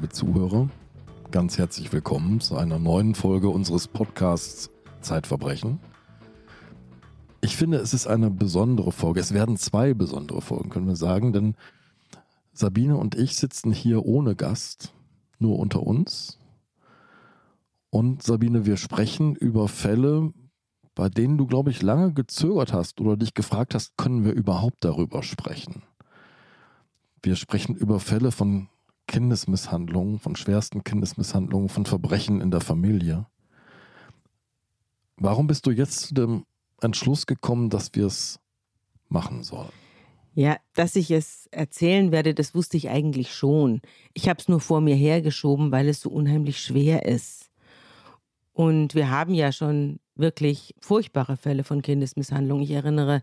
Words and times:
Liebe 0.00 0.14
Zuhörer, 0.14 0.70
ganz 1.30 1.58
herzlich 1.58 1.92
willkommen 1.92 2.40
zu 2.40 2.56
einer 2.56 2.78
neuen 2.78 3.14
Folge 3.14 3.50
unseres 3.50 3.86
Podcasts 3.86 4.70
Zeitverbrechen. 5.02 5.78
Ich 7.42 7.54
finde, 7.54 7.76
es 7.76 7.92
ist 7.92 8.06
eine 8.06 8.30
besondere 8.30 8.92
Folge. 8.92 9.20
Es 9.20 9.34
werden 9.34 9.58
zwei 9.58 9.92
besondere 9.92 10.40
Folgen, 10.40 10.70
können 10.70 10.86
wir 10.86 10.96
sagen, 10.96 11.34
denn 11.34 11.54
Sabine 12.54 12.96
und 12.96 13.14
ich 13.14 13.36
sitzen 13.36 13.72
hier 13.72 14.06
ohne 14.06 14.36
Gast, 14.36 14.94
nur 15.38 15.58
unter 15.58 15.82
uns. 15.82 16.38
Und 17.90 18.22
Sabine, 18.22 18.64
wir 18.64 18.78
sprechen 18.78 19.34
über 19.34 19.68
Fälle, 19.68 20.32
bei 20.94 21.10
denen 21.10 21.36
du, 21.36 21.46
glaube 21.46 21.72
ich, 21.72 21.82
lange 21.82 22.14
gezögert 22.14 22.72
hast 22.72 23.02
oder 23.02 23.18
dich 23.18 23.34
gefragt 23.34 23.74
hast, 23.74 23.98
können 23.98 24.24
wir 24.24 24.32
überhaupt 24.32 24.82
darüber 24.82 25.22
sprechen? 25.22 25.82
Wir 27.22 27.36
sprechen 27.36 27.76
über 27.76 28.00
Fälle 28.00 28.32
von 28.32 28.70
Kindesmisshandlungen, 29.10 30.20
von 30.20 30.36
schwersten 30.36 30.84
Kindesmisshandlungen, 30.84 31.68
von 31.68 31.84
Verbrechen 31.84 32.40
in 32.40 32.52
der 32.52 32.60
Familie. 32.60 33.26
Warum 35.16 35.48
bist 35.48 35.66
du 35.66 35.72
jetzt 35.72 35.98
zu 35.98 36.14
dem 36.14 36.46
Entschluss 36.80 37.26
gekommen, 37.26 37.70
dass 37.70 37.92
wir 37.96 38.06
es 38.06 38.38
machen 39.08 39.42
sollen? 39.42 39.72
Ja, 40.34 40.58
dass 40.74 40.94
ich 40.94 41.10
es 41.10 41.48
erzählen 41.50 42.12
werde, 42.12 42.34
das 42.34 42.54
wusste 42.54 42.76
ich 42.76 42.88
eigentlich 42.88 43.34
schon. 43.34 43.82
Ich 44.14 44.28
habe 44.28 44.38
es 44.38 44.46
nur 44.46 44.60
vor 44.60 44.80
mir 44.80 44.94
hergeschoben, 44.94 45.72
weil 45.72 45.88
es 45.88 46.00
so 46.00 46.10
unheimlich 46.10 46.60
schwer 46.60 47.04
ist. 47.04 47.50
Und 48.52 48.94
wir 48.94 49.10
haben 49.10 49.34
ja 49.34 49.50
schon 49.50 49.98
wirklich 50.14 50.76
furchtbare 50.78 51.36
Fälle 51.36 51.64
von 51.64 51.82
Kindesmisshandlung. 51.82 52.60
Ich 52.60 52.70
erinnere 52.70 53.22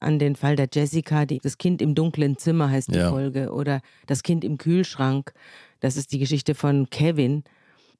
an 0.00 0.18
den 0.18 0.36
Fall 0.36 0.56
der 0.56 0.68
Jessica, 0.72 1.26
die, 1.26 1.38
das 1.38 1.58
Kind 1.58 1.82
im 1.82 1.94
dunklen 1.94 2.36
Zimmer 2.36 2.70
heißt 2.70 2.92
die 2.92 2.98
ja. 2.98 3.10
Folge, 3.10 3.52
oder 3.52 3.80
das 4.06 4.22
Kind 4.22 4.44
im 4.44 4.58
Kühlschrank. 4.58 5.32
Das 5.80 5.96
ist 5.96 6.12
die 6.12 6.18
Geschichte 6.18 6.54
von 6.54 6.88
Kevin. 6.90 7.44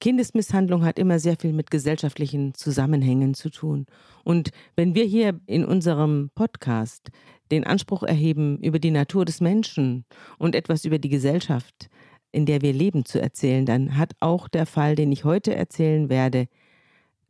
Kindesmisshandlung 0.00 0.84
hat 0.84 0.98
immer 0.98 1.18
sehr 1.18 1.36
viel 1.36 1.52
mit 1.52 1.70
gesellschaftlichen 1.70 2.54
Zusammenhängen 2.54 3.34
zu 3.34 3.50
tun. 3.50 3.86
Und 4.22 4.50
wenn 4.76 4.94
wir 4.94 5.04
hier 5.04 5.40
in 5.46 5.64
unserem 5.64 6.30
Podcast 6.34 7.10
den 7.50 7.64
Anspruch 7.64 8.04
erheben, 8.04 8.58
über 8.58 8.78
die 8.78 8.92
Natur 8.92 9.24
des 9.24 9.40
Menschen 9.40 10.04
und 10.38 10.54
etwas 10.54 10.84
über 10.84 10.98
die 10.98 11.08
Gesellschaft, 11.08 11.88
in 12.30 12.46
der 12.46 12.62
wir 12.62 12.72
leben, 12.72 13.04
zu 13.04 13.20
erzählen, 13.20 13.66
dann 13.66 13.96
hat 13.96 14.12
auch 14.20 14.48
der 14.48 14.66
Fall, 14.66 14.94
den 14.94 15.10
ich 15.10 15.24
heute 15.24 15.54
erzählen 15.54 16.08
werde, 16.08 16.46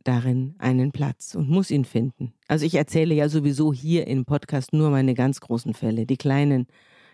darin 0.03 0.55
einen 0.59 0.91
Platz 0.91 1.35
und 1.35 1.49
muss 1.49 1.71
ihn 1.71 1.85
finden. 1.85 2.33
Also 2.47 2.65
ich 2.65 2.75
erzähle 2.75 3.13
ja 3.13 3.29
sowieso 3.29 3.73
hier 3.73 4.07
im 4.07 4.25
Podcast 4.25 4.73
nur 4.73 4.89
meine 4.89 5.13
ganz 5.13 5.41
großen 5.41 5.73
Fälle. 5.73 6.05
Die 6.05 6.17
kleinen 6.17 6.67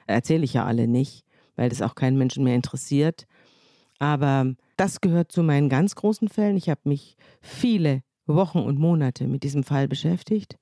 erzähle 0.08 0.44
ich 0.44 0.54
ja 0.54 0.66
alle 0.66 0.88
nicht, 0.88 1.26
weil 1.56 1.70
das 1.70 1.82
auch 1.82 1.96
keinen 1.96 2.18
Menschen 2.18 2.44
mehr 2.44 2.56
interessiert. 2.56 3.26
Aber 4.00 4.54
das 4.78 5.02
gehört 5.02 5.32
zu 5.32 5.42
meinen 5.42 5.70
ganz 5.70 5.96
großen 5.96 6.30
Fällen. 6.30 6.58
Ich 6.58 6.70
habe 6.70 6.82
mich 6.84 7.18
viele 7.42 8.04
Wochen 8.28 8.60
und 8.60 8.80
Monate 8.80 9.28
mit 9.28 9.44
diesem 9.44 9.64
Fall 9.64 9.88
beschäftigt 9.88 10.58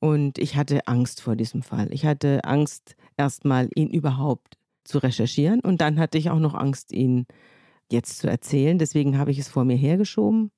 und 0.00 0.38
ich 0.38 0.56
hatte 0.56 0.86
Angst 0.86 1.20
vor 1.20 1.36
diesem 1.36 1.62
Fall. 1.62 1.92
Ich 1.92 2.04
hatte 2.04 2.44
Angst, 2.44 2.96
erstmal 3.16 3.68
ihn 3.74 3.90
überhaupt 3.90 4.54
zu 4.84 4.98
recherchieren 4.98 5.60
und 5.60 5.80
dann 5.80 5.98
hatte 5.98 6.18
ich 6.18 6.30
auch 6.30 6.38
noch 6.38 6.54
Angst, 6.54 6.92
ihn 6.92 7.26
jetzt 7.90 8.18
zu 8.18 8.28
erzählen. 8.28 8.78
Deswegen 8.78 9.18
habe 9.18 9.30
ich 9.30 9.38
es 9.38 9.48
vor 9.48 9.64
mir 9.64 9.76
hergeschoben 9.76 10.50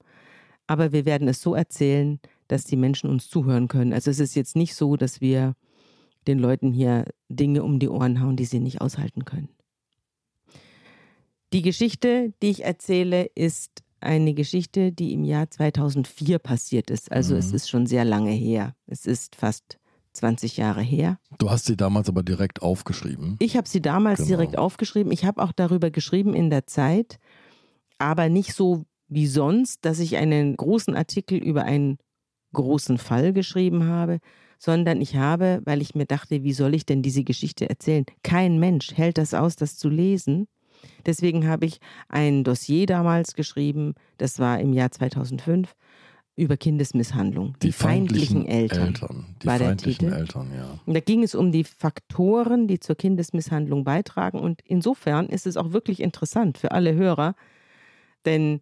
aber 0.71 0.93
wir 0.93 1.05
werden 1.05 1.27
es 1.27 1.43
so 1.43 1.57
erzählen, 1.57 2.21
dass 2.47 2.63
die 2.63 2.77
Menschen 2.77 3.11
uns 3.11 3.29
zuhören 3.29 3.67
können. 3.67 3.93
Also 3.93 4.09
es 4.09 4.21
ist 4.21 4.37
jetzt 4.37 4.55
nicht 4.55 4.77
so, 4.77 4.97
dass 4.97 5.21
wir 5.21 5.57
den 6.29 6.39
Leuten 6.39 6.71
hier 6.73 7.07
Dinge 7.29 7.65
um 7.65 7.81
die 7.81 7.89
Ohren 7.89 8.21
hauen, 8.21 8.37
die 8.37 8.45
sie 8.45 8.61
nicht 8.61 8.81
aushalten 8.81 9.25
können. 9.25 9.49
Die 11.53 11.63
Geschichte, 11.63 12.33
die 12.41 12.51
ich 12.51 12.65
erzähle, 12.65 13.25
ist 13.35 13.83
eine 13.99 14.33
Geschichte, 14.33 14.93
die 14.93 15.13
im 15.13 15.25
Jahr 15.25 15.51
2004 15.51 16.39
passiert 16.39 16.89
ist. 16.89 17.11
Also 17.11 17.35
mhm. 17.35 17.41
es 17.41 17.53
ist 17.53 17.69
schon 17.69 17.87
sehr 17.87 18.05
lange 18.05 18.31
her. 18.31 18.77
Es 18.87 19.07
ist 19.07 19.35
fast 19.35 19.81
20 20.13 20.57
Jahre 20.57 20.83
her. 20.83 21.19
Du 21.39 21.51
hast 21.51 21.67
sie 21.67 21.77
damals 21.77 22.09
aber 22.09 22.23
direkt 22.23 22.63
aufgeschrieben. 22.63 23.35
Ich 23.41 23.57
habe 23.57 23.69
sie 23.69 23.83
damals 23.83 24.19
genau. 24.19 24.29
direkt 24.29 24.57
aufgeschrieben. 24.57 25.11
Ich 25.11 25.25
habe 25.25 25.43
auch 25.43 25.51
darüber 25.51 25.91
geschrieben 25.91 26.33
in 26.33 26.49
der 26.49 26.69
Zeit, 26.69 27.19
aber 27.99 28.29
nicht 28.29 28.55
so, 28.55 28.85
wie 29.11 29.27
sonst, 29.27 29.85
dass 29.85 29.99
ich 29.99 30.17
einen 30.17 30.57
großen 30.57 30.97
Artikel 30.97 31.37
über 31.37 31.65
einen 31.65 31.99
großen 32.55 32.97
Fall 32.97 33.33
geschrieben 33.33 33.85
habe, 33.85 34.19
sondern 34.59 35.01
ich 35.01 35.17
habe, 35.17 35.61
weil 35.65 35.83
ich 35.83 35.95
mir 35.95 36.07
dachte, 36.07 36.43
wie 36.43 36.53
soll 36.53 36.75
ich 36.75 36.87
denn 36.87 37.03
diese 37.03 37.25
Geschichte 37.25 37.69
erzählen? 37.69 38.05
Kein 38.23 38.59
Mensch 38.59 38.93
hält 38.97 39.19
das 39.19 39.35
aus, 39.35 39.57
das 39.57 39.77
zu 39.77 39.89
lesen. 39.89 40.47
Deswegen 41.05 41.47
habe 41.47 41.67
ich 41.67 41.79
ein 42.09 42.45
Dossier 42.45 42.87
damals 42.87 43.35
geschrieben, 43.35 43.95
das 44.17 44.39
war 44.39 44.61
im 44.61 44.73
Jahr 44.73 44.91
2005, 44.91 45.75
über 46.37 46.57
Kindesmisshandlung. 46.57 47.55
Die, 47.63 47.67
die 47.67 47.73
feindlichen, 47.73 48.43
feindlichen, 48.43 48.47
Eltern. 48.47 48.87
Eltern. 48.87 49.37
Die 49.43 49.47
feindlichen 49.47 50.13
Eltern, 50.13 50.53
ja. 50.57 50.81
Und 50.87 50.95
da 50.95 51.01
ging 51.01 51.23
es 51.23 51.35
um 51.35 51.53
die 51.53 51.65
Faktoren, 51.65 52.67
die 52.67 52.81
zur 52.81 52.97
Kindesmisshandlung 52.97 53.85
beitragen. 53.85 54.39
Und 54.39 54.61
insofern 54.65 55.27
ist 55.29 55.47
es 55.47 55.57
auch 55.57 55.73
wirklich 55.73 56.01
interessant 56.01 56.57
für 56.57 56.73
alle 56.73 56.95
Hörer, 56.95 57.35
denn 58.25 58.61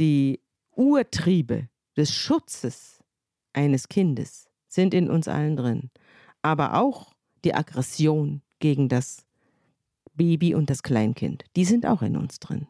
die 0.00 0.40
Urtriebe 0.74 1.68
des 1.96 2.12
Schutzes 2.12 2.98
eines 3.52 3.88
Kindes 3.88 4.48
sind 4.66 4.94
in 4.94 5.10
uns 5.10 5.28
allen 5.28 5.56
drin, 5.56 5.90
aber 6.42 6.74
auch 6.74 7.12
die 7.44 7.54
Aggression 7.54 8.42
gegen 8.60 8.88
das 8.88 9.26
Baby 10.14 10.54
und 10.54 10.70
das 10.70 10.82
Kleinkind, 10.82 11.44
die 11.56 11.64
sind 11.64 11.86
auch 11.86 12.02
in 12.02 12.16
uns 12.16 12.40
drin. 12.40 12.66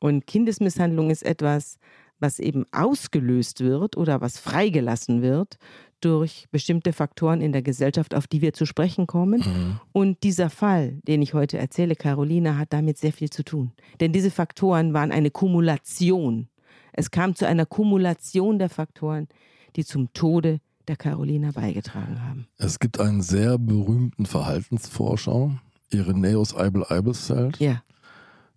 Und 0.00 0.26
Kindesmisshandlung 0.26 1.10
ist 1.10 1.22
etwas, 1.22 1.78
was 2.18 2.38
eben 2.38 2.66
ausgelöst 2.72 3.60
wird 3.60 3.96
oder 3.96 4.20
was 4.20 4.38
freigelassen 4.38 5.22
wird 5.22 5.58
durch 6.00 6.46
bestimmte 6.50 6.92
Faktoren 6.92 7.40
in 7.40 7.52
der 7.52 7.62
Gesellschaft, 7.62 8.14
auf 8.14 8.26
die 8.26 8.40
wir 8.40 8.52
zu 8.52 8.66
sprechen 8.66 9.06
kommen. 9.06 9.40
Mhm. 9.40 9.80
Und 9.92 10.22
dieser 10.22 10.50
Fall, 10.50 11.00
den 11.06 11.22
ich 11.22 11.34
heute 11.34 11.58
erzähle, 11.58 11.96
Carolina, 11.96 12.56
hat 12.58 12.72
damit 12.72 12.98
sehr 12.98 13.12
viel 13.12 13.30
zu 13.30 13.44
tun. 13.44 13.72
Denn 14.00 14.12
diese 14.12 14.30
Faktoren 14.30 14.94
waren 14.94 15.12
eine 15.12 15.30
Kumulation 15.30 16.48
es 16.92 17.10
kam 17.10 17.34
zu 17.34 17.46
einer 17.46 17.66
Kumulation 17.66 18.58
der 18.58 18.68
Faktoren, 18.68 19.28
die 19.76 19.84
zum 19.84 20.12
Tode 20.12 20.60
der 20.88 20.96
Carolina 20.96 21.52
beigetragen 21.52 22.22
haben. 22.22 22.46
Es 22.58 22.78
gibt 22.78 23.00
einen 23.00 23.22
sehr 23.22 23.58
berühmten 23.58 24.26
Verhaltensforscher, 24.26 25.60
Irenäus 25.90 26.56
Eibel-Eibelszelt. 26.56 27.58
Ja. 27.58 27.82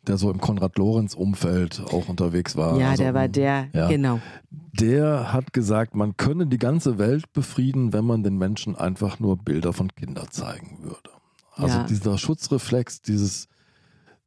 Der 0.07 0.17
so 0.17 0.29
im 0.29 0.39
Konrad-Lorenz-Umfeld 0.39 1.81
auch 1.91 2.09
unterwegs 2.09 2.55
war. 2.55 2.79
Ja, 2.79 2.91
also, 2.91 3.03
der 3.03 3.13
war 3.15 3.27
der, 3.27 3.69
ja, 3.73 3.87
genau. 3.87 4.19
Der 4.51 5.33
hat 5.33 5.51
gesagt, 5.51 5.95
man 5.95 6.15
könne 6.15 6.45
die 6.45 6.59
ganze 6.59 6.99
Welt 6.99 7.33
befrieden, 7.33 7.91
wenn 7.91 8.05
man 8.05 8.21
den 8.21 8.37
Menschen 8.37 8.75
einfach 8.75 9.19
nur 9.19 9.37
Bilder 9.37 9.73
von 9.73 9.93
Kindern 9.95 10.27
zeigen 10.29 10.83
würde. 10.83 11.09
Also 11.53 11.77
ja. 11.77 11.83
dieser 11.85 12.17
Schutzreflex, 12.17 13.01
dieses 13.01 13.47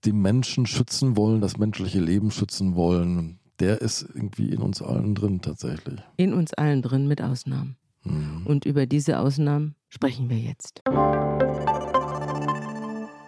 die 0.04 0.12
Menschen 0.12 0.66
schützen 0.66 1.16
wollen, 1.16 1.40
das 1.40 1.58
menschliche 1.58 2.00
Leben 2.00 2.30
schützen 2.30 2.74
wollen, 2.74 3.38
der 3.60 3.80
ist 3.80 4.02
irgendwie 4.14 4.50
in 4.50 4.60
uns 4.60 4.82
allen 4.82 5.14
drin 5.14 5.40
tatsächlich. 5.40 6.00
In 6.16 6.32
uns 6.32 6.54
allen 6.54 6.82
drin 6.82 7.08
mit 7.08 7.22
Ausnahmen. 7.22 7.76
Mhm. 8.04 8.46
Und 8.46 8.64
über 8.64 8.86
diese 8.86 9.18
Ausnahmen 9.18 9.74
sprechen 9.88 10.30
wir 10.30 10.38
jetzt. 10.38 10.82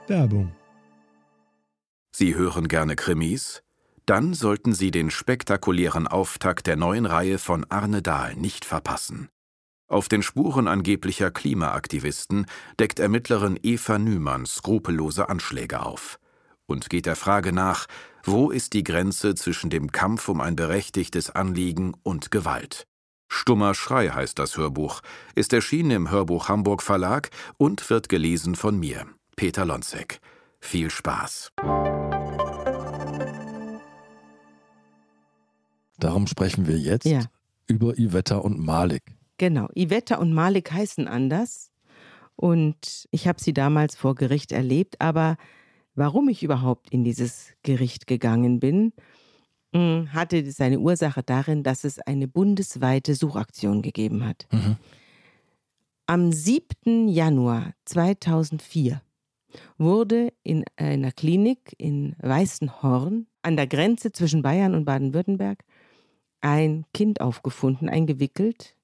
Werbung. 0.07 0.53
Sie 2.13 2.35
hören 2.35 2.69
gerne 2.69 2.97
Krimis? 2.97 3.63
Dann 4.07 4.35
sollten 4.35 4.73
Sie 4.73 4.91
den 4.91 5.11
spektakulären 5.11 6.09
Auftakt 6.09 6.67
der 6.67 6.77
neuen 6.77 7.07
Reihe 7.07 7.39
von 7.39 7.65
Arne 7.69 8.03
Dahl 8.03 8.35
nicht 8.35 8.65
verpassen. 8.65 9.29
Auf 9.87 10.09
den 10.09 10.23
Spuren 10.23 10.69
angeblicher 10.69 11.31
Klimaaktivisten 11.31 12.47
deckt 12.79 13.01
Ermittlerin 13.01 13.59
Eva 13.63 13.99
Nümann 13.99 14.47
skrupellose 14.47 15.29
Anschläge 15.29 15.85
auf 15.85 16.20
und 16.71 16.89
geht 16.89 17.07
der 17.07 17.17
Frage 17.17 17.53
nach, 17.53 17.87
wo 18.25 18.51
ist 18.51 18.73
die 18.73 18.85
Grenze 18.85 19.35
zwischen 19.35 19.71
dem 19.71 19.93
Kampf 19.93 20.29
um 20.29 20.41
ein 20.41 20.57
berechtigtes 20.57 21.31
Anliegen 21.31 21.95
und 22.03 22.31
Gewalt? 22.31 22.87
Stummer 23.29 23.75
Schrei 23.75 24.09
heißt 24.09 24.39
das 24.39 24.57
Hörbuch, 24.57 25.01
ist 25.35 25.53
erschienen 25.53 25.91
im 25.91 26.11
Hörbuch 26.11 26.49
Hamburg 26.49 26.83
Verlag 26.83 27.31
und 27.57 27.91
wird 27.91 28.09
gelesen 28.09 28.55
von 28.55 28.79
mir, 28.79 29.07
Peter 29.37 29.65
Lonzek. 29.65 30.21
Viel 30.61 30.91
Spaß. 30.91 31.53
Darum 35.99 36.27
sprechen 36.27 36.67
wir 36.67 36.79
jetzt 36.79 37.07
ja. 37.07 37.25
über 37.67 37.99
Ivetta 37.99 38.37
und 38.37 38.59
Malik. 38.59 39.03
Genau, 39.39 39.69
Ivetta 39.75 40.17
und 40.17 40.33
Malik 40.33 40.73
heißen 40.73 41.09
anders 41.09 41.71
und 42.37 43.09
ich 43.11 43.27
habe 43.27 43.41
sie 43.41 43.53
damals 43.53 43.97
vor 43.97 44.15
Gericht 44.15 44.53
erlebt, 44.53 45.01
aber 45.01 45.37
warum 45.95 46.29
ich 46.29 46.43
überhaupt 46.43 46.91
in 46.91 47.05
dieses 47.05 47.55
Gericht 47.63 48.07
gegangen 48.07 48.61
bin, 48.61 48.93
hm, 49.73 50.13
hatte 50.13 50.51
seine 50.51 50.81
Ursache 50.81 51.23
darin, 51.23 51.63
dass 51.63 51.85
es 51.85 51.99
eine 52.01 52.27
bundesweite 52.27 53.15
Suchaktion 53.15 53.83
gegeben 53.83 54.27
hat. 54.27 54.47
Mhm. 54.51 54.77
Am 56.07 56.33
7. 56.33 57.09
Januar 57.09 57.75
2004 57.85 59.01
wurde 59.79 60.33
in 60.43 60.65
einer 60.77 61.13
Klinik 61.13 61.75
in 61.79 62.17
Weißenhorn 62.19 63.27
an 63.43 63.57
der 63.57 63.67
Grenze 63.67 64.13
zwischen 64.13 64.43
Bayern 64.43 64.75
und 64.75 64.85
Baden-Württemberg 64.85 65.65
ein 66.41 66.85
Kind 66.95 67.21
aufgefunden, 67.21 67.89
eingewickelt. 67.89 68.77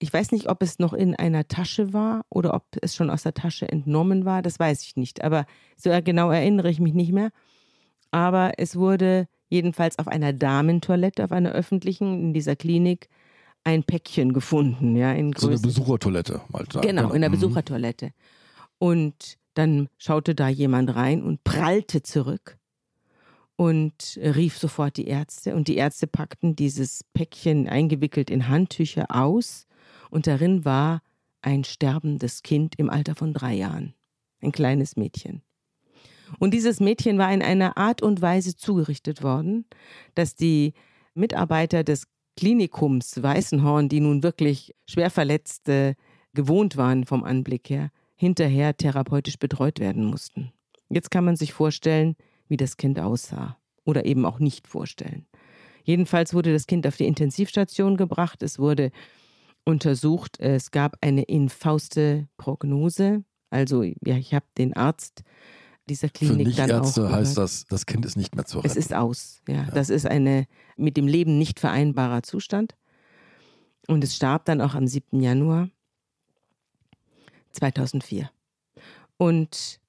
Ich 0.00 0.12
weiß 0.12 0.32
nicht, 0.32 0.48
ob 0.48 0.62
es 0.62 0.78
noch 0.78 0.92
in 0.92 1.14
einer 1.14 1.46
Tasche 1.46 1.92
war 1.92 2.24
oder 2.30 2.54
ob 2.54 2.64
es 2.80 2.94
schon 2.96 3.10
aus 3.10 3.22
der 3.22 3.34
Tasche 3.34 3.68
entnommen 3.68 4.24
war, 4.24 4.42
das 4.42 4.58
weiß 4.58 4.82
ich 4.82 4.96
nicht. 4.96 5.22
Aber 5.22 5.46
so 5.76 5.90
genau 6.02 6.30
erinnere 6.30 6.70
ich 6.70 6.80
mich 6.80 6.94
nicht 6.94 7.12
mehr. 7.12 7.30
Aber 8.10 8.54
es 8.56 8.76
wurde 8.76 9.28
jedenfalls 9.48 9.98
auf 9.98 10.08
einer 10.08 10.32
Damentoilette, 10.32 11.22
auf 11.22 11.32
einer 11.32 11.52
öffentlichen 11.52 12.20
in 12.20 12.32
dieser 12.32 12.56
Klinik, 12.56 13.08
ein 13.62 13.84
Päckchen 13.84 14.32
gefunden. 14.32 14.96
Ja, 14.96 15.12
in 15.12 15.34
so 15.36 15.48
eine 15.48 15.58
Besuchertoilette. 15.58 16.40
Mal 16.48 16.64
sagen. 16.72 16.86
Genau, 16.86 17.02
genau, 17.02 17.14
in 17.14 17.20
der 17.20 17.30
mhm. 17.30 17.34
Besuchertoilette. 17.34 18.12
Und 18.78 19.36
dann 19.54 19.88
schaute 19.98 20.34
da 20.34 20.48
jemand 20.48 20.94
rein 20.94 21.22
und 21.22 21.44
prallte 21.44 22.02
zurück 22.02 22.58
und 23.56 24.18
rief 24.22 24.56
sofort 24.56 24.96
die 24.96 25.06
Ärzte. 25.06 25.54
Und 25.54 25.68
die 25.68 25.76
Ärzte 25.76 26.06
packten 26.06 26.56
dieses 26.56 27.04
Päckchen 27.12 27.68
eingewickelt 27.68 28.30
in 28.30 28.48
Handtücher 28.48 29.06
aus. 29.10 29.66
Und 30.10 30.26
darin 30.26 30.64
war 30.64 31.02
ein 31.42 31.64
sterbendes 31.64 32.42
Kind 32.42 32.74
im 32.76 32.90
Alter 32.90 33.14
von 33.14 33.32
drei 33.32 33.54
Jahren. 33.54 33.94
Ein 34.42 34.52
kleines 34.52 34.96
Mädchen. 34.96 35.42
Und 36.38 36.54
dieses 36.54 36.80
Mädchen 36.80 37.18
war 37.18 37.32
in 37.32 37.42
einer 37.42 37.76
Art 37.76 38.02
und 38.02 38.22
Weise 38.22 38.56
zugerichtet 38.56 39.22
worden, 39.22 39.64
dass 40.14 40.34
die 40.34 40.74
Mitarbeiter 41.14 41.82
des 41.82 42.06
Klinikums 42.36 43.22
Weißenhorn, 43.22 43.88
die 43.88 44.00
nun 44.00 44.22
wirklich 44.22 44.74
schwer 44.88 45.10
Verletzte 45.10 45.96
gewohnt 46.32 46.76
waren 46.76 47.04
vom 47.04 47.24
Anblick 47.24 47.68
her, 47.68 47.90
hinterher 48.16 48.76
therapeutisch 48.76 49.38
betreut 49.38 49.80
werden 49.80 50.04
mussten. 50.04 50.52
Jetzt 50.88 51.10
kann 51.10 51.24
man 51.24 51.36
sich 51.36 51.52
vorstellen, 51.52 52.16
wie 52.48 52.56
das 52.56 52.76
Kind 52.76 53.00
aussah 53.00 53.58
oder 53.84 54.04
eben 54.04 54.24
auch 54.24 54.38
nicht 54.38 54.68
vorstellen. 54.68 55.26
Jedenfalls 55.84 56.34
wurde 56.34 56.52
das 56.52 56.66
Kind 56.66 56.86
auf 56.86 56.96
die 56.96 57.06
Intensivstation 57.06 57.96
gebracht, 57.96 58.42
es 58.42 58.58
wurde 58.58 58.90
untersucht, 59.70 60.38
es 60.40 60.70
gab 60.70 60.96
eine 61.00 61.22
infauste 61.22 62.28
Prognose. 62.36 63.24
Also 63.50 63.82
ja, 63.82 64.16
ich 64.16 64.34
habe 64.34 64.46
den 64.58 64.74
Arzt 64.76 65.22
dieser 65.88 66.08
Klinik 66.08 66.50
Für 66.50 66.54
dann 66.54 66.70
Ärzte 66.70 67.06
auch 67.06 67.12
heißt 67.12 67.36
das, 67.36 67.66
das 67.68 67.86
Kind 67.86 68.04
ist 68.04 68.16
nicht 68.16 68.36
mehr 68.36 68.44
zu 68.44 68.58
retten. 68.58 68.68
Es 68.68 68.76
ist 68.76 68.94
aus, 68.94 69.42
ja. 69.48 69.54
ja. 69.54 69.70
Das 69.72 69.90
ist 69.90 70.06
eine 70.06 70.46
mit 70.76 70.96
dem 70.96 71.06
Leben 71.06 71.38
nicht 71.38 71.58
vereinbarer 71.58 72.22
Zustand. 72.22 72.76
Und 73.88 74.04
es 74.04 74.14
starb 74.14 74.44
dann 74.44 74.60
auch 74.60 74.74
am 74.74 74.86
7. 74.86 75.20
Januar 75.20 75.68
2004. 77.52 78.30
Und 79.16 79.80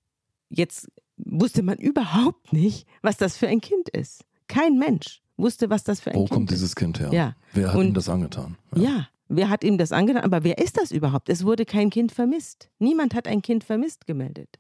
jetzt 0.50 0.90
wusste 1.18 1.62
man 1.62 1.78
überhaupt 1.80 2.52
nicht, 2.52 2.88
was 3.02 3.18
das 3.18 3.38
für 3.38 3.48
ein 3.48 3.62
Kind 3.62 3.90
ist. 3.90 4.26
Kein 4.48 4.78
Mensch 4.78 5.22
wusste, 5.38 5.70
was 5.70 5.84
das 5.84 6.02
für 6.02 6.12
ein 6.12 6.16
Wo 6.16 6.26
Kind 6.26 6.30
ist. 6.30 6.32
Wo 6.32 6.36
kommt 6.36 6.52
dieses 6.52 6.76
Kind 6.76 7.00
her? 7.00 7.10
Ja. 7.14 7.36
Wer 7.54 7.70
hat 7.70 7.76
Und, 7.76 7.88
ihm 7.88 7.94
das 7.94 8.10
angetan? 8.10 8.58
Ja. 8.76 8.82
ja. 8.82 9.08
Wer 9.36 9.50
hat 9.50 9.64
ihm 9.64 9.78
das 9.78 9.92
angetan? 9.92 10.24
Aber 10.24 10.44
wer 10.44 10.58
ist 10.58 10.78
das 10.78 10.92
überhaupt? 10.92 11.30
Es 11.30 11.46
wurde 11.46 11.66
kein 11.66 11.90
Kind 11.90 12.12
vermisst. 12.12 12.70
Niemand 12.80 13.16
hat 13.16 13.28
ein 13.28 13.42
Kind 13.42 13.64
vermisst 13.64 14.06
gemeldet. 14.08 14.60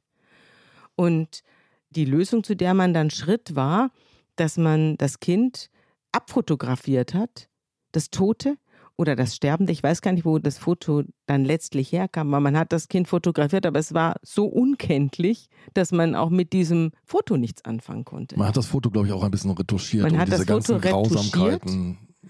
Und 0.95 1.43
die 1.89 2.05
Lösung, 2.05 2.43
zu 2.43 2.55
der 2.55 2.73
man 2.73 2.93
dann 2.93 3.09
schritt, 3.09 3.55
war, 3.55 3.91
dass 4.35 4.57
man 4.57 4.97
das 4.97 5.19
Kind 5.19 5.69
abfotografiert 6.11 7.13
hat, 7.13 7.49
das 7.91 8.09
Tote, 8.09 8.57
oder 9.01 9.15
das 9.15 9.35
Sterbende. 9.35 9.73
Ich 9.73 9.81
weiß 9.81 10.01
gar 10.01 10.11
nicht, 10.11 10.25
wo 10.25 10.37
das 10.37 10.57
Foto 10.57 11.03
dann 11.25 11.43
letztlich 11.43 11.91
herkam, 11.91 12.31
weil 12.31 12.39
man 12.39 12.55
hat 12.55 12.71
das 12.71 12.87
Kind 12.87 13.07
fotografiert, 13.07 13.65
aber 13.65 13.79
es 13.79 13.93
war 13.93 14.17
so 14.21 14.45
unkenntlich, 14.45 15.47
dass 15.73 15.91
man 15.91 16.15
auch 16.15 16.29
mit 16.29 16.53
diesem 16.53 16.91
Foto 17.03 17.35
nichts 17.35 17.65
anfangen 17.65 18.05
konnte. 18.05 18.37
Man 18.37 18.47
hat 18.47 18.57
das 18.57 18.67
Foto, 18.67 18.91
glaube 18.91 19.07
ich, 19.07 19.13
auch 19.13 19.23
ein 19.23 19.31
bisschen 19.31 19.51
retuschiert. 19.51 20.03
Man 20.03 20.19
hat 20.19 20.31
das 20.31 20.45
Foto 20.45 20.75
retuschiert, 20.75 21.63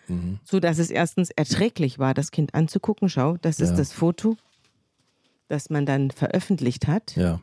mhm. 0.08 0.40
so 0.44 0.60
dass 0.60 0.78
es 0.80 0.90
erstens 0.90 1.30
erträglich 1.32 2.00
war, 2.00 2.14
das 2.14 2.32
Kind 2.32 2.54
anzugucken. 2.54 3.10
Schau, 3.10 3.38
das 3.38 3.60
ist 3.60 3.72
ja. 3.72 3.78
das 3.78 3.92
Foto, 3.92 4.36
das 5.48 5.70
man 5.70 5.86
dann 5.86 6.12
veröffentlicht 6.12 6.88
hat. 6.88 7.16
Ja. 7.16 7.42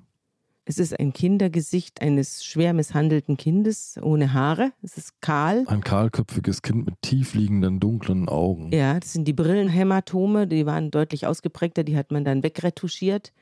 Es 0.68 0.78
ist 0.78 1.00
ein 1.00 1.14
Kindergesicht 1.14 2.02
eines 2.02 2.44
schwer 2.44 2.74
misshandelten 2.74 3.38
Kindes 3.38 3.98
ohne 4.02 4.34
Haare. 4.34 4.72
Es 4.82 4.98
ist 4.98 5.18
kahl. 5.22 5.64
Ein 5.66 5.82
kahlköpfiges 5.82 6.60
Kind 6.60 6.84
mit 6.84 6.94
tiefliegenden, 7.00 7.80
dunklen 7.80 8.28
Augen. 8.28 8.70
Ja, 8.70 9.00
das 9.00 9.14
sind 9.14 9.26
die 9.26 9.32
Brillenhämatome, 9.32 10.46
die 10.46 10.66
waren 10.66 10.90
deutlich 10.90 11.26
ausgeprägter, 11.26 11.84
die 11.84 11.96
hat 11.96 12.10
man 12.10 12.22
dann 12.22 12.42
wegretuschiert, 12.42 13.32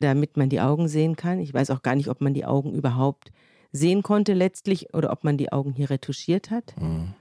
damit 0.00 0.36
man 0.36 0.50
die 0.50 0.60
Augen 0.60 0.86
sehen 0.86 1.16
kann. 1.16 1.38
Ich 1.38 1.54
weiß 1.54 1.70
auch 1.70 1.80
gar 1.80 1.94
nicht, 1.94 2.10
ob 2.10 2.20
man 2.20 2.34
die 2.34 2.44
Augen 2.44 2.74
überhaupt 2.74 3.32
sehen 3.72 4.02
konnte 4.02 4.34
letztlich 4.34 4.92
oder 4.92 5.12
ob 5.12 5.24
man 5.24 5.38
die 5.38 5.50
Augen 5.50 5.72
hier 5.72 5.88
retuschiert 5.88 6.50
hat. 6.50 6.74
Mhm. 6.78 7.14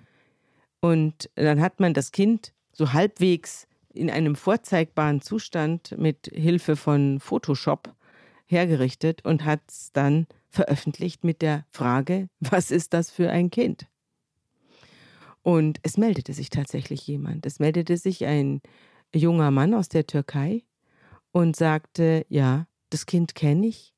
Und 0.83 1.30
dann 1.35 1.62
hat 1.62 1.80
man 1.80 1.94
das 1.94 2.12
Kind 2.12 2.51
so 2.74 2.91
halbwegs 2.91 3.68
in 3.94 4.09
einem 4.09 4.35
vorzeigbaren 4.35 5.21
Zustand 5.21 5.97
mit 5.97 6.30
Hilfe 6.33 6.75
von 6.75 7.21
Photoshop 7.21 7.95
hergerichtet 8.47 9.24
und 9.24 9.45
hat 9.45 9.62
es 9.69 9.94
dann 9.94 10.27
veröffentlicht 10.50 11.24
mit 11.24 11.41
der 11.41 11.65
Frage, 11.69 12.27
was 12.41 12.69
ist 12.69 12.94
das 12.94 13.12
für 13.12 13.30
ein 13.30 13.50
Kind? 13.50 13.88
Und 15.41 15.80
es 15.83 15.95
meldete 15.95 16.33
sich 16.33 16.50
tatsächlich 16.50 17.07
jemand. 17.07 17.45
Es 17.45 17.59
meldete 17.59 17.95
sich 17.95 18.25
ein 18.25 18.59
junger 19.15 19.51
Mann 19.51 19.74
aus 19.74 19.88
der 19.88 20.06
Türkei 20.06 20.65
und 21.31 21.56
sagte, 21.56 22.25
ja, 22.27 22.68
das 22.89 23.06
Kind 23.06 23.35
kenne 23.35 23.68
ich. 23.68 23.94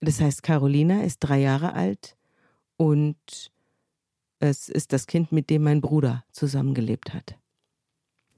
Das 0.00 0.18
heißt, 0.18 0.42
Carolina 0.42 1.02
ist 1.02 1.18
drei 1.18 1.40
Jahre 1.40 1.74
alt 1.74 2.16
und 2.78 3.51
es 4.42 4.68
ist 4.68 4.92
das 4.92 5.06
Kind, 5.06 5.30
mit 5.30 5.50
dem 5.50 5.62
mein 5.62 5.80
Bruder 5.80 6.24
zusammengelebt 6.32 7.14
hat. 7.14 7.36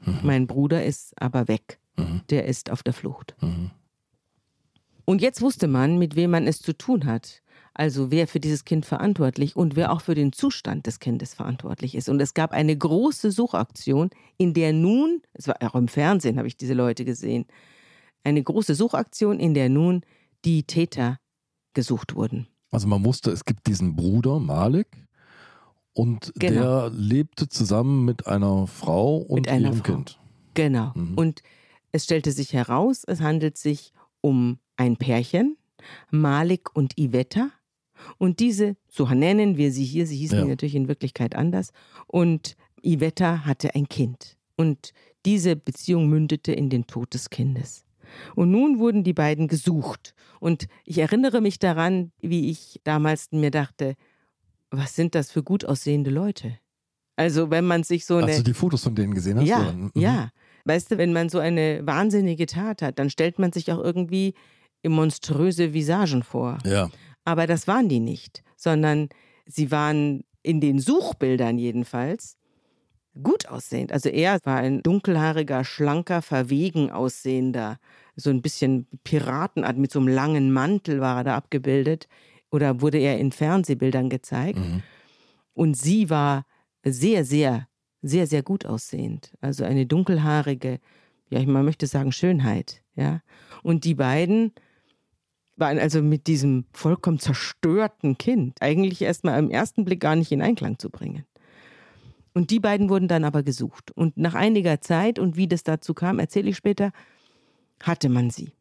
Mhm. 0.01 0.21
Mein 0.23 0.47
Bruder 0.47 0.85
ist 0.85 1.21
aber 1.21 1.49
weg. 1.49 1.81
Mhm. 1.97 2.21
Der 2.29 2.45
ist 2.45 2.71
auf 2.71 2.83
der 2.83 2.93
Flucht. 2.93 3.35
Mhm. 3.41 3.71
Und 5.06 5.23
jetzt 5.23 5.41
wusste 5.41 5.67
man, 5.67 5.99
mit 5.99 6.15
wem 6.15 6.31
man 6.31 6.47
es 6.47 6.61
zu 6.61 6.77
tun 6.77 7.06
hat. 7.06 7.43
Also 7.73 8.11
wer 8.11 8.29
für 8.29 8.39
dieses 8.39 8.65
Kind 8.65 8.87
verantwortlich 8.87 9.56
und 9.56 9.77
wer 9.77 9.93
auch 9.93 10.01
für 10.01 10.15
den 10.15 10.32
Zustand 10.32 10.87
des 10.87 11.01
Kindes 11.01 11.34
verantwortlich 11.34 11.94
ist. 11.94 12.08
Und 12.08 12.20
es 12.20 12.34
gab 12.34 12.53
eine 12.53 12.77
große 12.77 13.31
Suchaktion, 13.31 14.11
in 14.37 14.55
der 14.55 14.73
nun, 14.73 15.23
es 15.32 15.49
war 15.49 15.56
auch 15.61 15.75
im 15.75 15.89
Fernsehen, 15.89 16.37
habe 16.39 16.49
ich 16.49 16.56
diese 16.56 16.75
Leute 16.75 17.05
gesehen, 17.05 17.46
eine 18.23 18.43
große 18.43 18.75
Suchaktion, 18.75 19.41
in 19.41 19.55
der 19.55 19.69
nun 19.69 20.03
die 20.44 20.63
Täter 20.65 21.19
gesucht 21.73 22.15
wurden. 22.15 22.46
Also 22.70 22.87
man 22.89 23.05
wusste, 23.05 23.31
es 23.31 23.44
gibt 23.44 23.67
diesen 23.67 23.96
Bruder 23.96 24.39
Malik 24.39 25.05
und 25.94 26.32
genau. 26.36 26.89
der 26.89 26.91
lebte 26.91 27.48
zusammen 27.48 28.05
mit 28.05 28.27
einer 28.27 28.67
Frau 28.67 29.17
und 29.17 29.48
einer 29.48 29.69
ihrem 29.69 29.79
Frau. 29.79 29.94
Kind. 29.94 30.19
Genau. 30.55 30.93
Mhm. 30.94 31.15
Und 31.15 31.43
es 31.93 32.05
stellte 32.05 32.32
sich 32.32 32.53
heraus, 32.53 33.05
es 33.06 33.20
handelt 33.20 33.56
sich 33.56 33.93
um 34.20 34.58
ein 34.77 34.96
Pärchen, 34.96 35.56
Malik 36.10 36.74
und 36.74 36.98
Iveta. 36.98 37.51
Und 38.19 38.41
diese, 38.41 38.77
so 38.89 39.06
nennen 39.06 39.56
wir 39.56 39.70
sie 39.70 39.84
hier, 39.84 40.06
sie 40.06 40.17
hießen 40.17 40.41
ja. 40.41 40.44
natürlich 40.44 40.74
in 40.74 40.89
Wirklichkeit 40.89 41.36
anders. 41.36 41.70
Und 42.06 42.56
Iveta 42.82 43.44
hatte 43.44 43.74
ein 43.74 43.89
Kind. 43.89 44.36
Und 44.56 44.93
diese 45.24 45.56
Beziehung 45.56 46.08
mündete 46.08 46.53
in 46.53 46.69
den 46.69 46.86
Tod 46.86 47.15
des 47.15 47.31
Kindes. 47.31 47.84
Und 48.34 48.51
nun 48.51 48.79
wurden 48.79 49.05
die 49.05 49.13
beiden 49.13 49.48
gesucht. 49.48 50.15
Und 50.41 50.67
ich 50.84 50.98
erinnere 50.98 51.41
mich 51.41 51.58
daran, 51.58 52.13
wie 52.20 52.51
ich 52.51 52.81
damals 52.84 53.29
mir 53.32 53.51
dachte, 53.51 53.94
was 54.76 54.94
sind 54.94 55.14
das 55.14 55.31
für 55.31 55.43
gut 55.43 55.64
aussehende 55.64 56.10
Leute? 56.10 56.58
Also 57.16 57.50
wenn 57.50 57.64
man 57.64 57.84
sich 57.84 58.06
so 58.06 58.16
eine... 58.16 58.28
Hast 58.28 58.40
du 58.40 58.44
die 58.44 58.54
Fotos 58.54 58.82
von 58.82 58.94
denen 58.94 59.14
gesehen 59.14 59.38
hast? 59.38 59.46
Ja, 59.46 59.72
mhm. 59.72 59.90
ja. 59.94 60.31
Weißt 60.64 60.90
du, 60.90 60.98
wenn 60.98 61.12
man 61.12 61.28
so 61.28 61.38
eine 61.38 61.86
wahnsinnige 61.86 62.46
Tat 62.46 62.82
hat, 62.82 62.98
dann 62.98 63.10
stellt 63.10 63.38
man 63.38 63.52
sich 63.52 63.70
auch 63.70 63.78
irgendwie 63.78 64.34
monströse 64.86 65.72
Visagen 65.72 66.22
vor. 66.22 66.58
Ja. 66.64 66.90
Aber 67.24 67.46
das 67.46 67.66
waren 67.69 67.88
die 67.88 68.00
nicht, 68.00 68.43
sondern 68.56 69.08
sie 69.46 69.70
waren 69.70 70.24
in 70.43 70.60
den 70.60 70.78
Suchbildern 70.78 71.58
jedenfalls 71.58 72.36
gut 73.22 73.46
aussehend. 73.48 73.93
Also 73.93 74.08
er 74.08 74.38
war 74.44 74.58
ein 74.58 74.82
dunkelhaariger, 74.82 75.64
schlanker, 75.64 76.20
verwegen 76.20 76.90
aussehender, 76.90 77.78
so 78.16 78.31
ein 78.31 78.43
bisschen 78.43 78.86
Piratenart, 79.04 79.76
mit 79.76 79.93
so 79.93 80.00
einem 80.00 80.08
langen 80.08 80.52
Mantel 80.52 81.00
war 81.00 81.19
er 81.19 81.24
da 81.24 81.36
abgebildet 81.36 82.08
oder 82.55 82.81
wurde 82.81 82.99
er 82.99 83.19
in 83.19 83.32
Fernsehbildern 83.32 84.08
gezeigt. 84.08 84.61
Mhm. 84.61 84.82
Und 85.55 85.77
sie 85.77 86.08
war 86.08 86.46
sehr, 86.84 87.25
sehr, 87.25 87.67
sehr, 88.01 88.29
sehr 88.29 88.44
gut 88.44 88.65
aussehend. 88.65 89.32
Also 89.41 89.65
eine 89.65 89.87
dunkelhaarige, 89.87 90.79
ja, 91.31 91.44
man 91.46 91.65
möchte 91.65 91.89
sagen 91.89 92.13
Schönheit, 92.13 92.81
ja. 92.94 93.23
Und 93.65 93.84
die 93.84 93.96
beiden 93.96 94.53
waren 95.56 95.81
also 95.81 96.01
mit 96.01 96.29
diesem 96.29 96.67
vollkommen 96.73 97.19
zerstörten 97.19 98.19
Kind 98.19 98.63
eigentlich 98.63 99.03
erstmal 99.03 99.39
im 99.41 99.51
ersten 99.51 99.84
Blick 99.84 99.99
gar 99.99 100.15
nicht 100.15 100.31
in 100.31 100.43
Einklang 100.43 100.79
zu 100.79 100.91
bringen. 100.91 101.25
Und 102.34 102.51
die 102.51 102.61
beiden 102.61 102.89
wurden 102.89 103.08
dann 103.08 103.25
aber 103.25 103.43
gesucht. 103.43 103.91
Und 103.93 104.17
nach 104.17 104.34
einiger 104.34 104.81
Zeit, 104.81 105.19
und 105.19 105.37
wie 105.37 105.49
das 105.49 105.65
dazu 105.65 105.93
kam, 105.93 106.20
erzähle 106.20 106.51
ich 106.51 106.56
später, 106.56 106.93
hatte 107.82 108.08
man 108.08 108.31
sie. 108.31 108.53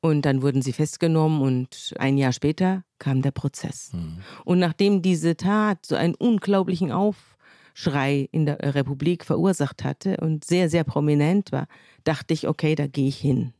Und 0.00 0.22
dann 0.22 0.42
wurden 0.42 0.62
sie 0.62 0.72
festgenommen 0.72 1.40
und 1.40 1.94
ein 1.98 2.18
Jahr 2.18 2.32
später 2.32 2.84
kam 2.98 3.22
der 3.22 3.30
Prozess. 3.32 3.92
Mhm. 3.92 4.18
Und 4.44 4.58
nachdem 4.58 5.02
diese 5.02 5.36
Tat 5.36 5.84
so 5.84 5.96
einen 5.96 6.14
unglaublichen 6.14 6.92
Aufschrei 6.92 8.28
in 8.30 8.46
der 8.46 8.74
Republik 8.74 9.24
verursacht 9.24 9.84
hatte 9.84 10.18
und 10.18 10.44
sehr, 10.44 10.68
sehr 10.68 10.84
prominent 10.84 11.50
war, 11.50 11.66
dachte 12.04 12.34
ich, 12.34 12.46
okay, 12.46 12.74
da 12.74 12.86
gehe 12.86 13.08
ich 13.08 13.18
hin. 13.18 13.52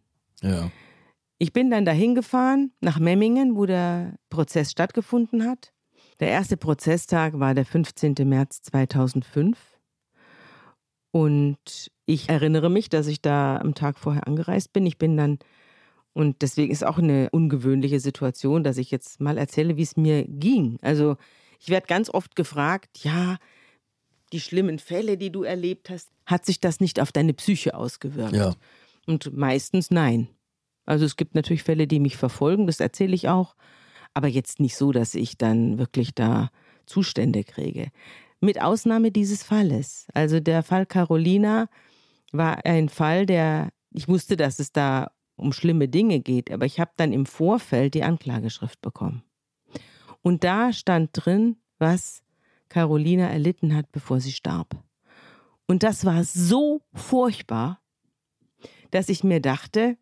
Ja. 0.42 0.70
Ich 1.38 1.52
bin 1.52 1.70
dann 1.70 1.84
dahin 1.84 2.14
gefahren, 2.14 2.72
nach 2.80 2.98
Memmingen, 2.98 3.56
wo 3.56 3.66
der 3.66 4.14
Prozess 4.30 4.70
stattgefunden 4.70 5.44
hat. 5.44 5.72
Der 6.20 6.28
erste 6.28 6.56
Prozesstag 6.56 7.38
war 7.38 7.54
der 7.54 7.66
15. 7.66 8.14
März 8.24 8.62
2005. 8.62 9.58
Und 11.10 11.90
ich 12.06 12.28
erinnere 12.28 12.70
mich, 12.70 12.88
dass 12.88 13.06
ich 13.06 13.20
da 13.20 13.58
am 13.58 13.74
Tag 13.74 13.98
vorher 13.98 14.26
angereist 14.26 14.72
bin. 14.72 14.86
Ich 14.86 14.96
bin 14.96 15.16
dann, 15.16 15.38
und 16.16 16.40
deswegen 16.40 16.72
ist 16.72 16.82
auch 16.82 16.96
eine 16.96 17.28
ungewöhnliche 17.28 18.00
Situation, 18.00 18.64
dass 18.64 18.78
ich 18.78 18.90
jetzt 18.90 19.20
mal 19.20 19.36
erzähle, 19.36 19.76
wie 19.76 19.82
es 19.82 19.98
mir 19.98 20.24
ging. 20.26 20.78
Also 20.80 21.18
ich 21.60 21.68
werde 21.68 21.86
ganz 21.86 22.08
oft 22.08 22.36
gefragt, 22.36 23.04
ja, 23.04 23.36
die 24.32 24.40
schlimmen 24.40 24.78
Fälle, 24.78 25.18
die 25.18 25.30
du 25.30 25.42
erlebt 25.42 25.90
hast, 25.90 26.08
hat 26.24 26.46
sich 26.46 26.58
das 26.58 26.80
nicht 26.80 27.00
auf 27.00 27.12
deine 27.12 27.34
Psyche 27.34 27.74
ausgewirkt? 27.74 28.34
Ja. 28.34 28.54
Und 29.06 29.36
meistens 29.36 29.90
nein. 29.90 30.28
Also 30.86 31.04
es 31.04 31.16
gibt 31.16 31.34
natürlich 31.34 31.64
Fälle, 31.64 31.86
die 31.86 32.00
mich 32.00 32.16
verfolgen, 32.16 32.66
das 32.66 32.80
erzähle 32.80 33.14
ich 33.14 33.28
auch, 33.28 33.54
aber 34.14 34.28
jetzt 34.28 34.58
nicht 34.58 34.78
so, 34.78 34.92
dass 34.92 35.14
ich 35.14 35.36
dann 35.36 35.76
wirklich 35.76 36.14
da 36.14 36.48
Zustände 36.86 37.44
kriege. 37.44 37.90
Mit 38.40 38.62
Ausnahme 38.62 39.12
dieses 39.12 39.42
Falles. 39.42 40.06
Also 40.14 40.40
der 40.40 40.62
Fall 40.62 40.86
Carolina 40.86 41.68
war 42.32 42.64
ein 42.64 42.88
Fall, 42.88 43.26
der, 43.26 43.68
ich 43.90 44.08
wusste, 44.08 44.38
dass 44.38 44.60
es 44.60 44.72
da 44.72 45.10
um 45.36 45.52
schlimme 45.52 45.88
Dinge 45.88 46.20
geht, 46.20 46.50
aber 46.50 46.66
ich 46.66 46.80
habe 46.80 46.92
dann 46.96 47.12
im 47.12 47.26
Vorfeld 47.26 47.94
die 47.94 48.02
Anklageschrift 48.02 48.80
bekommen. 48.80 49.22
Und 50.22 50.44
da 50.44 50.72
stand 50.72 51.10
drin, 51.12 51.56
was 51.78 52.22
Carolina 52.68 53.28
erlitten 53.28 53.74
hat, 53.74 53.92
bevor 53.92 54.20
sie 54.20 54.32
starb. 54.32 54.82
Und 55.66 55.82
das 55.82 56.04
war 56.04 56.24
so 56.24 56.82
furchtbar, 56.94 57.80
dass 58.90 59.08
ich 59.08 59.24
mir 59.24 59.40
dachte, 59.40 59.96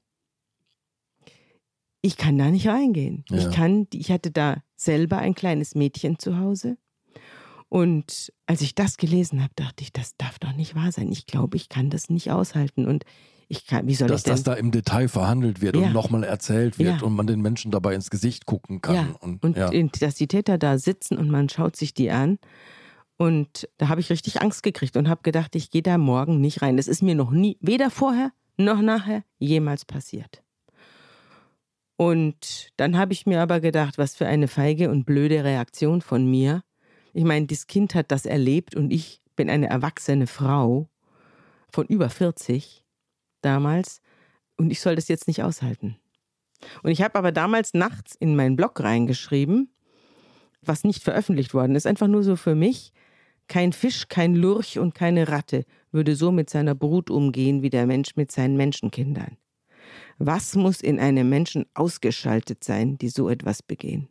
ich 2.00 2.16
kann 2.16 2.36
da 2.38 2.50
nicht 2.50 2.68
reingehen. 2.68 3.24
Ja. 3.30 3.38
Ich 3.38 3.50
kann, 3.54 3.86
ich 3.92 4.10
hatte 4.10 4.30
da 4.30 4.62
selber 4.76 5.18
ein 5.18 5.34
kleines 5.34 5.74
Mädchen 5.74 6.18
zu 6.18 6.38
Hause. 6.38 6.76
Und 7.70 8.32
als 8.46 8.60
ich 8.60 8.74
das 8.74 8.98
gelesen 8.98 9.42
habe, 9.42 9.52
dachte 9.56 9.82
ich, 9.82 9.92
das 9.92 10.16
darf 10.16 10.38
doch 10.38 10.52
nicht 10.52 10.74
wahr 10.74 10.92
sein. 10.92 11.10
Ich 11.10 11.26
glaube, 11.26 11.56
ich 11.56 11.68
kann 11.68 11.90
das 11.90 12.10
nicht 12.10 12.30
aushalten. 12.30 12.86
Und 12.86 13.04
ich 13.48 13.66
kann, 13.66 13.86
wie 13.86 13.94
soll 13.94 14.08
Dass 14.08 14.20
ich 14.20 14.24
denn? 14.24 14.32
das 14.32 14.42
da 14.42 14.54
im 14.54 14.70
Detail 14.70 15.08
verhandelt 15.08 15.60
wird 15.60 15.76
ja. 15.76 15.82
und 15.82 15.92
nochmal 15.92 16.24
erzählt 16.24 16.78
wird 16.78 17.00
ja. 17.00 17.06
und 17.06 17.14
man 17.14 17.26
den 17.26 17.40
Menschen 17.40 17.70
dabei 17.70 17.94
ins 17.94 18.10
Gesicht 18.10 18.46
gucken 18.46 18.80
kann. 18.80 18.94
Ja. 18.94 19.16
Und, 19.20 19.42
und 19.42 19.56
ja. 19.56 19.70
dass 20.00 20.14
die 20.14 20.26
Täter 20.26 20.58
da 20.58 20.78
sitzen 20.78 21.18
und 21.18 21.30
man 21.30 21.48
schaut 21.48 21.76
sich 21.76 21.94
die 21.94 22.10
an. 22.10 22.38
Und 23.16 23.68
da 23.78 23.88
habe 23.88 24.00
ich 24.00 24.10
richtig 24.10 24.42
Angst 24.42 24.62
gekriegt 24.62 24.96
und 24.96 25.08
habe 25.08 25.22
gedacht, 25.22 25.54
ich 25.54 25.70
gehe 25.70 25.82
da 25.82 25.98
morgen 25.98 26.40
nicht 26.40 26.62
rein. 26.62 26.76
Das 26.76 26.88
ist 26.88 27.02
mir 27.02 27.14
noch 27.14 27.30
nie, 27.30 27.56
weder 27.60 27.90
vorher 27.90 28.32
noch 28.56 28.80
nachher, 28.80 29.24
jemals 29.38 29.84
passiert. 29.84 30.42
Und 31.96 32.70
dann 32.76 32.96
habe 32.96 33.12
ich 33.12 33.24
mir 33.24 33.40
aber 33.40 33.60
gedacht, 33.60 33.98
was 33.98 34.16
für 34.16 34.26
eine 34.26 34.48
feige 34.48 34.90
und 34.90 35.04
blöde 35.04 35.44
Reaktion 35.44 36.00
von 36.00 36.28
mir. 36.28 36.62
Ich 37.12 37.24
meine, 37.24 37.46
das 37.46 37.66
Kind 37.68 37.94
hat 37.94 38.10
das 38.10 38.26
erlebt 38.26 38.74
und 38.74 38.92
ich 38.92 39.20
bin 39.36 39.48
eine 39.48 39.68
erwachsene 39.68 40.26
Frau 40.26 40.88
von 41.70 41.86
über 41.86 42.10
40 42.10 42.83
damals 43.44 44.00
und 44.56 44.70
ich 44.70 44.80
soll 44.80 44.94
das 44.94 45.08
jetzt 45.08 45.26
nicht 45.28 45.42
aushalten. 45.42 45.96
Und 46.82 46.90
ich 46.90 47.02
habe 47.02 47.16
aber 47.16 47.32
damals 47.32 47.74
nachts 47.74 48.14
in 48.14 48.36
meinen 48.36 48.56
Blog 48.56 48.80
reingeschrieben, 48.80 49.70
was 50.62 50.84
nicht 50.84 51.02
veröffentlicht 51.02 51.54
worden 51.54 51.76
ist, 51.76 51.86
einfach 51.86 52.08
nur 52.08 52.22
so 52.22 52.36
für 52.36 52.54
mich. 52.54 52.92
Kein 53.48 53.72
Fisch, 53.72 54.08
kein 54.08 54.34
Lurch 54.34 54.78
und 54.78 54.94
keine 54.94 55.28
Ratte 55.28 55.66
würde 55.92 56.16
so 56.16 56.32
mit 56.32 56.48
seiner 56.48 56.74
Brut 56.74 57.10
umgehen 57.10 57.62
wie 57.62 57.70
der 57.70 57.86
Mensch 57.86 58.16
mit 58.16 58.32
seinen 58.32 58.56
Menschenkindern. 58.56 59.36
Was 60.18 60.54
muss 60.54 60.80
in 60.80 60.98
einem 60.98 61.28
Menschen 61.28 61.66
ausgeschaltet 61.74 62.64
sein, 62.64 62.96
die 62.96 63.08
so 63.08 63.28
etwas 63.28 63.62
begehen? 63.62 64.08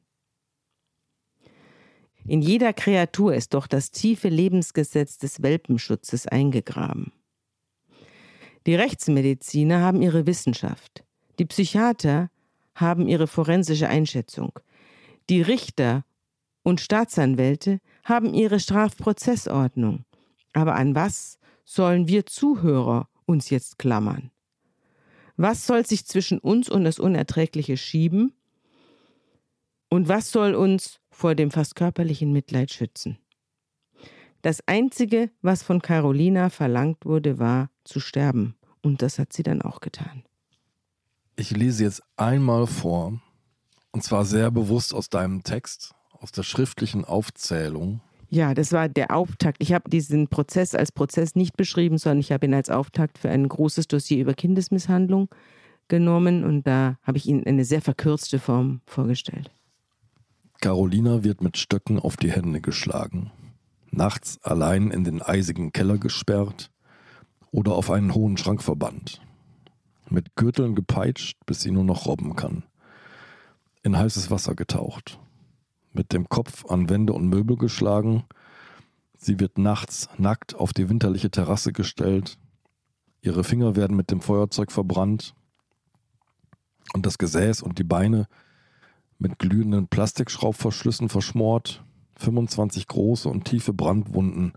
In 2.26 2.42
jeder 2.42 2.74
Kreatur 2.74 3.34
ist 3.34 3.54
doch 3.54 3.68
das 3.68 3.92
tiefe 3.92 4.30
Lebensgesetz 4.30 5.18
des 5.18 5.42
Welpenschutzes 5.42 6.28
eingegraben. 6.28 7.12
Die 8.66 8.76
Rechtsmediziner 8.76 9.82
haben 9.82 10.02
ihre 10.02 10.26
Wissenschaft, 10.26 11.04
die 11.38 11.46
Psychiater 11.46 12.30
haben 12.76 13.08
ihre 13.08 13.28
forensische 13.28 13.90
Einschätzung, 13.90 14.58
die 15.30 15.42
Richter 15.42 16.06
und 16.64 16.80
Staatsanwälte 16.80 17.80
haben 18.04 18.34
ihre 18.34 18.60
Strafprozessordnung. 18.60 20.06
Aber 20.54 20.76
an 20.76 20.96
was 20.96 21.40
sollen 21.66 22.08
wir 22.08 22.26
Zuhörer 22.26 23.10
uns 23.26 23.50
jetzt 23.50 23.80
klammern? 23.80 24.32
Was 25.36 25.66
soll 25.66 25.86
sich 25.86 26.06
zwischen 26.06 26.40
uns 26.40 26.70
und 26.70 26.84
das 26.84 27.00
Unerträgliche 27.00 27.76
schieben? 27.76 28.34
Und 29.90 30.08
was 30.08 30.32
soll 30.32 30.56
uns 30.56 31.00
vor 31.10 31.36
dem 31.36 31.52
fast 31.52 31.76
körperlichen 31.76 32.32
Mitleid 32.32 32.72
schützen? 32.72 33.18
Das 34.42 34.68
Einzige, 34.68 35.32
was 35.42 35.64
von 35.64 35.82
Carolina 35.82 36.50
verlangt 36.50 37.06
wurde, 37.06 37.40
war 37.40 37.70
zu 37.84 38.00
sterben. 38.00 38.56
Und 38.82 39.02
das 39.02 39.20
hat 39.20 39.34
sie 39.34 39.44
dann 39.44 39.62
auch 39.62 39.80
getan. 39.80 40.24
Ich 41.36 41.52
lese 41.52 41.84
jetzt 41.84 42.04
einmal 42.18 42.68
vor, 42.68 43.20
und 43.92 44.04
zwar 44.04 44.26
sehr 44.26 44.52
bewusst 44.52 44.94
aus 44.94 45.10
deinem 45.10 45.44
Text, 45.44 45.94
aus 46.20 46.32
der 46.32 46.44
schriftlichen 46.44 47.06
Aufzählung 47.06 48.02
ja, 48.34 48.56
das 48.56 48.72
war 48.72 48.90
der 48.90 49.16
Auftakt. 49.16 49.58
Ich 49.60 49.74
habe 49.74 49.92
diesen 49.92 50.28
Prozess 50.28 50.74
als 50.74 50.92
Prozess 50.92 51.36
nicht 51.36 51.56
beschrieben, 51.56 52.00
sondern 52.00 52.20
ich 52.20 52.32
habe 52.32 52.48
ihn 52.48 52.56
als 52.56 52.72
Auftakt 52.72 53.20
für 53.20 53.30
ein 53.30 53.48
großes 53.48 53.88
Dossier 53.88 54.18
über 54.20 54.34
Kindesmisshandlung 54.34 55.30
genommen 55.88 56.44
und 56.44 56.66
da 56.66 56.98
habe 57.04 57.20
ich 57.20 57.28
ihn 57.28 57.42
in 57.42 57.50
eine 57.50 57.64
sehr 57.64 57.84
verkürzte 57.84 58.40
Form 58.40 58.82
vorgestellt. 58.88 59.52
Carolina 60.62 61.24
wird 61.24 61.44
mit 61.44 61.58
Stöcken 61.58 62.00
auf 62.00 62.18
die 62.18 62.32
Hände 62.32 62.60
geschlagen, 62.60 63.30
nachts 63.92 64.40
allein 64.42 64.90
in 64.90 65.04
den 65.04 65.22
eisigen 65.22 65.72
Keller 65.72 66.00
gesperrt 66.00 66.72
oder 67.54 67.76
auf 67.76 67.90
einen 67.90 68.14
hohen 68.14 68.36
Schrank 68.36 68.62
verbannt, 68.62 69.22
mit 70.10 70.36
Gürteln 70.36 70.76
gepeitscht, 70.76 71.38
bis 71.46 71.62
sie 71.62 71.72
nur 71.72 71.86
noch 71.86 72.06
robben 72.06 72.36
kann, 72.36 72.64
in 73.84 73.98
heißes 73.98 74.30
Wasser 74.30 74.56
getaucht 74.56 75.20
mit 75.94 76.12
dem 76.12 76.28
Kopf 76.28 76.66
an 76.66 76.90
Wände 76.90 77.14
und 77.14 77.28
Möbel 77.28 77.56
geschlagen. 77.56 78.24
Sie 79.16 79.40
wird 79.40 79.58
nachts 79.58 80.10
nackt 80.18 80.56
auf 80.56 80.74
die 80.74 80.90
winterliche 80.90 81.32
Terrasse 81.32 81.72
gestellt. 81.72 82.38
Ihre 83.22 83.44
Finger 83.44 83.76
werden 83.76 83.96
mit 83.96 84.12
dem 84.12 84.20
Feuerzeug 84.20 84.72
verbrannt. 84.72 85.34
Und 86.94 87.06
das 87.06 87.18
Gesäß 87.18 87.62
und 87.62 87.80
die 87.80 87.86
Beine 87.86 88.28
mit 89.18 89.40
glühenden 89.40 89.88
Plastikschraubverschlüssen 89.88 91.10
verschmort. 91.10 91.84
25 92.18 92.88
große 92.88 93.30
und 93.30 93.46
tiefe 93.46 93.74
Brandwunden 93.74 94.54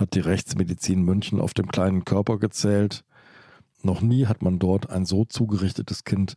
hat 0.00 0.14
die 0.14 0.20
Rechtsmedizin 0.20 1.02
München 1.02 1.40
auf 1.40 1.52
dem 1.52 1.68
kleinen 1.68 2.04
Körper 2.06 2.38
gezählt. 2.38 3.04
Noch 3.82 4.00
nie 4.00 4.26
hat 4.26 4.42
man 4.42 4.58
dort 4.58 4.88
ein 4.88 5.04
so 5.04 5.26
zugerichtetes 5.26 6.04
Kind 6.04 6.36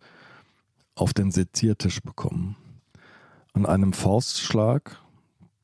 auf 0.96 1.14
den 1.14 1.32
Seziertisch 1.32 2.02
bekommen. 2.02 2.58
An 3.54 3.66
einem 3.66 3.94
Faustschlag, 3.94 5.00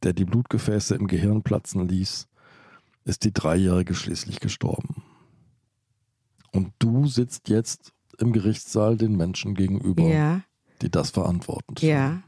der 0.02 0.14
die 0.14 0.26
Blutgefäße 0.26 0.96
im 0.96 1.08
Gehirn 1.08 1.44
platzen 1.44 1.88
ließ, 1.88 2.28
ist 3.04 3.24
die 3.26 3.34
Dreijährige 3.34 3.94
schließlich 3.94 4.40
gestorben. 4.40 5.04
Und 6.52 6.72
du 6.80 7.06
sitzt 7.08 7.50
jetzt 7.50 7.92
im 8.18 8.32
Gerichtssaal 8.32 8.98
den 8.98 9.16
Menschen 9.16 9.56
gegenüber, 9.56 10.04
ja. 10.04 10.42
die 10.82 10.90
das 10.90 11.12
verantworten. 11.12 11.76
Ja, 11.80 12.22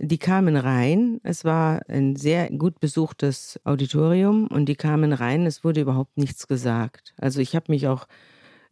die 0.00 0.18
kamen 0.18 0.56
rein. 0.56 1.20
Es 1.22 1.44
war 1.44 1.82
ein 1.88 2.16
sehr 2.16 2.50
gut 2.50 2.80
besuchtes 2.80 3.60
Auditorium 3.64 4.46
und 4.46 4.66
die 4.66 4.74
kamen 4.74 5.12
rein. 5.12 5.46
Es 5.46 5.62
wurde 5.62 5.82
überhaupt 5.82 6.16
nichts 6.16 6.48
gesagt. 6.48 7.14
Also 7.18 7.40
ich 7.40 7.54
habe 7.54 7.66
mich 7.68 7.86
auch 7.86 8.06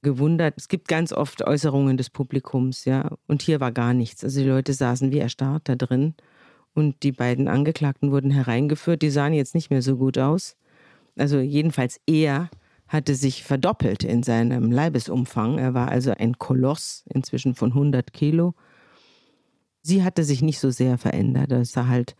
gewundert. 0.02 0.54
Es 0.56 0.68
gibt 0.68 0.88
ganz 0.88 1.12
oft 1.12 1.42
Äußerungen 1.46 1.96
des 1.98 2.08
Publikums, 2.08 2.84
ja. 2.86 3.10
Und 3.26 3.42
hier 3.42 3.60
war 3.60 3.72
gar 3.72 3.92
nichts. 3.92 4.24
Also 4.24 4.40
die 4.40 4.48
Leute 4.48 4.72
saßen 4.72 5.12
wie 5.12 5.18
erstarrt 5.18 5.68
da 5.68 5.76
drin. 5.76 6.14
Und 6.74 7.02
die 7.02 7.12
beiden 7.12 7.46
Angeklagten 7.46 8.10
wurden 8.10 8.30
hereingeführt. 8.30 9.02
Die 9.02 9.10
sahen 9.10 9.34
jetzt 9.34 9.54
nicht 9.54 9.70
mehr 9.70 9.82
so 9.82 9.96
gut 9.96 10.16
aus. 10.16 10.56
Also 11.16 11.38
jedenfalls 11.40 12.00
er 12.06 12.48
hatte 12.86 13.14
sich 13.14 13.44
verdoppelt 13.44 14.02
in 14.02 14.22
seinem 14.22 14.72
Leibesumfang. 14.72 15.58
Er 15.58 15.74
war 15.74 15.88
also 15.88 16.12
ein 16.12 16.38
Koloss, 16.38 17.04
inzwischen 17.12 17.54
von 17.54 17.72
100 17.72 18.14
Kilo. 18.14 18.54
Sie 19.82 20.02
hatte 20.02 20.24
sich 20.24 20.42
nicht 20.42 20.60
so 20.60 20.70
sehr 20.70 20.98
verändert. 20.98 21.52
Er 21.52 21.64
sah 21.64 21.86
halt 21.86 22.16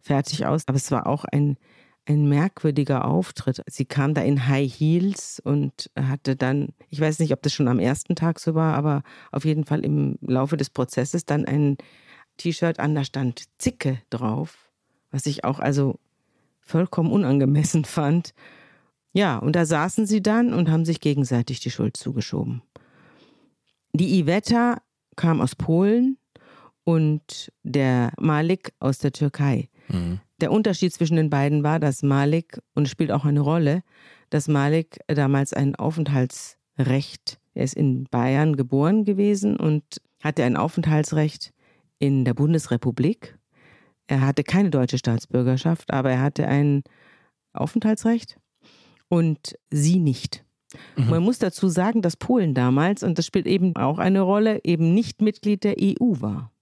fertig 0.00 0.46
aus. 0.46 0.62
Aber 0.66 0.76
es 0.76 0.90
war 0.90 1.06
auch 1.06 1.24
ein, 1.24 1.56
ein 2.06 2.28
merkwürdiger 2.28 3.04
Auftritt. 3.04 3.62
Sie 3.66 3.84
kam 3.84 4.14
da 4.14 4.22
in 4.22 4.48
High 4.48 4.72
Heels 4.72 5.40
und 5.42 5.90
hatte 5.98 6.36
dann, 6.36 6.68
ich 6.88 7.00
weiß 7.00 7.18
nicht, 7.18 7.32
ob 7.32 7.42
das 7.42 7.52
schon 7.52 7.68
am 7.68 7.78
ersten 7.78 8.14
Tag 8.14 8.38
so 8.38 8.54
war, 8.54 8.74
aber 8.74 9.02
auf 9.32 9.44
jeden 9.44 9.64
Fall 9.64 9.84
im 9.84 10.18
Laufe 10.20 10.56
des 10.56 10.70
Prozesses 10.70 11.24
dann 11.24 11.44
ein 11.44 11.76
T-Shirt 12.36 12.78
an, 12.78 12.94
da 12.94 13.04
stand 13.04 13.44
Zicke 13.58 13.98
drauf, 14.10 14.70
was 15.10 15.26
ich 15.26 15.44
auch 15.44 15.58
also 15.58 15.98
vollkommen 16.60 17.10
unangemessen 17.10 17.84
fand. 17.86 18.34
Ja, 19.12 19.38
und 19.38 19.56
da 19.56 19.64
saßen 19.64 20.06
sie 20.06 20.22
dann 20.22 20.52
und 20.52 20.70
haben 20.70 20.84
sich 20.84 21.00
gegenseitig 21.00 21.60
die 21.60 21.70
Schuld 21.70 21.96
zugeschoben. 21.96 22.62
Die 23.94 24.18
Iveta 24.18 24.82
kam 25.16 25.40
aus 25.40 25.54
Polen 25.54 26.18
und 26.86 27.52
der 27.64 28.12
Malik 28.18 28.72
aus 28.78 28.98
der 28.98 29.10
Türkei. 29.10 29.68
Mhm. 29.88 30.20
Der 30.40 30.52
Unterschied 30.52 30.92
zwischen 30.92 31.16
den 31.16 31.30
beiden 31.30 31.64
war, 31.64 31.80
dass 31.80 32.02
Malik, 32.04 32.60
und 32.74 32.84
es 32.84 32.90
spielt 32.90 33.10
auch 33.10 33.24
eine 33.24 33.40
Rolle, 33.40 33.82
dass 34.30 34.46
Malik 34.46 35.00
damals 35.08 35.52
ein 35.52 35.74
Aufenthaltsrecht, 35.74 37.40
er 37.54 37.64
ist 37.64 37.74
in 37.74 38.04
Bayern 38.04 38.54
geboren 38.54 39.04
gewesen 39.04 39.56
und 39.56 39.82
hatte 40.22 40.44
ein 40.44 40.56
Aufenthaltsrecht 40.56 41.52
in 41.98 42.24
der 42.24 42.34
Bundesrepublik. 42.34 43.36
Er 44.06 44.20
hatte 44.20 44.44
keine 44.44 44.70
deutsche 44.70 44.98
Staatsbürgerschaft, 44.98 45.92
aber 45.92 46.12
er 46.12 46.20
hatte 46.20 46.46
ein 46.46 46.82
Aufenthaltsrecht 47.52 48.38
und 49.08 49.56
sie 49.70 49.98
nicht. 49.98 50.44
Mhm. 50.96 51.10
Man 51.10 51.22
muss 51.24 51.38
dazu 51.40 51.66
sagen, 51.68 52.00
dass 52.00 52.16
Polen 52.16 52.54
damals, 52.54 53.02
und 53.02 53.18
das 53.18 53.26
spielt 53.26 53.46
eben 53.48 53.74
auch 53.74 53.98
eine 53.98 54.20
Rolle, 54.20 54.60
eben 54.62 54.94
nicht 54.94 55.20
Mitglied 55.20 55.64
der 55.64 55.76
EU 55.80 56.20
war 56.20 56.52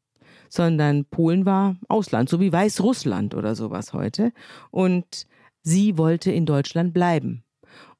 sondern 0.55 1.05
Polen 1.07 1.47
war 1.47 1.77
Ausland, 1.89 2.29
so 2.29 2.41
wie 2.41 2.53
Weißrussland 2.53 3.35
oder 3.35 3.55
sowas 3.55 3.93
heute. 3.93 4.33
Und 4.71 5.27
sie 5.63 5.99
wollte 5.99 6.31
in 6.31 6.47
Deutschland 6.47 6.95
bleiben. 6.95 7.43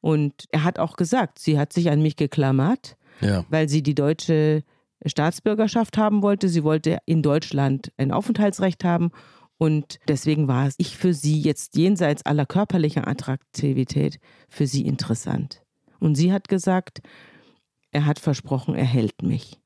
Und 0.01 0.45
er 0.51 0.65
hat 0.65 0.79
auch 0.79 0.97
gesagt, 0.97 1.39
sie 1.39 1.59
hat 1.59 1.73
sich 1.73 1.91
an 1.91 2.01
mich 2.01 2.17
geklammert, 2.17 2.97
ja. 3.21 3.45
weil 3.49 3.69
sie 3.69 3.83
die 3.83 3.95
deutsche 3.95 4.63
Staatsbürgerschaft 5.05 5.99
haben 5.99 6.23
wollte. 6.23 6.49
Sie 6.49 6.63
wollte 6.63 6.99
in 7.07 7.23
Deutschland 7.23 7.93
ein 7.97 8.13
Aufenthaltsrecht 8.13 8.85
haben. 8.85 9.11
Und 9.59 9.99
deswegen 10.09 10.47
war 10.47 10.71
ich 10.77 10.97
für 10.97 11.15
sie 11.15 11.41
jetzt 11.41 11.77
jenseits 11.77 12.25
aller 12.25 12.47
körperlicher 12.47 13.09
Attraktivität 13.09 14.21
für 14.49 14.67
sie 14.67 14.87
interessant. 14.87 15.63
Und 15.99 16.15
sie 16.15 16.33
hat 16.33 16.49
gesagt, 16.49 17.01
er 17.91 18.07
hat 18.07 18.19
versprochen, 18.19 18.75
er 18.75 18.85
hält 18.85 19.23
mich. 19.23 19.59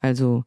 Also 0.00 0.44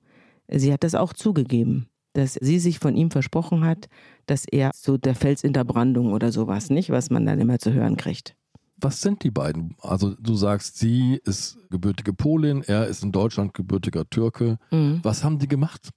Sie 0.51 0.73
hat 0.73 0.83
das 0.83 0.95
auch 0.95 1.13
zugegeben, 1.13 1.87
dass 2.13 2.33
sie 2.33 2.59
sich 2.59 2.79
von 2.79 2.95
ihm 2.95 3.11
versprochen 3.11 3.63
hat, 3.63 3.87
dass 4.25 4.45
er 4.45 4.71
so 4.73 4.97
der 4.97 5.15
Fels 5.15 5.43
in 5.43 5.53
der 5.53 5.63
Brandung 5.63 6.13
oder 6.13 6.31
sowas, 6.31 6.69
nicht, 6.69 6.89
was 6.89 7.09
man 7.09 7.25
dann 7.25 7.39
immer 7.39 7.59
zu 7.59 7.73
hören 7.73 7.97
kriegt. 7.97 8.35
Was 8.77 9.01
sind 9.01 9.23
die 9.23 9.31
beiden? 9.31 9.75
Also 9.81 10.15
du 10.15 10.35
sagst, 10.35 10.77
sie 10.77 11.19
ist 11.25 11.57
gebürtige 11.69 12.13
Polin, 12.13 12.63
er 12.65 12.87
ist 12.87 13.03
in 13.03 13.11
Deutschland 13.11 13.53
gebürtiger 13.53 14.09
Türke. 14.09 14.57
Mhm. 14.71 15.01
Was 15.03 15.23
haben 15.23 15.37
die 15.37 15.47
gemacht? 15.47 15.89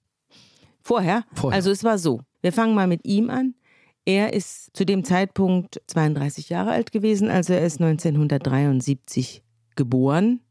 Vorher? 0.81 1.23
Vorher? 1.33 1.55
Also 1.55 1.71
es 1.71 1.83
war 1.83 1.97
so. 1.97 2.21
Wir 2.41 2.51
fangen 2.51 2.75
mal 2.75 2.87
mit 2.87 3.05
ihm 3.05 3.29
an. 3.29 3.55
Er 4.05 4.33
ist 4.33 4.75
zu 4.75 4.85
dem 4.85 5.05
Zeitpunkt 5.05 5.81
32 5.87 6.49
Jahre 6.49 6.71
alt 6.71 6.91
gewesen, 6.91 7.29
also 7.29 7.53
er 7.53 7.65
ist 7.65 7.79
1973 7.79 9.43
geboren. 9.77 10.41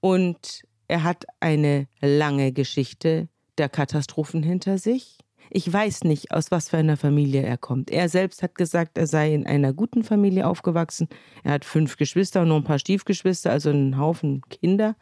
Und 0.00 0.65
er 0.88 1.02
hat 1.02 1.24
eine 1.40 1.88
lange 2.00 2.52
Geschichte 2.52 3.28
der 3.58 3.68
Katastrophen 3.68 4.42
hinter 4.42 4.78
sich. 4.78 5.18
Ich 5.50 5.72
weiß 5.72 6.04
nicht, 6.04 6.32
aus 6.32 6.50
was 6.50 6.70
für 6.70 6.76
einer 6.76 6.96
Familie 6.96 7.42
er 7.42 7.56
kommt. 7.56 7.90
Er 7.90 8.08
selbst 8.08 8.42
hat 8.42 8.56
gesagt, 8.56 8.98
er 8.98 9.06
sei 9.06 9.32
in 9.32 9.46
einer 9.46 9.72
guten 9.72 10.02
Familie 10.02 10.46
aufgewachsen. 10.46 11.08
Er 11.44 11.52
hat 11.52 11.64
fünf 11.64 11.96
Geschwister 11.96 12.42
und 12.42 12.48
noch 12.48 12.56
ein 12.56 12.64
paar 12.64 12.80
Stiefgeschwister, 12.80 13.50
also 13.50 13.70
einen 13.70 13.98
Haufen 13.98 14.42
Kinder. 14.48 14.96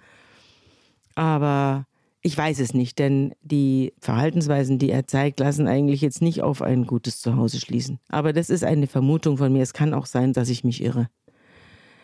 Aber 1.14 1.86
ich 2.20 2.36
weiß 2.36 2.60
es 2.60 2.74
nicht, 2.74 2.98
denn 2.98 3.34
die 3.42 3.94
Verhaltensweisen, 4.00 4.78
die 4.78 4.90
er 4.90 5.06
zeigt, 5.06 5.40
lassen 5.40 5.66
eigentlich 5.66 6.00
jetzt 6.00 6.22
nicht 6.22 6.42
auf 6.42 6.62
ein 6.62 6.86
gutes 6.86 7.20
Zuhause 7.20 7.58
schließen. 7.58 7.98
Aber 8.08 8.32
das 8.32 8.50
ist 8.50 8.64
eine 8.64 8.86
Vermutung 8.86 9.38
von 9.38 9.52
mir. 9.52 9.62
Es 9.62 9.72
kann 9.72 9.94
auch 9.94 10.06
sein, 10.06 10.32
dass 10.32 10.48
ich 10.48 10.64
mich 10.64 10.82
irre. 10.82 11.08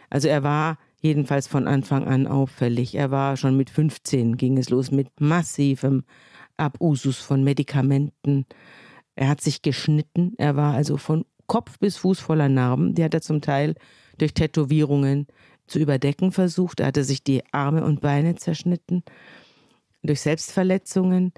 Also 0.08 0.28
er 0.28 0.42
war 0.42 0.78
jedenfalls 1.00 1.46
von 1.46 1.66
Anfang 1.66 2.06
an 2.06 2.26
auffällig. 2.26 2.94
Er 2.94 3.10
war 3.10 3.36
schon 3.36 3.56
mit 3.56 3.70
15, 3.70 4.36
ging 4.36 4.58
es 4.58 4.70
los 4.70 4.90
mit 4.90 5.20
massivem 5.20 6.04
Abusus 6.56 7.18
von 7.18 7.42
Medikamenten. 7.42 8.46
Er 9.16 9.28
hat 9.28 9.40
sich 9.40 9.62
geschnitten. 9.62 10.34
Er 10.38 10.56
war 10.56 10.74
also 10.74 10.96
von 10.96 11.24
Kopf 11.46 11.78
bis 11.78 11.96
Fuß 11.96 12.20
voller 12.20 12.48
Narben. 12.48 12.94
Die 12.94 13.02
hat 13.02 13.14
er 13.14 13.22
zum 13.22 13.40
Teil 13.40 13.74
durch 14.18 14.34
Tätowierungen 14.34 15.26
zu 15.66 15.78
überdecken 15.78 16.32
versucht. 16.32 16.80
Er 16.80 16.86
hatte 16.86 17.04
sich 17.04 17.24
die 17.24 17.42
Arme 17.52 17.84
und 17.84 18.00
Beine 18.00 18.36
zerschnitten. 18.36 19.02
Durch 20.02 20.20
Selbstverletzungen. 20.20 21.32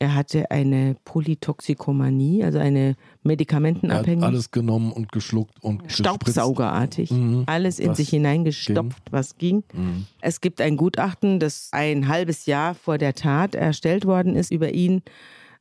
Er 0.00 0.14
hatte 0.14 0.50
eine 0.50 0.96
Polytoxikomanie, 1.04 2.42
also 2.42 2.58
eine 2.58 2.96
Medikamentenabhängigkeit. 3.22 4.22
Er 4.22 4.26
hat 4.26 4.34
alles 4.34 4.50
genommen 4.50 4.92
und 4.92 5.12
geschluckt 5.12 5.62
und 5.62 5.90
Staubsaugerartig. 5.90 7.12
Mhm. 7.12 7.44
Alles 7.46 7.78
in 7.78 7.94
sich 7.94 8.08
hineingestopft, 8.08 9.04
ging. 9.04 9.12
was 9.12 9.38
ging. 9.38 9.64
Mhm. 9.72 10.06
Es 10.20 10.40
gibt 10.40 10.60
ein 10.60 10.76
Gutachten, 10.76 11.38
das 11.38 11.68
ein 11.72 12.08
halbes 12.08 12.46
Jahr 12.46 12.74
vor 12.74 12.98
der 12.98 13.14
Tat 13.14 13.54
erstellt 13.54 14.04
worden 14.04 14.34
ist 14.34 14.50
über 14.50 14.72
ihn 14.74 15.02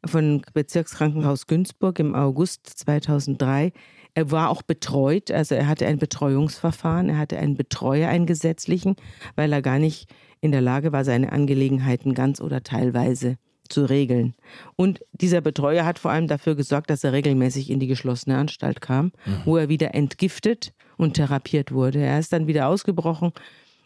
von 0.06 0.42
Bezirkskrankenhaus 0.54 1.48
Günzburg 1.48 2.00
im 2.00 2.16
August 2.16 2.66
2003. 2.68 3.72
Er 4.16 4.32
war 4.32 4.50
auch 4.50 4.62
betreut, 4.62 5.32
also 5.32 5.56
er 5.56 5.68
hatte 5.68 5.88
ein 5.88 5.98
Betreuungsverfahren, 5.98 7.10
er 7.10 7.18
hatte 7.18 7.38
einen 7.38 7.56
Betreuer, 7.56 8.10
einen 8.10 8.26
gesetzlichen, 8.26 8.96
weil 9.36 9.52
er 9.52 9.62
gar 9.62 9.80
nicht 9.80 10.12
in 10.42 10.52
der 10.52 10.62
Lage 10.62 10.92
war, 10.92 11.04
seine 11.04 11.32
Angelegenheiten 11.32 12.14
ganz 12.14 12.42
oder 12.42 12.64
teilweise 12.64 13.38
zu 13.70 13.86
regeln. 13.86 14.36
Und 14.76 15.02
dieser 15.12 15.42
Betreuer 15.42 15.86
hat 15.86 16.00
vor 16.00 16.12
allem 16.12 16.28
dafür 16.28 16.56
gesorgt, 16.56 16.90
dass 16.90 17.04
er 17.04 17.14
regelmäßig 17.14 17.70
in 17.70 17.80
die 17.80 17.88
geschlossene 17.88 18.38
Anstalt 18.38 18.82
kam, 18.82 19.12
mhm. 19.26 19.42
wo 19.46 19.58
er 19.58 19.70
wieder 19.70 19.94
entgiftet 19.94 20.74
und 20.98 21.14
therapiert 21.14 21.72
wurde. 21.72 22.00
Er 22.00 22.20
ist 22.20 22.34
dann 22.34 22.48
wieder 22.48 22.68
ausgebrochen 22.68 23.32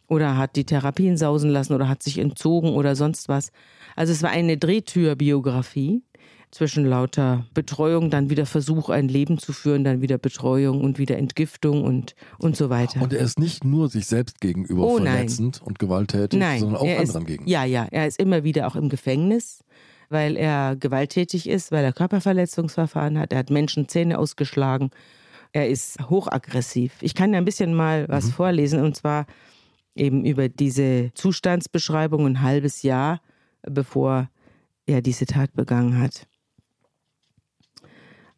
oder 0.07 0.37
hat 0.37 0.55
die 0.55 0.65
Therapien 0.65 1.17
sausen 1.17 1.49
lassen 1.49 1.73
oder 1.73 1.89
hat 1.89 2.03
sich 2.03 2.17
entzogen 2.17 2.71
oder 2.71 2.95
sonst 2.95 3.29
was. 3.29 3.51
Also 3.95 4.13
es 4.13 4.23
war 4.23 4.29
eine 4.29 4.57
Drehtürbiografie 4.57 6.01
zwischen 6.51 6.85
lauter 6.85 7.45
Betreuung, 7.53 8.09
dann 8.09 8.29
wieder 8.29 8.45
Versuch, 8.45 8.89
ein 8.89 9.09
Leben 9.09 9.37
zu 9.37 9.51
führen, 9.51 9.83
dann 9.83 10.01
wieder 10.01 10.17
Betreuung 10.17 10.81
und 10.81 10.97
wieder 10.97 11.17
Entgiftung 11.17 11.83
und, 11.83 12.15
und 12.39 12.55
so 12.55 12.69
weiter. 12.69 13.01
Und 13.01 13.13
er 13.13 13.19
ist 13.19 13.37
nicht 13.37 13.65
nur 13.65 13.89
sich 13.89 14.07
selbst 14.07 14.39
gegenüber 14.39 14.83
oh, 14.83 14.95
verletzend 14.97 15.61
und 15.61 15.77
gewalttätig, 15.77 16.39
nein, 16.39 16.61
sondern 16.61 16.77
auch 16.77 16.87
anderen 16.87 17.03
ist, 17.03 17.27
gegenüber. 17.27 17.51
Ja, 17.51 17.65
ja, 17.65 17.87
er 17.91 18.07
ist 18.07 18.19
immer 18.19 18.43
wieder 18.43 18.67
auch 18.67 18.75
im 18.75 18.87
Gefängnis, 18.87 19.63
weil 20.09 20.37
er 20.37 20.75
gewalttätig 20.75 21.47
ist, 21.47 21.71
weil 21.71 21.83
er 21.83 21.93
Körperverletzungsverfahren 21.93 23.19
hat, 23.19 23.33
er 23.33 23.39
hat 23.39 23.49
Menschen 23.49 23.87
Zähne 23.87 24.17
ausgeschlagen, 24.17 24.91
er 25.51 25.69
ist 25.69 25.97
hochaggressiv. 26.09 26.93
Ich 27.01 27.15
kann 27.15 27.33
ja 27.33 27.39
ein 27.39 27.45
bisschen 27.45 27.73
mal 27.73 28.07
was 28.09 28.25
mhm. 28.25 28.31
vorlesen 28.31 28.83
und 28.83 28.95
zwar 28.95 29.25
eben 29.95 30.25
über 30.25 30.49
diese 30.49 31.11
Zustandsbeschreibung 31.13 32.25
ein 32.25 32.41
halbes 32.41 32.83
Jahr, 32.83 33.21
bevor 33.63 34.29
er 34.85 35.01
diese 35.01 35.25
Tat 35.25 35.53
begangen 35.53 35.99
hat. 35.99 36.27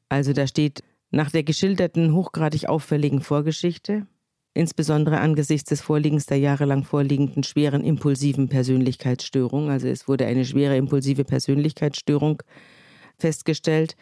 Also 0.08 0.34
da 0.34 0.48
steht, 0.48 0.84
nach 1.12 1.32
der 1.32 1.44
geschilderten 1.44 2.14
hochgradig 2.14 2.68
auffälligen 2.68 3.22
Vorgeschichte, 3.22 4.08
insbesondere 4.54 5.20
angesichts 5.20 5.70
des 5.70 5.82
Vorliegens 5.82 6.26
der 6.26 6.38
jahrelang 6.38 6.84
vorliegenden 6.84 7.44
schweren 7.44 7.84
impulsiven 7.84 8.50
Persönlichkeitsstörung, 8.50 9.70
also 9.70 9.88
es 9.88 10.08
wurde 10.08 10.26
eine 10.26 10.46
schwere 10.46 10.78
impulsive 10.78 11.24
Persönlichkeitsstörung 11.24 12.42
festgestellt, 13.18 13.96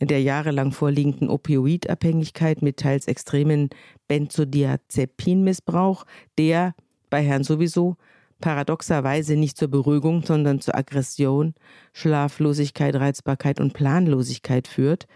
der 0.00 0.22
jahrelang 0.22 0.72
vorliegenden 0.72 1.28
Opioidabhängigkeit 1.28 2.62
mit 2.62 2.78
teils 2.78 3.06
extremen 3.06 3.68
Benzodiazepinmissbrauch, 4.08 6.04
der 6.38 6.74
bei 7.10 7.22
Herrn 7.22 7.44
sowieso 7.44 7.96
paradoxerweise 8.40 9.36
nicht 9.36 9.58
zur 9.58 9.68
Beruhigung, 9.68 10.24
sondern 10.24 10.60
zur 10.60 10.74
Aggression, 10.74 11.54
Schlaflosigkeit, 11.92 12.94
Reizbarkeit 12.94 13.60
und 13.60 13.74
Planlosigkeit 13.74 14.66
führt, 14.66 15.06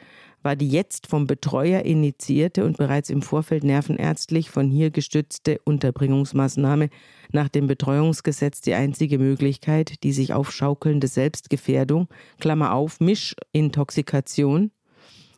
war 0.45 0.57
die 0.57 0.69
jetzt 0.69 1.07
vom 1.07 1.27
Betreuer 1.27 1.83
initiierte 1.83 2.65
und 2.65 2.77
bereits 2.77 3.09
im 3.09 3.23
Vorfeld 3.23 3.65
nervenärztlich 3.65 4.51
von 4.51 4.71
hier 4.71 4.91
gestützte 4.91 5.59
Unterbringungsmaßnahme 5.65 6.91
nach 7.33 7.49
dem 7.49 7.67
Betreuungsgesetz 7.67 8.61
die 8.61 8.75
einzige 8.75 9.19
Möglichkeit, 9.19 10.03
die 10.05 10.13
sich 10.13 10.35
aufschaukelnde 10.35 11.09
Selbstgefährdung, 11.09 12.09
Klammer 12.39 12.75
auf, 12.75 13.01
Mischintoxikation, 13.01 14.71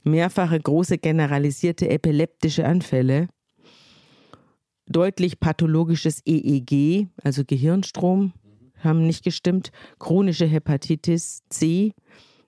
mehrfache 0.03 0.59
große 0.59 0.99
generalisierte 0.99 1.89
epileptische 1.89 2.67
Anfälle, 2.67 3.29
deutlich 4.89 5.39
pathologisches 5.39 6.21
EEG, 6.27 7.07
also 7.23 7.45
Gehirnstrom, 7.45 8.33
haben 8.79 9.07
nicht 9.07 9.25
gestimmt, 9.25 9.71
chronische 10.01 10.47
Hepatitis 10.47 11.43
C, 11.49 11.93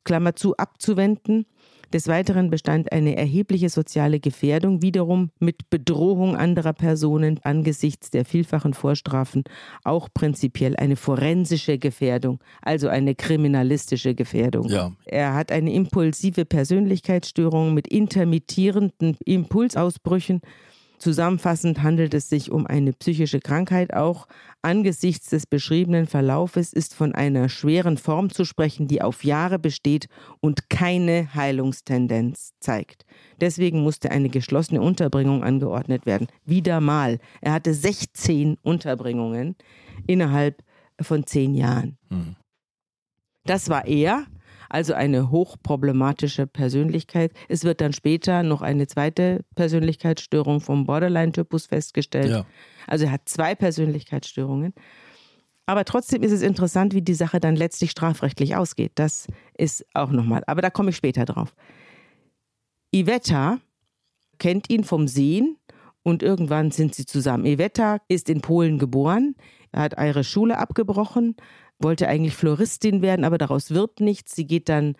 Klammer 0.05 0.35
zu, 0.35 0.57
abzuwenden, 0.57 1.47
Des 1.92 2.07
Weiteren 2.07 2.51
bestand 2.51 2.92
eine 2.92 3.16
erhebliche 3.16 3.70
soziale 3.70 4.20
Gefährdung, 4.20 4.83
wiederum 4.83 5.31
mit 5.38 5.70
Bedrohung 5.70 6.37
anderer 6.37 6.74
Personen 6.74 7.40
angesichts 7.44 8.11
der 8.11 8.27
vielfachen 8.27 8.74
Vorstrafen, 8.74 9.44
auch 9.85 10.09
prinzipiell 10.12 10.77
eine 10.77 10.96
forensische 10.96 11.79
Gefährdung, 11.79 12.40
also 12.61 12.88
eine 12.88 13.14
kriminalistische 13.14 14.14
Gefährdung. 14.14 14.68
Ja. 14.68 14.92
Er 15.07 15.35
hat 15.35 15.51
eine 15.51 15.72
impulsive 15.72 16.44
Persönlichkeitsstörung 16.44 17.72
mit 17.72 17.88
intermittierenden 17.88 19.16
Impulsausbrüchen, 19.24 20.42
Zusammenfassend 20.98 21.82
handelt 21.82 22.12
es 22.12 22.28
sich 22.28 22.50
um 22.50 22.66
eine 22.66 22.92
psychische 22.92 23.40
Krankheit. 23.40 23.94
Auch 23.94 24.26
angesichts 24.62 25.30
des 25.30 25.46
beschriebenen 25.46 26.06
Verlaufes 26.06 26.72
ist 26.72 26.94
von 26.94 27.14
einer 27.14 27.48
schweren 27.48 27.96
Form 27.96 28.30
zu 28.30 28.44
sprechen, 28.44 28.88
die 28.88 29.00
auf 29.00 29.22
Jahre 29.22 29.58
besteht 29.58 30.08
und 30.40 30.68
keine 30.68 31.34
Heilungstendenz 31.34 32.52
zeigt. 32.61 33.04
Deswegen 33.40 33.82
musste 33.82 34.11
eine 34.11 34.28
geschlossene 34.28 34.80
Unterbringung 34.80 35.44
angeordnet 35.44 36.04
werden. 36.04 36.26
Wieder 36.44 36.80
mal. 36.80 37.18
Er 37.40 37.52
hatte 37.52 37.74
16 37.74 38.56
Unterbringungen 38.62 39.54
innerhalb 40.06 40.62
von 41.00 41.24
zehn 41.26 41.54
Jahren. 41.54 41.96
Mhm. 42.11 42.37
Das 43.44 43.68
war 43.68 43.87
er 43.87 44.26
also 44.68 44.94
eine 44.94 45.31
hochproblematische 45.31 46.46
Persönlichkeit. 46.46 47.33
Es 47.48 47.64
wird 47.64 47.81
dann 47.81 47.92
später 47.92 48.42
noch 48.42 48.62
eine 48.62 48.87
zweite 48.87 49.44
Persönlichkeitsstörung 49.54 50.61
vom 50.61 50.85
Borderline-Typus 50.85 51.66
festgestellt. 51.66 52.31
Ja. 52.31 52.46
Also 52.87 53.07
er 53.07 53.12
hat 53.12 53.28
zwei 53.28 53.54
Persönlichkeitsstörungen. 53.54 54.74
Aber 55.66 55.85
trotzdem 55.85 56.22
ist 56.22 56.33
es 56.33 56.40
interessant, 56.40 56.94
wie 56.94 57.02
die 57.02 57.14
Sache 57.14 57.40
dann 57.40 57.54
letztlich 57.54 57.90
strafrechtlich 57.90 58.57
ausgeht. 58.57 58.92
Das 58.94 59.26
ist 59.57 59.85
auch 59.92 60.11
nochmal. 60.11 60.42
Aber 60.46 60.62
da 60.62 60.70
komme 60.70 60.90
ich 60.90 60.96
später 60.96 61.26
drauf. 61.26 61.54
Iveta 62.90 63.59
kennt 64.38 64.70
ihn 64.70 64.85
vom 64.85 65.09
Sehen 65.09 65.59
und 66.02 66.22
irgendwann 66.22 66.70
sind 66.70 66.94
sie 66.94 67.04
zusammen. 67.04 67.44
Iveta 67.44 67.98
ist 68.09 68.31
in 68.31 68.40
Polen 68.40 68.78
geboren, 68.78 69.35
hat 69.74 69.92
ihre 70.00 70.24
Schule 70.24 70.57
abgebrochen, 70.59 71.37
wollte 71.79 72.09
eigentlich 72.09 72.35
Floristin 72.35 73.03
werden, 73.03 73.25
aber 73.25 73.38
daraus 73.38 73.71
wird 73.71 74.01
nichts. 74.01 74.35
Sie 74.35 74.47
geht 74.47 74.69
dann 74.69 74.97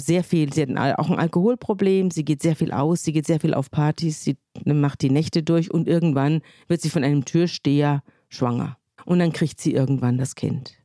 sehr 0.00 0.24
viel, 0.24 0.52
sie 0.52 0.62
hat 0.62 0.98
auch 0.98 1.10
ein 1.10 1.18
Alkoholproblem, 1.18 2.10
sie 2.10 2.24
geht 2.24 2.42
sehr 2.42 2.56
viel 2.56 2.72
aus, 2.72 3.02
sie 3.02 3.12
geht 3.12 3.26
sehr 3.26 3.40
viel 3.40 3.54
auf 3.54 3.70
Partys, 3.70 4.24
sie 4.24 4.36
macht 4.64 5.02
die 5.02 5.10
Nächte 5.10 5.42
durch 5.42 5.70
und 5.70 5.86
irgendwann 5.86 6.40
wird 6.68 6.80
sie 6.80 6.90
von 6.90 7.04
einem 7.04 7.24
Türsteher 7.24 8.02
schwanger. 8.28 8.78
Und 9.04 9.18
dann 9.18 9.32
kriegt 9.32 9.60
sie 9.60 9.74
irgendwann 9.74 10.18
das 10.18 10.34
Kind. 10.34 10.78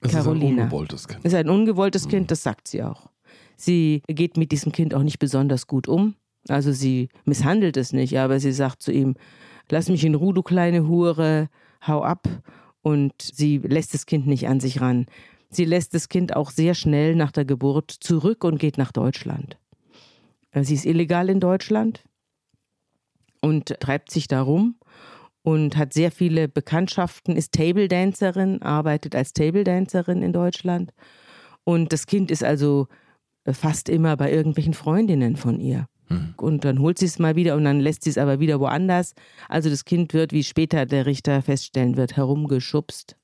Es 0.00 0.12
Carolina. 0.12 0.48
ist 0.48 0.56
ein 0.56 0.62
ungewolltes 0.64 1.08
Kind. 1.08 1.20
Es 1.22 1.32
ist 1.32 1.38
ein 1.38 1.48
ungewolltes 1.48 2.06
mhm. 2.06 2.10
Kind, 2.10 2.30
das 2.30 2.42
sagt 2.42 2.68
sie 2.68 2.82
auch. 2.82 3.10
Sie 3.56 4.02
geht 4.06 4.36
mit 4.36 4.52
diesem 4.52 4.72
Kind 4.72 4.94
auch 4.94 5.02
nicht 5.02 5.18
besonders 5.18 5.66
gut 5.66 5.88
um. 5.88 6.14
Also 6.48 6.72
sie 6.72 7.08
misshandelt 7.24 7.76
es 7.76 7.92
nicht, 7.92 8.18
aber 8.18 8.40
sie 8.40 8.52
sagt 8.52 8.82
zu 8.82 8.92
ihm, 8.92 9.16
lass 9.70 9.88
mich 9.88 10.04
in 10.04 10.14
Ruhe, 10.14 10.34
du 10.34 10.42
kleine 10.42 10.86
Hure, 10.86 11.48
hau 11.86 12.02
ab 12.02 12.28
und 12.88 13.12
sie 13.20 13.58
lässt 13.58 13.92
das 13.92 14.06
Kind 14.06 14.26
nicht 14.26 14.48
an 14.48 14.60
sich 14.60 14.80
ran. 14.80 15.04
Sie 15.50 15.66
lässt 15.66 15.92
das 15.92 16.08
Kind 16.08 16.34
auch 16.34 16.50
sehr 16.50 16.72
schnell 16.72 17.14
nach 17.16 17.32
der 17.32 17.44
Geburt 17.44 17.90
zurück 17.90 18.44
und 18.44 18.58
geht 18.58 18.78
nach 18.78 18.92
Deutschland. 18.92 19.58
Äh, 20.52 20.64
sie 20.64 20.74
ist 20.74 20.86
illegal 20.86 21.28
in 21.28 21.38
Deutschland 21.38 22.02
und 23.42 23.78
treibt 23.80 24.10
sich 24.10 24.26
da 24.26 24.40
rum 24.40 24.76
und 25.42 25.76
hat 25.76 25.92
sehr 25.92 26.10
viele 26.10 26.48
Bekanntschaften, 26.48 27.36
ist 27.36 27.52
Table 27.52 27.88
Dancerin, 27.88 28.62
arbeitet 28.62 29.14
als 29.14 29.34
Table 29.34 29.64
Dancerin 29.64 30.22
in 30.22 30.32
Deutschland. 30.32 30.94
Und 31.64 31.92
das 31.92 32.06
Kind 32.06 32.30
ist 32.30 32.42
also 32.42 32.88
fast 33.46 33.90
immer 33.90 34.16
bei 34.16 34.32
irgendwelchen 34.32 34.72
Freundinnen 34.72 35.36
von 35.36 35.60
ihr. 35.60 35.88
Mhm. 36.08 36.34
Und 36.36 36.64
dann 36.64 36.78
holt 36.80 36.98
sie 36.98 37.06
es 37.06 37.18
mal 37.18 37.36
wieder 37.36 37.56
und 37.56 37.64
dann 37.64 37.80
lässt 37.80 38.04
sie 38.04 38.10
es 38.10 38.18
aber 38.18 38.40
wieder 38.40 38.60
woanders. 38.60 39.14
Also 39.48 39.70
das 39.70 39.84
Kind 39.84 40.14
wird, 40.14 40.32
wie 40.32 40.44
später 40.44 40.86
der 40.86 41.06
Richter 41.06 41.42
feststellen 41.42 41.96
wird, 41.96 42.16
herumgeschubst 42.16 43.16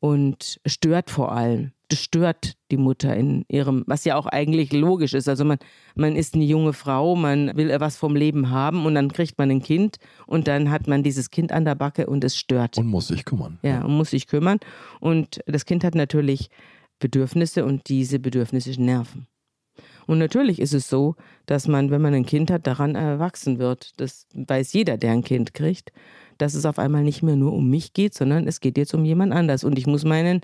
und 0.00 0.60
stört 0.66 1.10
vor 1.10 1.32
allem. 1.32 1.72
Das 1.88 2.00
stört 2.00 2.54
die 2.70 2.76
Mutter 2.76 3.16
in 3.16 3.44
ihrem, 3.48 3.82
was 3.86 4.04
ja 4.04 4.16
auch 4.16 4.26
eigentlich 4.26 4.72
logisch 4.72 5.12
ist. 5.12 5.28
Also 5.28 5.44
man, 5.44 5.58
man 5.96 6.14
ist 6.14 6.34
eine 6.34 6.44
junge 6.44 6.72
Frau, 6.72 7.16
man 7.16 7.56
will 7.56 7.74
was 7.80 7.96
vom 7.96 8.14
Leben 8.14 8.50
haben 8.50 8.86
und 8.86 8.94
dann 8.94 9.12
kriegt 9.12 9.38
man 9.38 9.50
ein 9.50 9.60
Kind 9.60 9.96
und 10.26 10.46
dann 10.46 10.70
hat 10.70 10.86
man 10.86 11.02
dieses 11.02 11.30
Kind 11.30 11.50
an 11.50 11.64
der 11.64 11.74
Backe 11.74 12.06
und 12.06 12.22
es 12.22 12.36
stört. 12.36 12.78
Und 12.78 12.86
muss 12.86 13.08
sich 13.08 13.24
kümmern. 13.24 13.58
Ja, 13.62 13.84
und 13.84 13.96
muss 13.96 14.10
sich 14.10 14.28
kümmern. 14.28 14.58
Und 15.00 15.40
das 15.46 15.66
Kind 15.66 15.82
hat 15.82 15.96
natürlich 15.96 16.48
Bedürfnisse 17.00 17.64
und 17.64 17.88
diese 17.88 18.20
Bedürfnisse 18.20 18.80
nerven. 18.80 19.26
Und 20.06 20.18
natürlich 20.18 20.60
ist 20.60 20.74
es 20.74 20.88
so, 20.88 21.16
dass 21.46 21.68
man, 21.68 21.90
wenn 21.90 22.02
man 22.02 22.14
ein 22.14 22.26
Kind 22.26 22.50
hat, 22.50 22.66
daran 22.66 22.94
erwachsen 22.94 23.58
wird. 23.58 24.00
Das 24.00 24.26
weiß 24.34 24.72
jeder, 24.72 24.96
der 24.96 25.12
ein 25.12 25.22
Kind 25.22 25.54
kriegt, 25.54 25.92
dass 26.38 26.54
es 26.54 26.64
auf 26.64 26.78
einmal 26.78 27.02
nicht 27.02 27.22
mehr 27.22 27.36
nur 27.36 27.52
um 27.52 27.68
mich 27.68 27.92
geht, 27.92 28.14
sondern 28.14 28.46
es 28.46 28.60
geht 28.60 28.76
jetzt 28.76 28.94
um 28.94 29.04
jemand 29.04 29.32
anders. 29.32 29.64
Und 29.64 29.78
ich 29.78 29.86
muss 29.86 30.04
meinen 30.04 30.40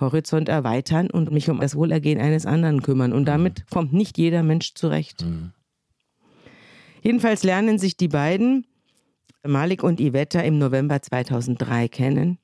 Horizont 0.00 0.48
erweitern 0.48 1.10
und 1.10 1.30
mich 1.30 1.48
um 1.50 1.60
das 1.60 1.76
Wohlergehen 1.76 2.20
eines 2.20 2.46
anderen 2.46 2.82
kümmern. 2.82 3.12
Und 3.12 3.26
damit 3.26 3.68
kommt 3.70 3.92
nicht 3.92 4.18
jeder 4.18 4.42
Mensch 4.42 4.74
zurecht. 4.74 5.24
Mhm. 5.24 5.52
Jedenfalls 7.02 7.42
lernen 7.42 7.78
sich 7.78 7.96
die 7.96 8.08
beiden, 8.08 8.66
Malik 9.46 9.82
und 9.82 10.00
Iveta, 10.00 10.40
im 10.40 10.58
November 10.58 11.02
2003 11.02 11.88
kennen. 11.88 12.38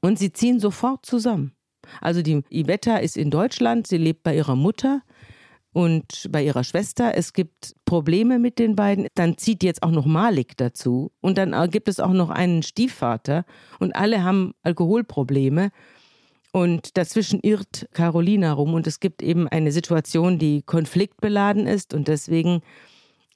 Und 0.00 0.18
sie 0.18 0.32
ziehen 0.32 0.60
sofort 0.60 1.06
zusammen. 1.06 1.52
Also 2.00 2.22
die 2.22 2.42
Iveta 2.50 2.98
ist 2.98 3.16
in 3.16 3.30
Deutschland, 3.30 3.86
sie 3.86 3.96
lebt 3.96 4.22
bei 4.22 4.36
ihrer 4.36 4.56
Mutter 4.56 5.02
und 5.72 6.28
bei 6.30 6.42
ihrer 6.42 6.64
Schwester. 6.64 7.12
Es 7.14 7.32
gibt 7.32 7.74
Probleme 7.84 8.38
mit 8.38 8.58
den 8.58 8.74
beiden. 8.74 9.06
Dann 9.14 9.38
zieht 9.38 9.62
jetzt 9.62 9.82
auch 9.82 9.90
noch 9.90 10.06
Malik 10.06 10.56
dazu. 10.56 11.12
Und 11.20 11.38
dann 11.38 11.70
gibt 11.70 11.88
es 11.88 12.00
auch 12.00 12.12
noch 12.12 12.30
einen 12.30 12.62
Stiefvater. 12.62 13.44
Und 13.78 13.94
alle 13.94 14.24
haben 14.24 14.52
Alkoholprobleme. 14.62 15.70
Und 16.52 16.96
dazwischen 16.96 17.40
irrt 17.40 17.88
Carolina 17.92 18.52
rum. 18.52 18.74
Und 18.74 18.86
es 18.86 18.98
gibt 18.98 19.22
eben 19.22 19.46
eine 19.46 19.70
Situation, 19.70 20.38
die 20.38 20.62
konfliktbeladen 20.62 21.66
ist. 21.66 21.94
Und 21.94 22.08
deswegen 22.08 22.62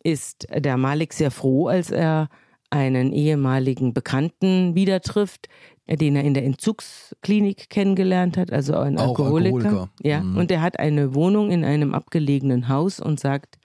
ist 0.03 0.49
der 0.53 0.77
Malik 0.77 1.13
sehr 1.13 1.31
froh, 1.31 1.69
als 1.69 1.91
er 1.91 2.29
einen 2.71 3.13
ehemaligen 3.13 3.95
Bekannten 3.95 4.75
wieder 4.75 5.01
trifft, 5.01 5.49
den 5.87 6.17
er 6.17 6.25
in 6.25 6.35
der 6.35 6.45
Entzugsklinik 6.45 7.69
kennengelernt 7.69 8.37
hat, 8.37 8.53
also 8.53 8.75
ein 8.77 8.99
Alkoholiker. 8.99 9.57
Alkoholiker. 9.57 9.91
Ja, 10.03 10.21
mhm. 10.21 10.37
und 10.37 10.51
er 10.51 10.63
hat 10.63 10.79
eine 10.79 11.15
Wohnung 11.15 11.51
in 11.51 11.65
einem 11.65 11.95
abgelegenen 11.95 12.69
Haus 12.69 13.01
und 13.01 13.21
sagt, 13.21 13.59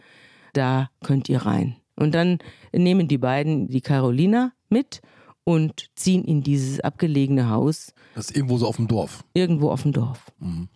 da 0.53 0.89
könnt 1.01 1.29
ihr 1.29 1.45
rein. 1.45 1.75
Und 1.95 2.13
dann 2.13 2.39
nehmen 2.73 3.08
die 3.08 3.17
beiden 3.17 3.67
die 3.67 3.82
Carolina 3.82 4.53
mit 4.69 5.01
und 5.43 5.89
ziehen 5.95 6.23
in 6.23 6.41
dieses 6.41 6.79
abgelegene 6.79 7.49
Haus. 7.49 7.93
Das 8.15 8.29
ist 8.29 8.36
irgendwo 8.36 8.58
so 8.58 8.67
auf 8.67 8.75
dem 8.75 8.88
Dorf. 8.88 9.23
Irgendwo 9.34 9.69
auf 9.69 9.84
dem 9.84 9.93
Dorf. 9.93 10.32
Mhm. 10.39 10.69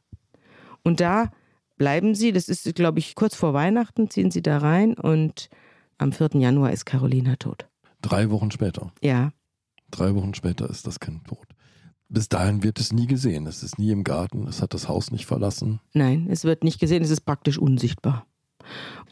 Und 0.84 1.00
da 1.00 1.32
bleiben 1.78 2.16
sie, 2.16 2.32
das 2.32 2.50
ist, 2.50 2.74
glaube 2.76 3.00
ich, 3.00 3.16
kurz 3.16 3.36
vor 3.36 3.54
Weihnachten, 3.54 4.10
ziehen 4.10 4.32
sie 4.32 4.42
da 4.42 4.58
rein 4.58 4.94
und 4.96 5.50
am 5.98 6.12
4. 6.12 6.32
Januar 6.36 6.72
ist 6.72 6.86
Carolina 6.86 7.36
tot. 7.36 7.68
Drei 8.02 8.30
Wochen 8.30 8.52
später. 8.52 8.92
Ja. 9.02 9.32
Drei 9.94 10.16
Wochen 10.16 10.34
später 10.34 10.68
ist 10.70 10.88
das 10.88 11.00
Kind 11.00 11.26
tot. 11.26 11.48
Bis 12.10 12.28
dahin 12.28 12.64
wird 12.64 12.80
es 12.80 12.92
nie 12.92 13.06
gesehen. 13.06 13.46
Es 13.46 13.62
ist 13.62 13.78
nie 13.78 13.92
im 13.92 14.04
Garten. 14.04 14.48
Es 14.48 14.62
hat 14.62 14.74
das 14.74 14.88
Haus 14.88 15.12
nicht 15.12 15.28
verlassen. 15.28 15.80
Nein, 15.94 16.28
es 16.32 16.44
wird 16.46 16.64
nicht 16.64 16.80
gesehen. 16.80 17.04
Es 17.04 17.12
ist 17.12 17.22
praktisch 17.22 17.60
unsichtbar. 17.60 18.26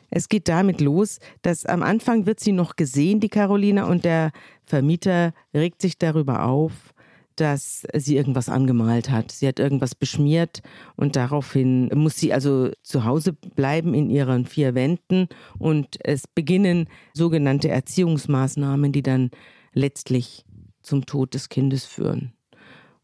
Es 0.10 0.28
geht 0.28 0.48
damit 0.50 0.82
los, 0.82 1.20
dass 1.44 1.66
am 1.66 1.84
Anfang 1.84 2.26
wird 2.26 2.40
sie 2.40 2.52
noch 2.52 2.76
gesehen, 2.76 3.20
die 3.20 3.30
Carolina, 3.30 3.86
und 3.86 4.06
der 4.06 4.32
Vermieter 4.66 5.34
regt 5.54 5.82
sich 5.82 6.00
darüber 6.00 6.46
auf, 6.46 6.94
dass 7.36 7.86
sie 7.96 8.18
irgendwas 8.18 8.50
angemalt 8.50 9.10
hat. 9.10 9.32
Sie 9.32 9.48
hat 9.48 9.60
irgendwas 9.60 9.96
beschmiert 9.96 10.62
und 10.96 11.16
daraufhin 11.16 11.90
muss 11.94 12.18
sie 12.18 12.34
also 12.34 12.72
zu 12.84 13.06
Hause 13.06 13.34
bleiben 13.34 13.94
in 13.94 14.10
ihren 14.10 14.46
vier 14.46 14.76
Wänden 14.76 15.28
und 15.58 15.98
es 16.04 16.28
beginnen 16.28 16.88
sogenannte 17.14 17.70
Erziehungsmaßnahmen, 17.70 18.92
die 18.92 19.04
dann 19.04 19.32
letztlich 19.74 20.46
zum 20.82 21.06
Tod 21.06 21.34
des 21.34 21.50
Kindes 21.50 21.86
führen. 21.86 22.34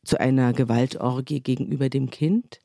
Zu 0.03 0.19
einer 0.19 0.53
Gewaltorgie 0.53 1.41
gegenüber 1.41 1.89
dem 1.89 2.09
Kind. 2.09 2.59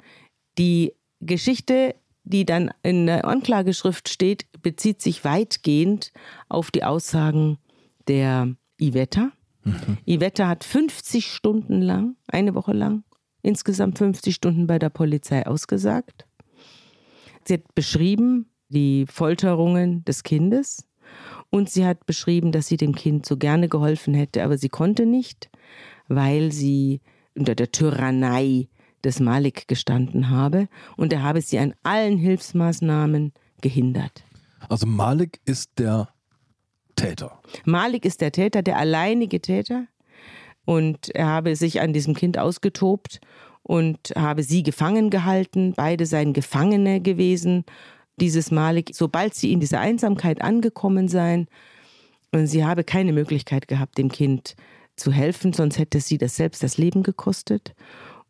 Die 0.59 0.94
Geschichte, 1.20 1.94
die 2.25 2.44
dann 2.44 2.70
in 2.83 3.07
der 3.07 3.25
Anklageschrift 3.25 4.09
steht, 4.09 4.46
bezieht 4.62 5.03
sich 5.03 5.25
weitgehend 5.25 6.12
auf 6.48 6.70
die 6.70 6.85
Aussagen 6.85 7.59
der 8.07 8.55
Iveta. 8.79 9.33
Mhm. 9.64 9.98
Iveta 10.07 10.48
hat 10.48 10.64
50 10.64 11.27
Stunden 11.27 11.81
lang, 11.81 12.16
eine 12.29 12.55
Woche 12.55 12.72
lang, 12.72 13.05
insgesamt 13.42 13.98
50 13.98 14.35
Stunden 14.35 14.66
bei 14.66 14.79
der 14.79 14.90
Polizei 14.90 15.46
ausgesagt. 15.46 16.27
Sie 17.44 17.55
hat 17.55 17.75
beschrieben 17.75 18.51
die 18.68 19.07
Folterungen 19.07 20.05
des 20.05 20.22
Kindes. 20.22 20.88
Und 21.55 21.69
sie 21.69 21.85
hat 21.85 22.07
beschrieben, 22.07 22.51
dass 22.51 22.67
sie 22.67 22.79
dem 22.79 22.95
Kind 22.95 23.27
so 23.27 23.37
gerne 23.37 23.69
geholfen 23.69 24.15
hätte, 24.15 24.43
aber 24.43 24.57
sie 24.57 24.71
konnte 24.71 25.05
nicht, 25.05 25.51
weil 26.09 26.51
sie 26.51 27.03
unter 27.35 27.55
der 27.55 27.71
Tyrannei 27.71 28.69
des 29.05 29.21
Malik 29.21 29.69
gestanden 29.69 30.31
habe 30.31 30.69
und 30.97 31.12
er 31.12 31.23
habe 31.23 31.43
sie 31.43 31.59
an 31.59 31.75
allen 31.83 32.17
Hilfsmaßnahmen 32.17 33.35
gehindert. 33.61 34.25
Also 34.71 34.87
Malik 34.87 35.41
ist 35.45 35.73
der 35.79 36.09
Täter. 36.97 37.38
Malik 37.67 38.07
ist 38.07 38.23
der 38.23 38.33
Täter, 38.33 38.62
der 38.62 38.79
alleinige 38.79 39.41
Täter. 39.41 39.87
Und 40.65 41.15
er 41.15 41.27
habe 41.27 41.55
sich 41.57 41.81
an 41.81 41.93
diesem 41.93 42.15
Kind 42.15 42.38
ausgetobt 42.38 43.21
und 43.62 44.12
habe 44.17 44.43
sie 44.43 44.62
gefangen 44.62 45.11
gehalten. 45.11 45.75
Beide 45.75 46.07
seien 46.07 46.33
Gefangene 46.33 47.01
gewesen. 47.01 47.65
Dieses 48.20 48.51
Malik, 48.51 48.90
sobald 48.94 49.35
sie 49.35 49.53
in 49.53 49.61
dieser 49.61 49.81
Einsamkeit 49.81 50.42
angekommen 50.42 51.09
seien, 51.09 51.48
und 52.35 52.46
sie 52.46 52.64
habe 52.64 52.83
keine 52.83 53.12
Möglichkeit 53.12 53.68
gehabt, 53.68 53.98
dem 53.98 54.11
Kind 54.11 54.57
zu 54.96 55.12
helfen, 55.12 55.53
sonst 55.53 55.79
hätte 55.79 56.01
sie 56.01 56.18
das 56.18 56.37
selbst 56.37 56.62
das 56.62 56.79
Leben 56.79 57.03
gekostet. 57.03 57.75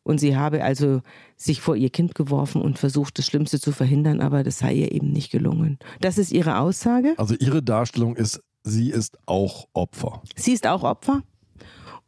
Und 0.03 0.19
sie 0.19 0.37
habe 0.37 0.65
also 0.65 1.01
sich 1.37 1.61
vor 1.61 1.77
ihr 1.77 1.91
Kind 1.91 2.17
geworfen 2.17 2.61
und 2.61 2.79
versucht, 2.79 3.19
das 3.19 3.27
Schlimmste 3.27 3.61
zu 3.61 3.71
verhindern, 3.71 4.21
aber 4.21 4.43
das 4.43 4.59
sei 4.59 4.75
ihr 4.75 4.93
eben 4.93 5.13
nicht 5.13 5.31
gelungen. 5.31 5.79
Das 6.01 6.19
ist 6.19 6.33
ihre 6.33 6.59
Aussage. 6.59 7.15
Also 7.17 7.37
ihre 7.37 7.63
Darstellung 7.63 8.17
ist, 8.17 8.41
sie 8.65 8.91
ist 8.91 9.17
auch 9.27 9.69
Opfer. 9.73 10.23
Sie 10.35 10.53
ist 10.53 10.67
auch 10.67 10.83
Opfer 10.83 11.23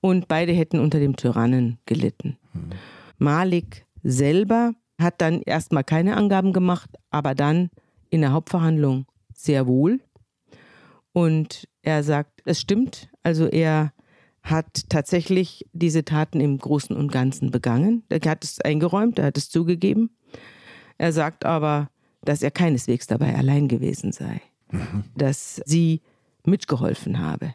und 0.01 0.27
beide 0.27 0.53
hätten 0.53 0.81
unter 0.81 0.99
dem 0.99 1.15
Tyrannen 1.15 1.79
gelitten. 1.87 2.37
Hm. 2.53 2.71
Malik 3.19 3.87
selber 4.03 4.75
hat 4.99 5.21
dann 5.21 5.43
erstmal 5.43 5.85
keine 5.85 6.17
Angaben 6.17 6.53
gemacht, 6.53 6.91
aber 7.11 7.35
dann 7.35 7.71
in 8.11 8.21
der 8.21 8.33
Hauptverhandlung 8.33 9.07
sehr 9.35 9.67
wohl. 9.67 10.01
Und 11.13 11.69
er 11.83 12.03
sagt, 12.03 12.43
es 12.45 12.61
stimmt, 12.61 13.09
also 13.23 13.47
er 13.47 13.93
hat 14.43 14.89
tatsächlich 14.91 15.67
diese 15.73 16.05
Taten 16.05 16.41
im 16.41 16.59
Großen 16.59 16.95
und 16.95 17.11
Ganzen 17.11 17.51
begangen. 17.51 18.05
Er 18.09 18.21
hat 18.31 18.45
es 18.45 18.61
eingeräumt, 18.61 19.19
er 19.19 19.27
hat 19.27 19.39
es 19.39 19.49
zugegeben. 19.49 20.11
Er 20.99 21.13
sagt 21.13 21.45
aber, 21.45 21.91
dass 22.23 22.43
er 22.43 22.51
keineswegs 22.51 23.07
dabei 23.07 23.35
allein 23.35 23.69
gewesen 23.69 24.13
sei, 24.13 24.41
mhm. 24.71 25.05
dass 25.17 25.61
sie 25.65 26.03
mitgeholfen 26.45 27.19
habe. 27.21 27.55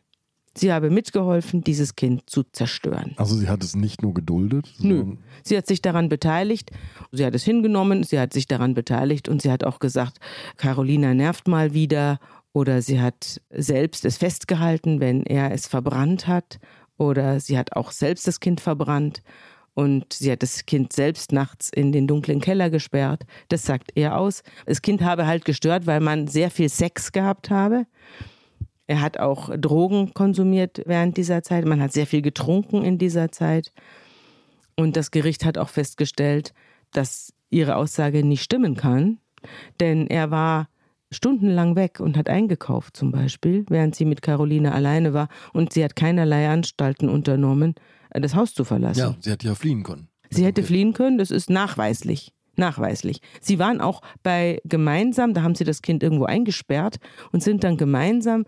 Sie 0.60 0.74
habe 0.74 0.90
mitgeholfen, 0.90 1.64
dieses 1.64 1.96
Kind 1.96 2.30
zu 2.30 2.44
zerstören. 2.44 3.14
Also 3.16 3.36
sie 3.36 3.48
hat 3.48 3.64
es 3.64 3.78
nicht 3.78 4.02
nur 4.02 4.14
geduldet? 4.14 4.70
Nö. 4.80 5.16
Sie 5.42 5.56
hat 5.56 5.68
sich 5.68 5.82
daran 5.82 6.10
beteiligt. 6.10 6.72
Sie 7.14 7.26
hat 7.26 7.34
es 7.34 7.46
hingenommen, 7.46 8.04
sie 8.04 8.20
hat 8.20 8.34
sich 8.34 8.46
daran 8.46 8.74
beteiligt 8.74 9.30
und 9.30 9.42
sie 9.42 9.52
hat 9.52 9.64
auch 9.64 9.80
gesagt, 9.80 10.20
Carolina 10.58 11.14
nervt 11.14 11.48
mal 11.48 11.74
wieder 11.74 12.20
oder 12.52 12.82
sie 12.82 13.00
hat 13.00 13.40
selbst 13.50 14.04
es 14.04 14.18
festgehalten, 14.18 15.00
wenn 15.00 15.24
er 15.24 15.52
es 15.52 15.66
verbrannt 15.66 16.28
hat 16.28 16.60
oder 16.98 17.40
sie 17.40 17.58
hat 17.58 17.78
auch 17.78 17.92
selbst 17.92 18.28
das 18.28 18.42
Kind 18.42 18.60
verbrannt 18.60 19.24
und 19.76 20.12
sie 20.12 20.30
hat 20.30 20.44
das 20.44 20.66
Kind 20.66 20.92
selbst 20.92 21.32
nachts 21.32 21.70
in 21.74 21.94
den 21.94 22.06
dunklen 22.06 22.42
Keller 22.42 22.70
gesperrt. 22.70 23.24
Das 23.48 23.64
sagt 23.64 23.92
er 23.96 24.18
aus. 24.18 24.44
Das 24.66 24.82
Kind 24.82 25.02
habe 25.02 25.26
halt 25.26 25.46
gestört, 25.46 25.88
weil 25.88 26.02
man 26.02 26.28
sehr 26.28 26.52
viel 26.52 26.68
Sex 26.68 27.14
gehabt 27.14 27.50
habe. 27.50 27.86
Er 28.90 29.02
hat 29.02 29.20
auch 29.20 29.56
Drogen 29.56 30.16
konsumiert 30.16 30.82
während 30.88 31.16
dieser 31.16 31.44
Zeit. 31.44 31.64
Man 31.64 31.80
hat 31.80 31.94
sehr 31.94 32.08
viel 32.08 32.24
getrunken 32.24 32.84
in 32.84 32.98
dieser 32.98 33.32
Zeit. 33.32 33.72
Und 34.76 34.98
das 34.98 35.12
Gericht 35.12 35.46
hat 35.46 35.60
auch 35.60 35.70
festgestellt, 35.70 36.56
dass 36.92 37.32
ihre 37.52 37.76
Aussage 37.76 38.26
nicht 38.26 38.42
stimmen 38.42 38.76
kann, 38.76 39.20
denn 39.80 40.08
er 40.08 40.32
war 40.32 40.70
stundenlang 41.12 41.76
weg 41.76 42.00
und 42.00 42.18
hat 42.18 42.30
eingekauft 42.30 42.98
zum 42.98 43.12
Beispiel, 43.12 43.64
während 43.70 43.94
sie 43.94 44.06
mit 44.06 44.24
Caroline 44.24 44.72
alleine 44.72 45.14
war 45.14 45.30
und 45.54 45.72
sie 45.72 45.84
hat 45.84 45.96
keinerlei 45.96 46.50
Anstalten 46.50 47.10
unternommen, 47.10 47.76
das 48.10 48.34
Haus 48.34 48.56
zu 48.56 48.64
verlassen. 48.64 49.00
Ja, 49.00 49.16
sie 49.20 49.30
hätte 49.30 49.48
ja 49.48 49.54
fliehen 49.54 49.84
können. 49.84 50.08
Sie 50.32 50.44
hätte 50.44 50.64
fliehen 50.64 50.94
können, 50.94 51.20
das 51.20 51.30
ist 51.30 51.52
nachweislich. 51.52 52.34
Nachweislich. 52.56 53.22
Sie 53.40 53.60
waren 53.60 53.82
auch 53.82 54.02
bei 54.24 54.62
gemeinsam, 54.66 55.36
da 55.36 55.44
haben 55.44 55.54
sie 55.54 55.64
das 55.64 55.84
Kind 55.84 56.02
irgendwo 56.02 56.26
eingesperrt 56.26 56.98
und 57.32 57.44
sind 57.44 57.64
dann 57.64 57.78
gemeinsam 57.78 58.46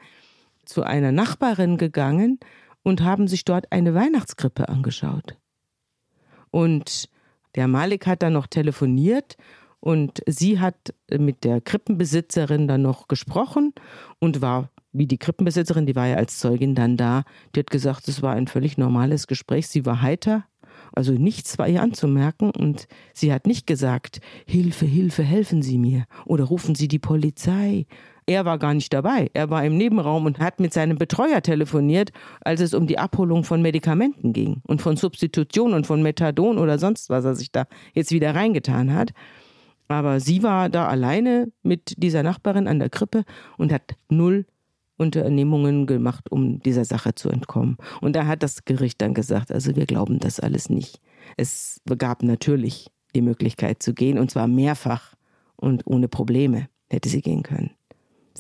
zu 0.72 0.84
einer 0.84 1.12
Nachbarin 1.12 1.78
gegangen 1.78 2.40
und 2.84 3.04
haben 3.04 3.28
sich 3.28 3.46
dort 3.46 3.72
eine 3.72 3.94
Weihnachtskrippe 3.94 4.70
angeschaut. 4.70 5.38
Und 6.50 7.10
der 7.56 7.68
Malik 7.68 8.08
hat 8.08 8.24
dann 8.24 8.34
noch 8.34 8.48
telefoniert 8.48 9.36
und 9.80 10.22
sie 10.28 10.60
hat 10.60 10.94
mit 11.12 11.44
der 11.44 11.60
Krippenbesitzerin 11.60 12.68
dann 12.68 12.82
noch 12.82 13.08
gesprochen 13.08 13.74
und 14.20 14.42
war 14.42 14.70
wie 14.94 15.08
die 15.08 15.18
Krippenbesitzerin, 15.18 15.86
die 15.86 15.96
war 15.96 16.08
ja 16.08 16.16
als 16.16 16.40
Zeugin 16.40 16.76
dann 16.76 16.98
da, 16.98 17.24
die 17.56 17.62
hat 17.62 17.70
gesagt, 17.70 18.08
es 18.08 18.22
war 18.22 18.34
ein 18.34 18.48
völlig 18.48 18.78
normales 18.78 19.28
Gespräch. 19.28 19.68
Sie 19.70 19.86
war 19.86 20.02
heiter, 20.02 20.46
also 20.94 21.14
nichts 21.14 21.58
war 21.58 21.68
ihr 21.68 21.82
anzumerken 21.82 22.52
und 22.52 22.88
sie 23.14 23.32
hat 23.32 23.48
nicht 23.48 23.68
gesagt, 23.68 24.20
Hilfe, 24.46 24.86
Hilfe, 24.86 25.24
helfen 25.24 25.62
Sie 25.62 25.78
mir 25.78 26.06
oder 26.26 26.44
rufen 26.46 26.76
Sie 26.76 26.88
die 26.88 27.00
Polizei. 27.00 27.86
Er 28.28 28.46
war 28.46 28.60
gar 28.60 28.74
nicht 28.74 28.94
dabei. 28.94 29.30
Er 29.34 29.50
war 29.50 29.66
im 29.66 29.78
Nebenraum 29.78 30.26
und 30.26 30.40
hat 30.40 30.60
mit 30.60 30.74
seinem 30.74 30.98
Betreuer 30.98 31.42
telefoniert, 31.42 32.12
als 32.42 32.62
es 32.62 32.74
um 32.74 32.88
die 32.88 33.00
Abholung 33.00 33.44
von 33.44 33.62
Medikamenten 33.62 34.32
ging 34.32 34.62
und 34.68 34.82
von 34.82 34.96
Substitution 34.96 35.74
und 35.74 35.88
von 35.88 36.02
Methadon 36.02 36.58
oder 36.58 36.78
sonst 36.80 37.10
was 37.10 37.26
er 37.26 37.36
sich 37.36 37.52
da 37.52 37.66
jetzt 37.94 38.12
wieder 38.12 38.36
reingetan 38.36 38.94
hat. 38.94 39.12
Aber 39.88 40.20
sie 40.20 40.44
war 40.44 40.70
da 40.70 40.88
alleine 40.88 41.52
mit 41.64 41.96
dieser 41.98 42.24
Nachbarin 42.24 42.68
an 42.68 42.80
der 42.80 42.90
Krippe 42.90 43.26
und 43.58 43.74
hat 43.74 43.96
null 44.10 44.46
Unternehmungen 44.98 45.88
gemacht, 45.88 46.32
um 46.32 46.60
dieser 46.60 46.86
Sache 46.86 47.16
zu 47.16 47.30
entkommen. 47.30 47.78
Und 48.02 48.16
da 48.16 48.28
hat 48.28 48.44
das 48.44 48.66
Gericht 48.66 49.02
dann 49.02 49.14
gesagt, 49.14 49.52
also 49.52 49.76
wir 49.76 49.88
glauben 49.88 50.20
das 50.20 50.40
alles 50.40 50.70
nicht. 50.70 51.02
Es 51.38 51.82
gab 51.98 52.24
natürlich 52.24 52.88
die 53.16 53.22
Möglichkeit 53.22 53.82
zu 53.84 53.94
gehen, 53.94 54.18
und 54.18 54.32
zwar 54.32 54.48
mehrfach 54.48 55.16
und 55.56 55.86
ohne 55.86 56.08
Probleme 56.08 56.70
hätte 56.90 57.10
sie 57.10 57.22
gehen 57.22 57.44
können. 57.44 57.72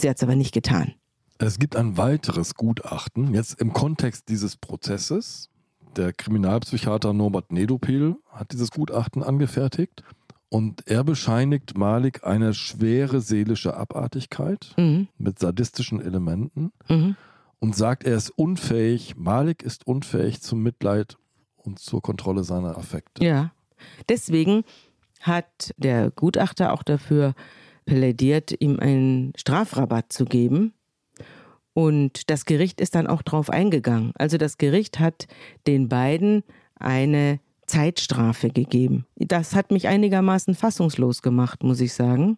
Sie 0.02 0.10
hat 0.10 0.18
es 0.18 0.24
aber 0.24 0.36
nicht 0.36 0.54
getan. 0.54 0.96
Es 1.38 1.60
gibt 1.60 1.76
ein 1.76 1.96
weiteres 1.96 2.56
Gutachten, 2.56 3.34
jetzt 3.34 3.62
im 3.62 3.72
Kontext 3.72 4.30
dieses 4.30 4.58
Prozesses. 4.58 5.50
Der 5.96 6.12
Kriminalpsychiater 6.12 7.14
Norbert 7.14 7.52
Nedopil 7.52 8.16
hat 8.32 8.52
dieses 8.52 8.72
Gutachten 8.72 9.22
angefertigt. 9.22 10.04
Und 10.50 10.88
er 10.88 11.04
bescheinigt 11.04 11.78
Malik 11.78 12.24
eine 12.26 12.54
schwere 12.54 13.22
seelische 13.22 13.78
Abartigkeit 13.78 14.74
mhm. 14.76 15.08
mit 15.18 15.40
sadistischen 15.40 16.02
Elementen 16.02 16.72
mhm. 16.90 17.16
und 17.60 17.76
sagt, 17.76 18.04
er 18.04 18.18
ist 18.18 18.32
unfähig, 18.32 19.16
Malik 19.16 19.62
ist 19.62 19.86
unfähig 19.86 20.42
zum 20.42 20.64
Mitleid 20.64 21.18
und 21.56 21.80
zur 21.80 22.02
Kontrolle 22.02 22.44
seiner 22.44 22.78
Affekte. 22.78 23.24
Ja, 23.24 23.52
deswegen 24.10 24.64
hat 25.22 25.74
der 25.78 26.12
Gutachter 26.12 26.74
auch 26.74 26.84
dafür 26.84 27.34
plädiert, 27.92 28.56
ihm 28.60 28.80
einen 28.80 29.34
Strafrabatt 29.36 30.14
zu 30.14 30.24
geben. 30.24 30.74
Und 31.74 32.30
das 32.30 32.46
Gericht 32.46 32.80
ist 32.80 32.96
dann 32.96 33.06
auch 33.06 33.22
darauf 33.22 33.50
eingegangen. 33.50 34.14
Also 34.16 34.38
das 34.38 34.58
Gericht 34.58 35.00
hat 35.00 35.28
den 35.68 35.90
beiden 35.90 36.44
eine 36.80 37.42
Zeitstrafe 37.66 38.50
gegeben. 38.50 39.06
Das 39.18 39.56
hat 39.56 39.72
mich 39.72 39.90
einigermaßen 39.90 40.56
fassungslos 40.56 41.22
gemacht, 41.22 41.64
muss 41.64 41.82
ich 41.82 41.92
sagen, 41.92 42.38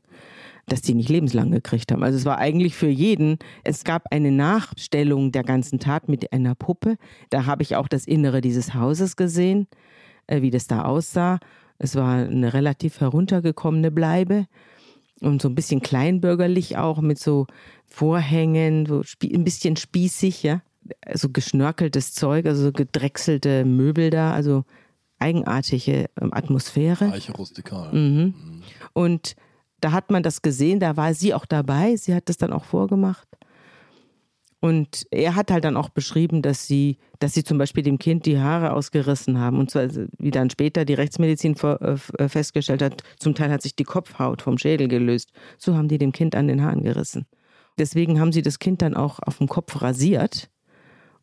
dass 0.65 0.81
die 0.81 0.95
nicht 0.95 1.09
lebenslang 1.09 1.51
gekriegt 1.51 1.91
haben. 1.91 2.03
Also 2.03 2.17
es 2.17 2.25
war 2.25 2.39
eigentlich 2.39 2.75
für 2.75 2.89
jeden, 2.89 3.37
es 3.63 3.83
gab 3.83 4.11
eine 4.11 4.31
Nachstellung 4.31 5.31
der 5.31 5.43
ganzen 5.43 5.77
Tat 5.77 6.09
mit 6.09 6.33
einer 6.33 6.55
Puppe. 6.55 6.97
Da 7.29 7.45
habe 7.45 7.61
ich 7.61 7.75
auch 7.75 7.87
das 7.87 8.05
Innere 8.05 8.41
dieses 8.41 8.73
Hauses 8.73 9.17
gesehen, 9.17 9.67
äh, 10.25 10.41
wie 10.41 10.49
das 10.49 10.65
da 10.65 10.83
aussah. 10.83 11.39
Es 11.77 11.95
war 11.95 12.15
eine 12.15 12.53
relativ 12.55 13.01
heruntergekommene 13.01 13.91
Bleibe 13.91 14.47
und 15.23 15.41
so 15.41 15.49
ein 15.49 15.55
bisschen 15.55 15.81
kleinbürgerlich 15.81 16.77
auch 16.77 17.01
mit 17.01 17.19
so 17.19 17.47
Vorhängen, 17.85 18.85
so 18.85 19.03
ein 19.21 19.43
bisschen 19.43 19.75
spießig, 19.75 20.43
ja. 20.43 20.61
So 21.13 21.29
geschnörkeltes 21.29 22.13
Zeug, 22.13 22.45
also 22.45 22.63
so 22.63 22.71
gedrechselte 22.73 23.63
Möbel 23.63 24.09
da, 24.09 24.33
also 24.33 24.65
eigenartige 25.19 26.09
ähm, 26.19 26.33
Atmosphäre. 26.33 27.11
Reiche 27.11 27.31
rustikal. 27.31 27.93
Mhm. 27.93 28.33
Mhm. 28.35 28.63
Und 28.91 29.35
da 29.79 29.91
hat 29.91 30.11
man 30.11 30.23
das 30.23 30.41
gesehen, 30.41 30.79
da 30.79 30.97
war 30.97 31.13
sie 31.13 31.33
auch 31.33 31.45
dabei, 31.45 31.95
sie 31.95 32.13
hat 32.13 32.29
das 32.29 32.37
dann 32.37 32.53
auch 32.53 32.65
vorgemacht. 32.65 33.27
Und 34.63 35.05
er 35.11 35.35
hat 35.35 35.51
halt 35.51 35.65
dann 35.65 35.75
auch 35.75 35.89
beschrieben, 35.89 36.41
dass 36.41 36.67
sie, 36.67 36.97
dass 37.19 37.33
sie 37.33 37.43
zum 37.43 37.57
Beispiel 37.57 37.83
dem 37.83 37.99
Kind 37.99 38.25
die 38.25 38.39
Haare 38.39 38.71
ausgerissen 38.71 39.37
haben. 39.37 39.59
Und 39.59 39.69
zwar, 39.69 39.89
wie 40.17 40.31
dann 40.31 40.49
später 40.49 40.85
die 40.85 40.93
Rechtsmedizin 40.93 41.57
äh, 41.61 41.97
äh, 42.17 42.29
festgestellt 42.29 42.81
hat, 42.81 43.03
zum 43.19 43.35
Teil 43.35 43.51
hat 43.51 43.61
sich 43.61 43.75
die 43.75 43.83
Kopfhaut 43.83 44.41
vom 44.41 44.57
Schädel 44.57 44.87
gelöst. 44.87 45.33
So 45.57 45.75
haben 45.75 45.89
die 45.89 45.97
dem 45.97 46.13
Kind 46.13 46.33
an 46.33 46.47
den 46.47 46.63
Haaren 46.63 46.81
gerissen. 46.81 47.25
Deswegen 47.77 48.21
haben 48.21 48.31
sie 48.31 48.41
das 48.41 48.57
Kind 48.57 48.81
dann 48.81 48.95
auch 48.95 49.19
auf 49.19 49.39
dem 49.39 49.49
Kopf 49.49 49.81
rasiert 49.81 50.49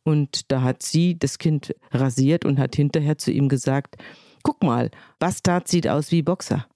und 0.03 0.53
da 0.53 0.61
hat 0.61 0.83
sie 0.83 1.19
das 1.19 1.39
Kind 1.39 1.75
rasiert 1.93 2.45
und 2.45 2.59
hat 2.59 2.77
hinterher 2.77 3.17
zu 3.17 3.33
ihm 3.33 3.49
gesagt, 3.49 3.97
guck 4.43 4.63
mal, 4.63 4.91
Bastard 5.19 5.67
sieht 5.67 5.89
aus 5.89 6.13
wie 6.13 6.21
Boxer. 6.21 6.67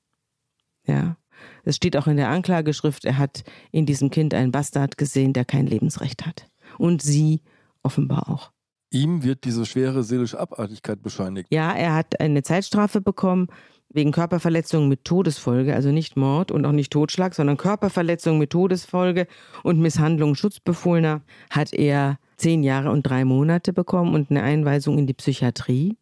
Ja. 0.86 1.18
Es 1.62 1.76
steht 1.76 1.94
auch 1.98 2.06
in 2.06 2.16
der 2.16 2.30
Anklageschrift, 2.30 3.04
er 3.04 3.18
hat 3.18 3.44
in 3.70 3.84
diesem 3.84 4.08
Kind 4.08 4.32
einen 4.32 4.50
Bastard 4.50 4.96
gesehen, 4.96 5.34
der 5.34 5.44
kein 5.44 5.66
Lebensrecht 5.66 6.24
hat. 6.24 6.46
Und 6.78 7.02
sie 7.02 7.40
offenbar 7.82 8.28
auch. 8.28 8.50
Ihm 8.90 9.24
wird 9.24 9.44
diese 9.44 9.66
schwere 9.66 10.04
seelische 10.04 10.38
Abartigkeit 10.38 11.02
bescheinigt. 11.02 11.48
Ja, 11.50 11.72
er 11.72 11.94
hat 11.94 12.20
eine 12.20 12.42
Zeitstrafe 12.42 13.00
bekommen. 13.00 13.48
wegen 13.94 14.10
Körperverletzung 14.10 14.88
mit 14.88 15.04
Todesfolge, 15.04 15.74
also 15.74 15.90
nicht 15.90 16.16
Mord 16.16 16.50
und 16.50 16.66
auch 16.66 16.72
nicht 16.72 16.92
Totschlag, 16.92 17.34
sondern 17.34 17.56
Körperverletzung 17.56 18.38
mit 18.38 18.50
Todesfolge 18.50 19.26
und 19.62 19.78
Misshandlung 19.78 20.34
Schutzbefohlener, 20.34 21.22
hat 21.50 21.72
er 21.72 22.18
zehn 22.36 22.64
Jahre 22.64 22.90
und 22.90 23.04
drei 23.04 23.24
Monate 23.24 23.72
bekommen 23.72 24.14
und 24.14 24.30
eine 24.30 24.42
Einweisung 24.42 24.98
in 24.98 25.06
die 25.06 25.14
Psychiatrie. 25.14 25.96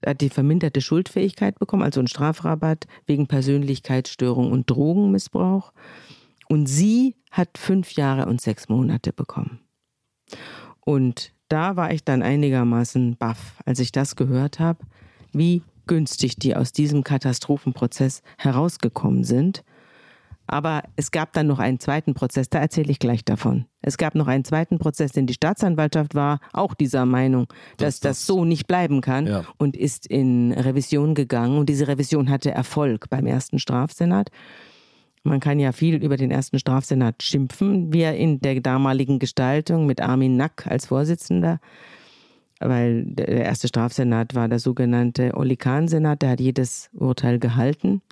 Er 0.00 0.10
hat 0.10 0.20
die 0.22 0.30
verminderte 0.30 0.80
Schuldfähigkeit 0.80 1.58
bekommen, 1.58 1.82
also 1.82 2.00
einen 2.00 2.08
Strafrabatt 2.08 2.86
wegen 3.06 3.26
Persönlichkeitsstörung 3.28 4.50
und 4.50 4.68
Drogenmissbrauch. 4.68 5.72
Und 6.50 6.66
sie 6.66 7.14
hat 7.30 7.58
fünf 7.58 7.92
Jahre 7.92 8.26
und 8.26 8.40
sechs 8.40 8.68
Monate 8.68 9.12
bekommen. 9.12 9.60
Und 10.80 11.32
da 11.46 11.76
war 11.76 11.92
ich 11.92 12.02
dann 12.02 12.22
einigermaßen 12.22 13.16
baff, 13.16 13.62
als 13.66 13.78
ich 13.78 13.92
das 13.92 14.16
gehört 14.16 14.58
habe, 14.58 14.84
wie 15.32 15.62
günstig 15.86 16.40
die 16.40 16.56
aus 16.56 16.72
diesem 16.72 17.04
Katastrophenprozess 17.04 18.22
herausgekommen 18.36 19.22
sind. 19.22 19.62
Aber 20.48 20.82
es 20.96 21.12
gab 21.12 21.32
dann 21.34 21.46
noch 21.46 21.60
einen 21.60 21.78
zweiten 21.78 22.14
Prozess, 22.14 22.50
da 22.50 22.58
erzähle 22.58 22.90
ich 22.90 22.98
gleich 22.98 23.24
davon. 23.24 23.66
Es 23.80 23.96
gab 23.96 24.16
noch 24.16 24.26
einen 24.26 24.44
zweiten 24.44 24.80
Prozess, 24.80 25.12
denn 25.12 25.28
die 25.28 25.34
Staatsanwaltschaft 25.34 26.16
war 26.16 26.40
auch 26.52 26.74
dieser 26.74 27.06
Meinung, 27.06 27.46
dass 27.76 28.00
das, 28.00 28.18
das, 28.18 28.26
so 28.26 28.44
nicht 28.44 28.66
bleiben 28.66 29.02
kann 29.02 29.28
ja. 29.28 29.44
und 29.56 29.76
ist 29.76 30.04
in 30.04 30.50
Revision 30.50 31.14
gegangen. 31.14 31.58
Und 31.58 31.68
diese 31.68 31.86
Revision 31.86 32.28
hatte 32.28 32.50
Erfolg 32.50 33.08
beim 33.08 33.26
ersten 33.26 33.60
Strafsenat. 33.60 34.32
Man 35.22 35.40
kann 35.40 35.60
ja 35.60 35.72
viel 35.72 36.02
über 36.02 36.16
den 36.16 36.30
ersten 36.30 36.58
Strafsenat 36.58 37.22
schimpfen, 37.22 37.92
wie 37.92 38.00
er 38.02 38.16
in 38.16 38.40
der 38.40 38.60
damaligen 38.60 39.18
Gestaltung 39.18 39.86
mit 39.86 40.00
Armin 40.00 40.36
Nack 40.36 40.66
als 40.66 40.86
Vorsitzender 40.86 41.60
weil 42.60 43.04
der 43.04 43.28
erste 43.28 43.68
Strafsenat 43.68 44.34
war 44.34 44.48
der 44.48 44.58
sogenannte 44.58 45.34
Olikan-Senat, 45.34 46.22
der 46.22 46.30
hat 46.30 46.40
jedes 46.40 46.90
Urteil 46.92 47.38
gehalten. 47.38 48.02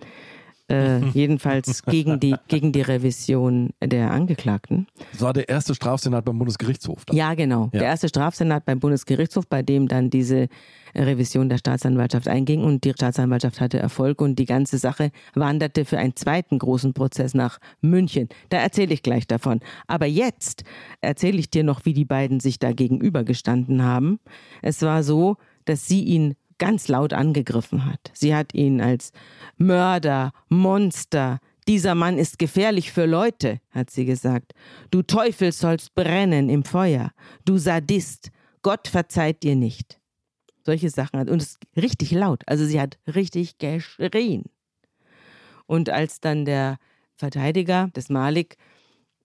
Äh, 0.71 0.99
jedenfalls 1.09 1.83
gegen 1.87 2.21
die, 2.21 2.35
gegen 2.49 2.73
die 2.73 2.83
Revision 2.83 3.71
der 3.83 4.11
Angeklagten. 4.11 4.87
Das 5.13 5.23
war 5.23 5.33
der 5.33 5.49
erste 5.49 5.75
Strafsenat 5.75 6.25
beim 6.25 6.39
Bundesgerichtshof. 6.39 7.07
Dann. 7.07 7.17
Ja, 7.17 7.35
genau. 7.35 7.71
Ja. 7.73 7.81
Der 7.81 7.89
erste 7.89 8.09
Strafsenat 8.09 8.67
beim 8.67 8.79
Bundesgerichtshof, 8.79 9.47
bei 9.47 9.63
dem 9.63 9.89
dann 9.89 10.11
diese 10.11 10.49
Revision 10.95 11.49
der 11.49 11.59
Staatsanwaltschaft 11.59 12.29
einging 12.29 12.65
und 12.65 12.85
die 12.85 12.91
Staatsanwaltschaft 12.91 13.61
hatte 13.61 13.79
Erfolg 13.79 14.21
und 14.21 14.39
die 14.39 14.45
ganze 14.45 14.79
Sache 14.79 15.11
wanderte 15.35 15.85
für 15.85 15.99
einen 15.99 16.17
zweiten 16.17 16.59
großen 16.59 16.93
Prozess 16.93 17.35
nach 17.35 17.59
München. 17.81 18.29
Da 18.49 18.59
erzähle 18.59 18.95
ich 18.95 19.03
gleich 19.03 19.27
davon. 19.27 19.61
Aber 19.87 20.07
jetzt 20.07 20.65
erzähle 21.01 21.39
ich 21.39 21.51
dir 21.51 21.65
noch, 21.65 21.85
wie 21.85 21.93
die 21.93 22.05
beiden 22.05 22.41
sich 22.41 22.59
da 22.59 22.73
gegenübergestanden 22.73 23.83
haben. 23.83 24.21
Es 24.63 24.83
war 24.83 25.03
so, 25.03 25.37
dass 25.65 25.87
sie 25.87 26.03
ihn 26.05 26.35
ganz 26.59 26.89
laut 26.89 27.13
angegriffen 27.13 27.87
hat. 27.87 28.11
Sie 28.13 28.35
hat 28.35 28.55
ihn 28.55 28.81
als 28.81 29.13
Mörder, 29.57 30.33
Monster, 30.49 31.41
dieser 31.69 31.95
Mann 31.95 32.17
ist 32.17 32.39
gefährlich 32.39 32.93
für 32.93 33.05
Leute, 33.05 33.61
hat 33.73 33.91
sie 33.91 34.07
gesagt. 34.07 34.55
Du 34.91 35.03
Teufel 35.03 35.53
sollst 35.53 35.95
brennen 35.95 36.49
im 36.49 36.65
Feuer. 36.65 37.13
Du 37.45 37.59
Sadist, 37.59 38.31
Gott 38.63 38.89
verzeiht 38.89 39.43
dir 39.43 39.55
nicht. 39.55 40.01
Solche 40.65 40.89
Sachen 40.89 41.21
hat. 41.21 41.29
Und 41.29 41.43
es 41.43 41.49
ist 41.49 41.59
richtig 41.77 42.11
laut. 42.13 42.43
Also 42.47 42.65
sie 42.65 42.81
hat 42.81 42.99
richtig 43.07 43.59
geschrien. 43.59 44.45
Und 45.67 45.91
als 45.91 46.21
dann 46.21 46.47
der 46.47 46.79
Verteidiger 47.17 47.89
des 47.95 48.09
Malik 48.09 48.57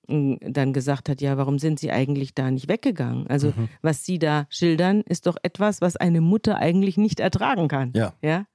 dann 0.07 0.73
gesagt 0.73 1.07
hat, 1.07 1.21
ja, 1.21 1.37
warum 1.37 1.59
sind 1.59 1.79
Sie 1.79 1.91
eigentlich 1.91 2.35
da 2.35 2.51
nicht 2.51 2.67
weggegangen? 2.67 3.27
Also 3.27 3.53
mhm. 3.55 3.69
was 3.81 4.05
Sie 4.05 4.19
da 4.19 4.47
schildern, 4.49 5.01
ist 5.01 5.27
doch 5.27 5.37
etwas, 5.43 5.81
was 5.81 5.95
eine 5.95 6.21
Mutter 6.21 6.57
eigentlich 6.57 6.97
nicht 6.97 7.19
ertragen 7.19 7.67
kann. 7.67 7.93
Ja. 7.95 8.13
ja. 8.21 8.45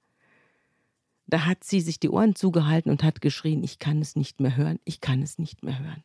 Da 1.26 1.44
hat 1.44 1.62
sie 1.62 1.80
sich 1.80 2.00
die 2.00 2.08
Ohren 2.08 2.34
zugehalten 2.34 2.90
und 2.90 3.02
hat 3.02 3.20
geschrien, 3.20 3.62
ich 3.62 3.78
kann 3.78 4.00
es 4.00 4.16
nicht 4.16 4.40
mehr 4.40 4.56
hören, 4.56 4.78
ich 4.84 5.02
kann 5.02 5.20
es 5.22 5.38
nicht 5.38 5.62
mehr 5.62 5.78
hören. 5.78 6.02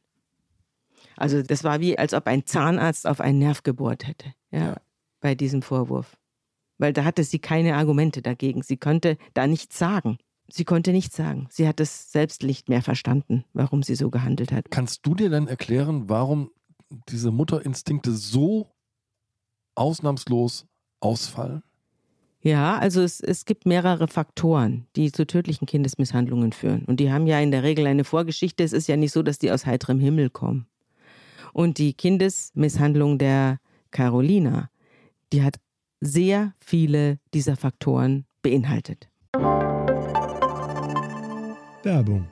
Also 1.15 1.41
das 1.41 1.63
war 1.63 1.79
wie, 1.79 1.97
als 1.97 2.13
ob 2.13 2.27
ein 2.27 2.45
Zahnarzt 2.45 3.07
auf 3.07 3.21
einen 3.21 3.39
Nerv 3.39 3.63
gebohrt 3.63 4.05
hätte, 4.05 4.33
ja, 4.51 4.59
ja. 4.59 4.75
bei 5.21 5.33
diesem 5.33 5.61
Vorwurf. 5.61 6.17
Weil 6.77 6.91
da 6.91 7.05
hatte 7.05 7.23
sie 7.23 7.39
keine 7.39 7.75
Argumente 7.75 8.21
dagegen. 8.21 8.63
Sie 8.63 8.77
konnte 8.77 9.17
da 9.33 9.47
nichts 9.47 9.77
sagen. 9.77 10.17
Sie 10.55 10.65
konnte 10.65 10.91
nichts 10.91 11.15
sagen. 11.15 11.47
Sie 11.49 11.67
hat 11.67 11.79
es 11.79 12.11
selbst 12.11 12.43
nicht 12.43 12.69
mehr 12.69 12.83
verstanden, 12.83 13.43
warum 13.53 13.81
sie 13.81 13.95
so 13.95 14.11
gehandelt 14.11 14.51
hat. 14.51 14.69
Kannst 14.69 15.03
du 15.03 15.15
dir 15.15 15.31
dann 15.31 15.47
erklären, 15.47 16.09
warum 16.09 16.51
diese 17.09 17.31
Mutterinstinkte 17.31 18.11
so 18.11 18.67
ausnahmslos 19.73 20.67
ausfallen? 20.99 21.63
Ja, 22.39 22.77
also 22.77 23.01
es, 23.01 23.19
es 23.19 23.45
gibt 23.45 23.65
mehrere 23.65 24.07
Faktoren, 24.07 24.85
die 24.95 25.11
zu 25.11 25.25
tödlichen 25.25 25.65
Kindesmisshandlungen 25.65 26.51
führen. 26.51 26.85
Und 26.85 26.99
die 26.99 27.11
haben 27.11 27.25
ja 27.25 27.39
in 27.39 27.49
der 27.49 27.63
Regel 27.63 27.87
eine 27.87 28.03
Vorgeschichte. 28.03 28.63
Es 28.63 28.73
ist 28.73 28.87
ja 28.87 28.95
nicht 28.95 29.11
so, 29.11 29.23
dass 29.23 29.39
die 29.39 29.51
aus 29.51 29.65
heiterem 29.65 29.99
Himmel 29.99 30.29
kommen. 30.29 30.67
Und 31.51 31.79
die 31.79 31.95
Kindesmisshandlung 31.95 33.17
der 33.17 33.59
Carolina, 33.89 34.69
die 35.31 35.41
hat 35.41 35.55
sehr 35.99 36.53
viele 36.59 37.17
dieser 37.33 37.55
Faktoren 37.55 38.25
beinhaltet. 38.43 39.09
Werbung. 41.83 42.29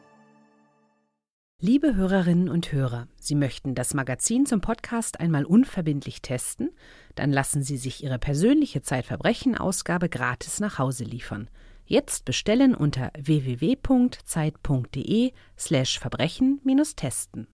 Liebe 1.60 1.96
Hörerinnen 1.96 2.50
und 2.50 2.72
Hörer, 2.72 3.08
Sie 3.20 3.36
möchten 3.36 3.76
das 3.76 3.94
Magazin 3.94 4.46
zum 4.46 4.62
Podcast 4.62 5.20
einmal 5.20 5.46
unverbindlich 5.46 6.22
testen? 6.22 6.72
Dann 7.16 7.32
lassen 7.32 7.62
Sie 7.62 7.78
sich 7.78 8.04
Ihre 8.04 8.18
persönliche 8.18 8.82
Zeitverbrechen-Ausgabe 8.82 10.10
gratis 10.10 10.60
nach 10.60 10.80
Hause 10.80 11.04
liefern. 11.04 11.50
Jetzt 11.86 12.26
bestellen 12.26 12.74
unter 12.74 13.12
www.zeit.de/slash 13.20 16.00
Verbrechen-testen. 16.00 17.48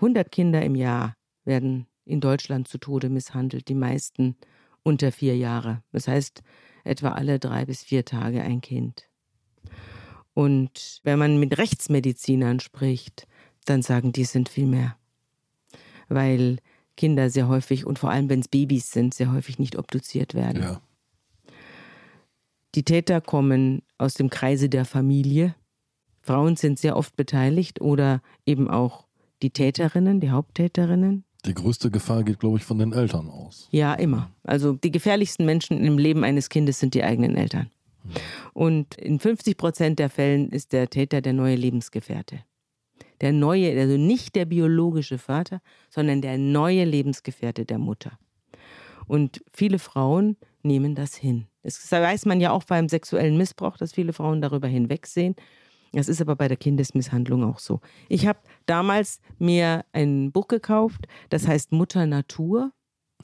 Hundert 0.00 0.30
Kinder 0.30 0.62
im 0.62 0.74
Jahr 0.74 1.14
werden 1.44 1.86
in 2.04 2.20
Deutschland 2.20 2.68
zu 2.68 2.78
Tode 2.78 3.08
misshandelt, 3.08 3.68
die 3.68 3.74
meisten 3.74 4.36
unter 4.84 5.10
vier 5.10 5.36
Jahre. 5.36 5.82
Das 5.90 6.06
heißt, 6.06 6.42
etwa 6.84 7.12
alle 7.12 7.40
drei 7.40 7.64
bis 7.64 7.82
vier 7.82 8.04
Tage 8.04 8.42
ein 8.42 8.60
Kind. 8.60 9.08
Und 10.34 11.00
wenn 11.02 11.18
man 11.18 11.38
mit 11.38 11.58
Rechtsmedizinern 11.58 12.60
spricht, 12.60 13.26
dann 13.64 13.82
sagen 13.82 14.12
die, 14.12 14.22
es 14.22 14.32
sind 14.32 14.48
viel 14.48 14.66
mehr. 14.66 14.96
Weil 16.08 16.58
Kinder 16.96 17.30
sehr 17.30 17.48
häufig 17.48 17.86
und 17.86 17.98
vor 17.98 18.10
allem, 18.10 18.28
wenn 18.28 18.40
es 18.40 18.48
Babys 18.48 18.92
sind, 18.92 19.14
sehr 19.14 19.32
häufig 19.32 19.58
nicht 19.58 19.76
obduziert 19.76 20.34
werden. 20.34 20.62
Ja. 20.62 20.80
Die 22.74 22.82
Täter 22.82 23.20
kommen 23.20 23.82
aus 23.98 24.14
dem 24.14 24.30
Kreise 24.30 24.68
der 24.68 24.84
Familie. 24.84 25.54
Frauen 26.20 26.56
sind 26.56 26.78
sehr 26.78 26.96
oft 26.96 27.16
beteiligt 27.16 27.80
oder 27.80 28.20
eben 28.46 28.68
auch 28.68 29.06
die 29.42 29.50
Täterinnen, 29.50 30.20
die 30.20 30.30
Haupttäterinnen. 30.30 31.24
Die 31.46 31.54
größte 31.54 31.90
Gefahr 31.90 32.24
geht, 32.24 32.40
glaube 32.40 32.56
ich, 32.58 32.64
von 32.64 32.78
den 32.78 32.92
Eltern 32.92 33.28
aus. 33.28 33.68
Ja, 33.70 33.94
immer. 33.94 34.30
Also 34.44 34.72
die 34.72 34.90
gefährlichsten 34.90 35.44
Menschen 35.44 35.84
im 35.84 35.98
Leben 35.98 36.24
eines 36.24 36.48
Kindes 36.48 36.80
sind 36.80 36.94
die 36.94 37.04
eigenen 37.04 37.36
Eltern. 37.36 37.70
Und 38.52 38.96
in 38.96 39.18
50 39.18 39.56
Prozent 39.56 39.98
der 39.98 40.10
Fällen 40.10 40.50
ist 40.50 40.72
der 40.72 40.88
Täter 40.88 41.20
der 41.20 41.32
neue 41.32 41.56
Lebensgefährte. 41.56 42.40
Der 43.20 43.32
neue, 43.32 43.78
also 43.78 43.96
nicht 43.96 44.34
der 44.34 44.44
biologische 44.44 45.18
Vater, 45.18 45.60
sondern 45.88 46.20
der 46.20 46.38
neue 46.38 46.84
Lebensgefährte 46.84 47.64
der 47.64 47.78
Mutter. 47.78 48.18
Und 49.06 49.42
viele 49.52 49.78
Frauen 49.78 50.36
nehmen 50.62 50.94
das 50.94 51.14
hin. 51.14 51.46
Das 51.62 51.90
weiß 51.90 52.26
man 52.26 52.40
ja 52.40 52.50
auch 52.50 52.64
beim 52.64 52.88
sexuellen 52.88 53.36
Missbrauch, 53.36 53.76
dass 53.76 53.92
viele 53.92 54.12
Frauen 54.12 54.40
darüber 54.40 54.68
hinwegsehen 54.68 55.34
das 55.94 56.08
ist 56.08 56.20
aber 56.20 56.36
bei 56.36 56.48
der 56.48 56.56
Kindesmisshandlung 56.56 57.44
auch 57.44 57.58
so. 57.58 57.80
Ich 58.08 58.26
habe 58.26 58.38
damals 58.66 59.20
mir 59.38 59.84
ein 59.92 60.32
Buch 60.32 60.48
gekauft, 60.48 61.06
das 61.30 61.46
heißt 61.46 61.72
Mutter 61.72 62.06
Natur. 62.06 62.72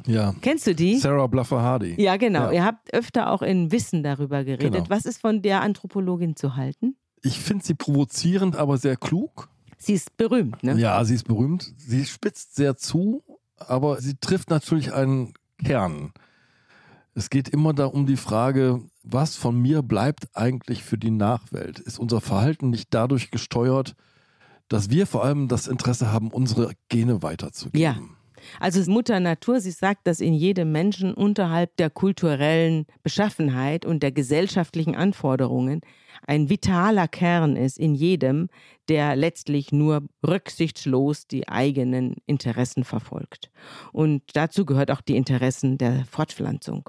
Ja. 0.06 0.34
Kennst 0.40 0.66
du 0.66 0.74
die? 0.74 0.96
Sarah 0.98 1.26
Bluffer 1.26 1.60
Hardy. 1.60 2.00
Ja, 2.00 2.16
genau. 2.16 2.46
Ja. 2.46 2.52
Ihr 2.52 2.64
habt 2.64 2.94
öfter 2.94 3.30
auch 3.30 3.42
in 3.42 3.70
Wissen 3.70 4.02
darüber 4.02 4.44
geredet. 4.44 4.72
Genau. 4.72 4.84
Was 4.88 5.04
ist 5.04 5.20
von 5.20 5.42
der 5.42 5.60
Anthropologin 5.62 6.36
zu 6.36 6.56
halten? 6.56 6.96
Ich 7.22 7.38
finde 7.38 7.64
sie 7.64 7.74
provozierend, 7.74 8.56
aber 8.56 8.78
sehr 8.78 8.96
klug. 8.96 9.48
Sie 9.76 9.94
ist 9.94 10.16
berühmt, 10.16 10.62
ne? 10.62 10.78
Ja, 10.78 11.02
sie 11.04 11.14
ist 11.14 11.24
berühmt. 11.24 11.72
Sie 11.76 12.04
spitzt 12.04 12.54
sehr 12.54 12.76
zu, 12.76 13.22
aber 13.56 14.00
sie 14.00 14.16
trifft 14.16 14.50
natürlich 14.50 14.92
einen 14.92 15.34
Kern. 15.62 16.12
Es 17.14 17.30
geht 17.30 17.48
immer 17.48 17.72
da 17.72 17.86
um 17.86 18.06
die 18.06 18.16
Frage, 18.16 18.80
was 19.02 19.36
von 19.36 19.60
mir 19.60 19.82
bleibt 19.82 20.28
eigentlich 20.34 20.82
für 20.82 20.98
die 20.98 21.10
Nachwelt? 21.10 21.78
Ist 21.78 21.98
unser 21.98 22.20
Verhalten 22.20 22.70
nicht 22.70 22.88
dadurch 22.90 23.30
gesteuert, 23.30 23.94
dass 24.68 24.90
wir 24.90 25.06
vor 25.06 25.24
allem 25.24 25.48
das 25.48 25.66
Interesse 25.66 26.12
haben, 26.12 26.30
unsere 26.30 26.72
Gene 26.88 27.22
weiterzugeben? 27.22 27.80
Ja. 27.80 27.96
Also 28.58 28.90
Mutter 28.90 29.20
Natur, 29.20 29.60
sie 29.60 29.70
sagt, 29.70 30.06
dass 30.06 30.20
in 30.20 30.32
jedem 30.32 30.72
Menschen 30.72 31.12
unterhalb 31.12 31.76
der 31.76 31.90
kulturellen 31.90 32.86
Beschaffenheit 33.02 33.84
und 33.84 34.02
der 34.02 34.12
gesellschaftlichen 34.12 34.96
Anforderungen 34.96 35.82
ein 36.26 36.48
vitaler 36.48 37.08
Kern 37.08 37.56
ist 37.56 37.78
in 37.78 37.94
jedem, 37.94 38.48
der 38.88 39.16
letztlich 39.16 39.72
nur 39.72 40.08
rücksichtslos 40.26 41.26
die 41.26 41.48
eigenen 41.48 42.16
Interessen 42.26 42.84
verfolgt. 42.84 43.50
Und 43.92 44.22
dazu 44.34 44.64
gehört 44.64 44.90
auch 44.90 45.00
die 45.00 45.16
Interessen 45.16 45.78
der 45.78 46.04
Fortpflanzung. 46.06 46.88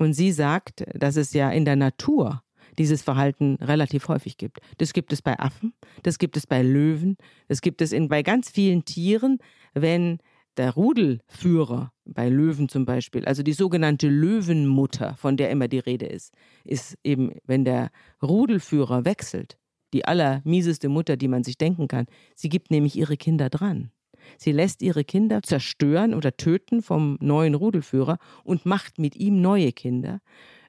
Und 0.00 0.14
sie 0.14 0.32
sagt, 0.32 0.82
dass 0.94 1.16
es 1.16 1.34
ja 1.34 1.50
in 1.50 1.66
der 1.66 1.76
Natur 1.76 2.42
dieses 2.78 3.02
Verhalten 3.02 3.56
relativ 3.56 4.08
häufig 4.08 4.38
gibt. 4.38 4.60
Das 4.78 4.94
gibt 4.94 5.12
es 5.12 5.20
bei 5.20 5.38
Affen, 5.38 5.74
das 6.02 6.18
gibt 6.18 6.38
es 6.38 6.46
bei 6.46 6.62
Löwen, 6.62 7.18
das 7.48 7.60
gibt 7.60 7.82
es 7.82 7.92
in, 7.92 8.08
bei 8.08 8.22
ganz 8.22 8.48
vielen 8.48 8.86
Tieren, 8.86 9.40
wenn 9.74 10.16
der 10.56 10.70
Rudelführer 10.70 11.92
bei 12.06 12.30
Löwen 12.30 12.70
zum 12.70 12.86
Beispiel, 12.86 13.26
also 13.26 13.42
die 13.42 13.52
sogenannte 13.52 14.08
Löwenmutter, 14.08 15.16
von 15.16 15.36
der 15.36 15.50
immer 15.50 15.68
die 15.68 15.80
Rede 15.80 16.06
ist, 16.06 16.32
ist 16.64 16.96
eben, 17.04 17.32
wenn 17.44 17.66
der 17.66 17.90
Rudelführer 18.22 19.04
wechselt, 19.04 19.58
die 19.92 20.06
allermieseste 20.06 20.88
Mutter, 20.88 21.18
die 21.18 21.28
man 21.28 21.44
sich 21.44 21.58
denken 21.58 21.88
kann. 21.88 22.06
Sie 22.34 22.48
gibt 22.48 22.70
nämlich 22.70 22.96
ihre 22.96 23.18
Kinder 23.18 23.50
dran. 23.50 23.90
Sie 24.38 24.52
lässt 24.52 24.82
ihre 24.82 25.04
Kinder 25.04 25.42
zerstören 25.42 26.14
oder 26.14 26.36
töten 26.36 26.82
vom 26.82 27.16
neuen 27.20 27.54
Rudelführer 27.54 28.18
und 28.44 28.66
macht 28.66 28.98
mit 28.98 29.16
ihm 29.16 29.40
neue 29.40 29.72
Kinder, 29.72 30.20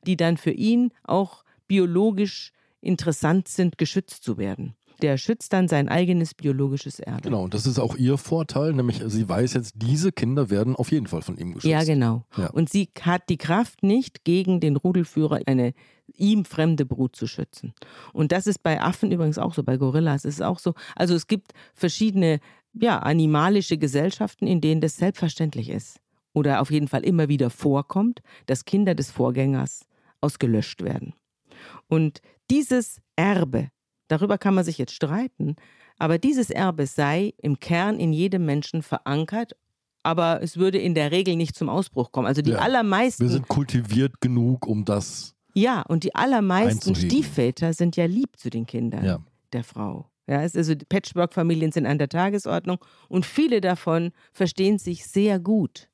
die 0.05 0.17
dann 0.17 0.37
für 0.37 0.51
ihn 0.51 0.91
auch 1.03 1.43
biologisch 1.67 2.51
interessant 2.81 3.47
sind, 3.47 3.77
geschützt 3.77 4.23
zu 4.23 4.37
werden 4.37 4.75
der 5.01 5.17
schützt 5.17 5.53
dann 5.53 5.67
sein 5.67 5.89
eigenes 5.89 6.33
biologisches 6.33 6.99
Erbe. 6.99 7.21
Genau, 7.23 7.43
und 7.43 7.53
das 7.53 7.65
ist 7.65 7.79
auch 7.79 7.95
ihr 7.95 8.17
Vorteil, 8.17 8.73
nämlich 8.73 9.01
sie 9.05 9.27
weiß 9.27 9.53
jetzt, 9.53 9.73
diese 9.77 10.11
Kinder 10.11 10.49
werden 10.49 10.75
auf 10.75 10.91
jeden 10.91 11.07
Fall 11.07 11.21
von 11.21 11.37
ihm 11.37 11.53
geschützt. 11.53 11.71
Ja, 11.71 11.83
genau. 11.83 12.25
Ja. 12.37 12.49
Und 12.51 12.69
sie 12.69 12.89
hat 13.01 13.29
die 13.29 13.37
Kraft 13.37 13.83
nicht, 13.83 14.23
gegen 14.23 14.59
den 14.59 14.75
Rudelführer 14.75 15.39
eine 15.45 15.73
ihm 16.17 16.45
fremde 16.45 16.85
Brut 16.85 17.15
zu 17.15 17.25
schützen. 17.25 17.73
Und 18.13 18.31
das 18.31 18.45
ist 18.45 18.63
bei 18.63 18.81
Affen 18.81 19.11
übrigens 19.11 19.37
auch 19.37 19.53
so, 19.53 19.63
bei 19.63 19.77
Gorillas 19.77 20.25
ist 20.25 20.35
es 20.35 20.41
auch 20.41 20.59
so. 20.59 20.73
Also 20.95 21.15
es 21.15 21.27
gibt 21.27 21.53
verschiedene, 21.73 22.39
ja, 22.73 22.99
animalische 22.99 23.77
Gesellschaften, 23.77 24.47
in 24.47 24.61
denen 24.61 24.81
das 24.81 24.97
selbstverständlich 24.97 25.69
ist. 25.69 25.99
Oder 26.33 26.61
auf 26.61 26.71
jeden 26.71 26.87
Fall 26.87 27.03
immer 27.03 27.27
wieder 27.27 27.49
vorkommt, 27.49 28.21
dass 28.45 28.65
Kinder 28.65 28.95
des 28.95 29.11
Vorgängers 29.11 29.85
ausgelöscht 30.21 30.81
werden. 30.81 31.13
Und 31.87 32.21
dieses 32.49 33.01
Erbe, 33.15 33.69
Darüber 34.11 34.37
kann 34.37 34.53
man 34.53 34.65
sich 34.65 34.77
jetzt 34.77 34.93
streiten. 34.93 35.55
Aber 35.97 36.17
dieses 36.17 36.49
Erbe 36.49 36.85
sei 36.85 37.33
im 37.37 37.61
Kern 37.61 37.97
in 37.97 38.11
jedem 38.11 38.45
Menschen 38.45 38.83
verankert, 38.83 39.53
aber 40.03 40.41
es 40.43 40.57
würde 40.57 40.79
in 40.79 40.95
der 40.95 41.11
Regel 41.11 41.37
nicht 41.37 41.55
zum 41.55 41.69
Ausbruch 41.69 42.11
kommen. 42.11 42.27
Also 42.27 42.41
die 42.41 42.51
ja, 42.51 42.57
allermeisten. 42.57 43.23
Wir 43.23 43.29
sind 43.29 43.47
kultiviert 43.47 44.19
genug, 44.19 44.67
um 44.67 44.83
das. 44.83 45.33
Ja, 45.53 45.83
und 45.83 46.03
die 46.03 46.13
allermeisten 46.13 46.93
Stiefväter 46.93 47.71
sind 47.73 47.95
ja 47.95 48.03
lieb 48.03 48.35
zu 48.35 48.49
den 48.49 48.65
Kindern 48.65 49.05
ja. 49.05 49.19
der 49.53 49.63
Frau. 49.63 50.09
Ja, 50.27 50.39
also 50.39 50.73
Patchwork-Familien 50.87 51.71
sind 51.71 51.85
an 51.85 51.97
der 51.97 52.09
Tagesordnung 52.09 52.77
und 53.09 53.25
viele 53.25 53.61
davon 53.61 54.11
verstehen 54.31 54.77
sich 54.77 55.05
sehr 55.05 55.39
gut. 55.39 55.87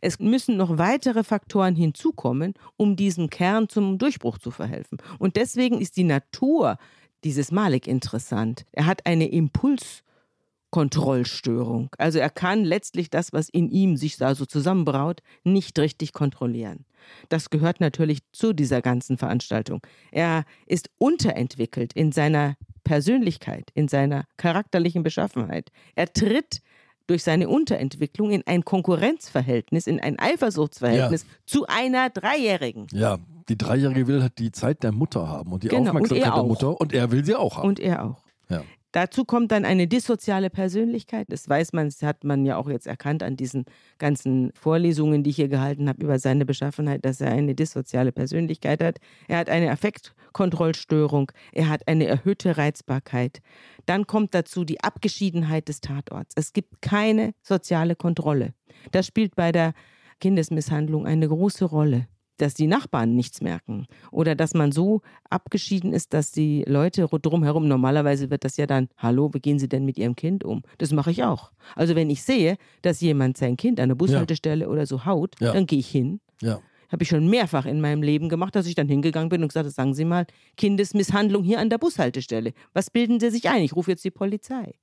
Es 0.00 0.18
müssen 0.18 0.58
noch 0.58 0.76
weitere 0.76 1.24
Faktoren 1.24 1.74
hinzukommen, 1.74 2.52
um 2.76 2.94
diesem 2.94 3.30
Kern 3.30 3.70
zum 3.70 3.96
Durchbruch 3.96 4.36
zu 4.36 4.50
verhelfen. 4.50 4.98
Und 5.18 5.36
deswegen 5.36 5.80
ist 5.80 5.96
die 5.96 6.04
Natur 6.04 6.76
dieses 7.24 7.50
Malik 7.50 7.86
interessant. 7.86 8.66
Er 8.72 8.84
hat 8.84 9.06
eine 9.06 9.28
Impulskontrollstörung. 9.28 11.88
Also 11.96 12.18
er 12.18 12.28
kann 12.28 12.64
letztlich 12.64 13.08
das, 13.08 13.32
was 13.32 13.48
in 13.48 13.70
ihm 13.70 13.96
sich 13.96 14.18
da 14.18 14.34
so 14.34 14.44
zusammenbraut, 14.44 15.22
nicht 15.42 15.78
richtig 15.78 16.12
kontrollieren. 16.12 16.84
Das 17.30 17.48
gehört 17.48 17.80
natürlich 17.80 18.18
zu 18.32 18.52
dieser 18.52 18.82
ganzen 18.82 19.16
Veranstaltung. 19.16 19.80
Er 20.10 20.44
ist 20.66 20.90
unterentwickelt 20.98 21.94
in 21.94 22.12
seiner 22.12 22.56
Persönlichkeit, 22.84 23.70
in 23.74 23.88
seiner 23.88 24.24
charakterlichen 24.36 25.02
Beschaffenheit. 25.02 25.70
Er 25.94 26.12
tritt 26.12 26.60
durch 27.06 27.22
seine 27.22 27.48
Unterentwicklung 27.48 28.30
in 28.30 28.42
ein 28.46 28.64
Konkurrenzverhältnis, 28.64 29.86
in 29.86 30.00
ein 30.00 30.18
Eifersuchtsverhältnis 30.18 31.22
ja. 31.22 31.28
zu 31.44 31.66
einer 31.66 32.10
Dreijährigen. 32.10 32.86
Ja, 32.92 33.18
die 33.48 33.58
Dreijährige 33.58 34.06
will 34.06 34.22
halt 34.22 34.38
die 34.38 34.52
Zeit 34.52 34.82
der 34.82 34.92
Mutter 34.92 35.28
haben 35.28 35.52
und 35.52 35.62
die 35.62 35.68
genau, 35.68 35.90
Aufmerksamkeit 35.90 36.28
und 36.28 36.36
der 36.36 36.44
Mutter 36.44 36.80
und 36.80 36.92
er 36.92 37.10
will 37.10 37.24
sie 37.24 37.34
auch 37.34 37.58
haben. 37.58 37.68
Und 37.68 37.80
er 37.80 38.04
auch. 38.04 38.22
Ja. 38.48 38.62
Dazu 38.94 39.24
kommt 39.24 39.50
dann 39.50 39.64
eine 39.64 39.88
dissoziale 39.88 40.50
Persönlichkeit. 40.50 41.26
Das 41.28 41.48
weiß 41.48 41.72
man, 41.72 41.86
das 41.86 42.00
hat 42.02 42.22
man 42.22 42.46
ja 42.46 42.56
auch 42.56 42.68
jetzt 42.68 42.86
erkannt 42.86 43.24
an 43.24 43.36
diesen 43.36 43.64
ganzen 43.98 44.52
Vorlesungen, 44.54 45.24
die 45.24 45.30
ich 45.30 45.36
hier 45.36 45.48
gehalten 45.48 45.88
habe 45.88 46.00
über 46.00 46.20
seine 46.20 46.46
Beschaffenheit, 46.46 47.04
dass 47.04 47.20
er 47.20 47.32
eine 47.32 47.56
dissoziale 47.56 48.12
Persönlichkeit 48.12 48.80
hat. 48.84 49.00
Er 49.26 49.38
hat 49.38 49.50
eine 49.50 49.72
Affektkontrollstörung, 49.72 51.32
er 51.50 51.70
hat 51.70 51.88
eine 51.88 52.06
erhöhte 52.06 52.56
Reizbarkeit. 52.56 53.42
Dann 53.84 54.06
kommt 54.06 54.32
dazu 54.32 54.64
die 54.64 54.80
Abgeschiedenheit 54.80 55.66
des 55.66 55.80
Tatorts. 55.80 56.36
Es 56.36 56.52
gibt 56.52 56.80
keine 56.80 57.34
soziale 57.42 57.96
Kontrolle. 57.96 58.54
Das 58.92 59.08
spielt 59.08 59.34
bei 59.34 59.50
der 59.50 59.74
Kindesmisshandlung 60.20 61.04
eine 61.04 61.26
große 61.26 61.64
Rolle 61.64 62.06
dass 62.36 62.54
die 62.54 62.66
Nachbarn 62.66 63.14
nichts 63.14 63.40
merken 63.40 63.86
oder 64.10 64.34
dass 64.34 64.54
man 64.54 64.72
so 64.72 65.02
abgeschieden 65.30 65.92
ist, 65.92 66.14
dass 66.14 66.32
die 66.32 66.64
Leute 66.66 67.06
drumherum, 67.06 67.68
normalerweise 67.68 68.30
wird 68.30 68.44
das 68.44 68.56
ja 68.56 68.66
dann, 68.66 68.88
hallo, 68.96 69.32
wie 69.32 69.40
gehen 69.40 69.58
Sie 69.58 69.68
denn 69.68 69.84
mit 69.84 69.98
Ihrem 69.98 70.16
Kind 70.16 70.44
um? 70.44 70.62
Das 70.78 70.92
mache 70.92 71.10
ich 71.10 71.24
auch. 71.24 71.52
Also 71.76 71.94
wenn 71.94 72.10
ich 72.10 72.22
sehe, 72.22 72.56
dass 72.82 73.00
jemand 73.00 73.36
sein 73.36 73.56
Kind 73.56 73.80
an 73.80 73.88
der 73.88 73.96
Bushaltestelle 73.96 74.64
ja. 74.64 74.70
oder 74.70 74.86
so 74.86 75.04
haut, 75.04 75.34
ja. 75.40 75.52
dann 75.52 75.66
gehe 75.66 75.78
ich 75.78 75.88
hin. 75.88 76.20
Ja. 76.40 76.60
Habe 76.90 77.02
ich 77.02 77.08
schon 77.08 77.28
mehrfach 77.28 77.66
in 77.66 77.80
meinem 77.80 78.02
Leben 78.02 78.28
gemacht, 78.28 78.54
dass 78.54 78.66
ich 78.66 78.74
dann 78.74 78.88
hingegangen 78.88 79.28
bin 79.28 79.42
und 79.42 79.48
gesagt 79.48 79.64
habe, 79.64 79.74
sagen 79.74 79.94
Sie 79.94 80.04
mal, 80.04 80.26
Kindesmisshandlung 80.56 81.42
hier 81.42 81.58
an 81.58 81.70
der 81.70 81.78
Bushaltestelle. 81.78 82.52
Was 82.72 82.90
bilden 82.90 83.18
Sie 83.20 83.30
sich 83.30 83.48
ein? 83.48 83.62
Ich 83.62 83.74
rufe 83.74 83.90
jetzt 83.90 84.04
die 84.04 84.10
Polizei. 84.10 84.74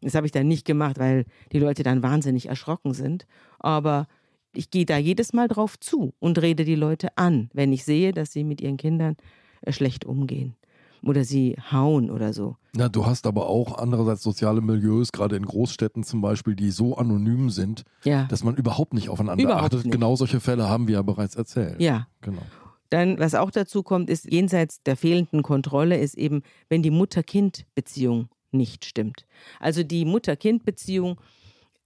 Das 0.00 0.14
habe 0.14 0.26
ich 0.26 0.32
dann 0.32 0.48
nicht 0.48 0.64
gemacht, 0.64 0.98
weil 0.98 1.26
die 1.52 1.58
Leute 1.58 1.82
dann 1.82 2.02
wahnsinnig 2.02 2.46
erschrocken 2.46 2.94
sind. 2.94 3.26
Aber 3.58 4.06
ich 4.52 4.70
gehe 4.70 4.86
da 4.86 4.96
jedes 4.96 5.32
Mal 5.32 5.48
drauf 5.48 5.78
zu 5.78 6.14
und 6.18 6.40
rede 6.40 6.64
die 6.64 6.74
Leute 6.74 7.16
an, 7.16 7.50
wenn 7.52 7.72
ich 7.72 7.84
sehe, 7.84 8.12
dass 8.12 8.32
sie 8.32 8.44
mit 8.44 8.60
ihren 8.60 8.76
Kindern 8.76 9.16
äh, 9.62 9.72
schlecht 9.72 10.04
umgehen 10.04 10.56
oder 11.02 11.24
sie 11.24 11.56
hauen 11.70 12.10
oder 12.10 12.32
so. 12.32 12.56
Na, 12.74 12.88
du 12.88 13.06
hast 13.06 13.26
aber 13.26 13.48
auch 13.48 13.78
andererseits 13.78 14.22
soziale 14.22 14.60
Milieus, 14.60 15.12
gerade 15.12 15.36
in 15.36 15.44
Großstädten 15.44 16.04
zum 16.04 16.20
Beispiel, 16.20 16.54
die 16.54 16.70
so 16.70 16.96
anonym 16.96 17.50
sind, 17.50 17.84
ja. 18.04 18.24
dass 18.24 18.44
man 18.44 18.56
überhaupt 18.56 18.94
nicht 18.94 19.08
aufeinander 19.08 19.42
überhaupt 19.42 19.64
achtet. 19.64 19.84
Nicht. 19.86 19.92
Genau 19.92 20.16
solche 20.16 20.40
Fälle 20.40 20.68
haben 20.68 20.88
wir 20.88 20.94
ja 20.94 21.02
bereits 21.02 21.36
erzählt. 21.36 21.80
Ja. 21.80 22.06
Genau. 22.20 22.42
Dann, 22.90 23.18
was 23.18 23.34
auch 23.34 23.50
dazu 23.50 23.82
kommt, 23.82 24.10
ist 24.10 24.30
jenseits 24.30 24.82
der 24.82 24.96
fehlenden 24.96 25.42
Kontrolle, 25.42 25.96
ist 25.98 26.16
eben, 26.18 26.42
wenn 26.68 26.82
die 26.82 26.90
Mutter-Kind-Beziehung 26.90 28.28
nicht 28.50 28.84
stimmt. 28.84 29.26
Also 29.60 29.84
die 29.84 30.04
Mutter-Kind-Beziehung 30.04 31.20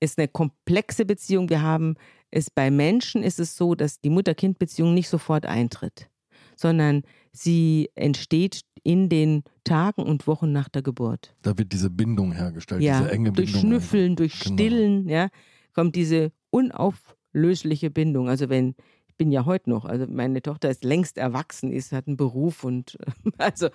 ist 0.01 0.19
eine 0.19 0.29
komplexe 0.29 1.05
Beziehung. 1.05 1.51
Wir 1.51 1.61
haben 1.61 1.97
ist 2.35 2.55
bei 2.55 2.71
Menschen 2.71 3.23
ist 3.23 3.39
es 3.39 3.57
so, 3.57 3.75
dass 3.75 4.01
die 4.01 4.11
Mutter-Kind-Beziehung 4.11 4.93
nicht 4.93 5.09
sofort 5.09 5.47
eintritt, 5.47 6.11
sondern 6.57 7.03
sie 7.33 7.91
entsteht 7.95 8.63
in 8.83 9.09
den 9.09 9.45
Tagen 9.63 10.03
und 10.03 10.27
Wochen 10.27 10.53
nach 10.53 10.69
der 10.69 10.83
Geburt. 10.83 11.35
Da 11.43 11.57
wird 11.57 11.73
diese 11.73 11.91
Bindung 11.91 12.33
hergestellt, 12.33 12.83
ja, 12.83 13.01
diese 13.01 13.13
enge 13.13 13.33
durch 13.33 13.53
Bindung. 13.53 13.71
Durch 13.71 13.83
Schnüffeln, 13.83 14.17
durch 14.17 14.41
genau. 14.41 14.55
Stillen, 14.55 15.09
ja, 15.09 15.29
kommt 15.73 15.97
diese 15.97 16.33
unauflösliche 16.51 17.91
Bindung. 17.91 18.29
Also 18.29 18.49
wenn 18.49 18.75
ich 19.07 19.17
bin 19.17 19.31
ja 19.31 19.45
heute 19.45 19.71
noch, 19.71 19.85
also 19.85 20.07
meine 20.09 20.43
Tochter 20.43 20.71
ist 20.71 20.83
längst 20.83 21.19
erwachsen, 21.19 21.71
ist 21.71 21.93
hat 21.93 22.09
einen 22.09 22.17
Beruf 22.17 22.65
und 22.65 22.99
also 23.39 23.69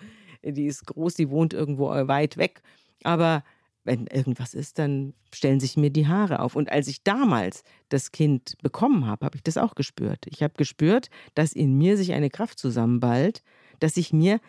die 0.44 0.66
ist 0.66 0.86
groß, 0.86 1.14
die 1.16 1.30
wohnt 1.30 1.54
irgendwo 1.54 1.90
weit 1.90 2.36
weg, 2.36 2.62
aber 3.04 3.44
wenn 3.84 4.08
irgendwas 4.08 4.54
ist, 4.54 4.78
dann 4.80 5.14
stellen 5.34 5.60
sich 5.60 5.78
mir 5.78 5.90
die 5.90 6.08
Haare 6.08 6.42
auf. 6.42 6.56
Und 6.56 6.72
als 6.72 6.88
ich 6.88 7.04
damals 7.04 7.64
das 7.90 8.12
Kind 8.12 8.56
bekommen 8.62 9.08
habe, 9.08 9.26
habe 9.26 9.38
ich 9.38 9.44
das 9.44 9.58
auch 9.58 9.76
gespürt. 9.76 10.26
Ich 10.28 10.44
habe 10.44 10.54
gespürt, 10.58 11.10
dass 11.34 11.54
in 11.54 11.78
mir 11.78 11.98
sich 11.98 12.14
eine 12.14 12.30
Kraft 12.30 12.60
zusammenballt, 12.60 13.42
dass 13.80 13.96
sich 13.96 14.14
mir, 14.14 14.40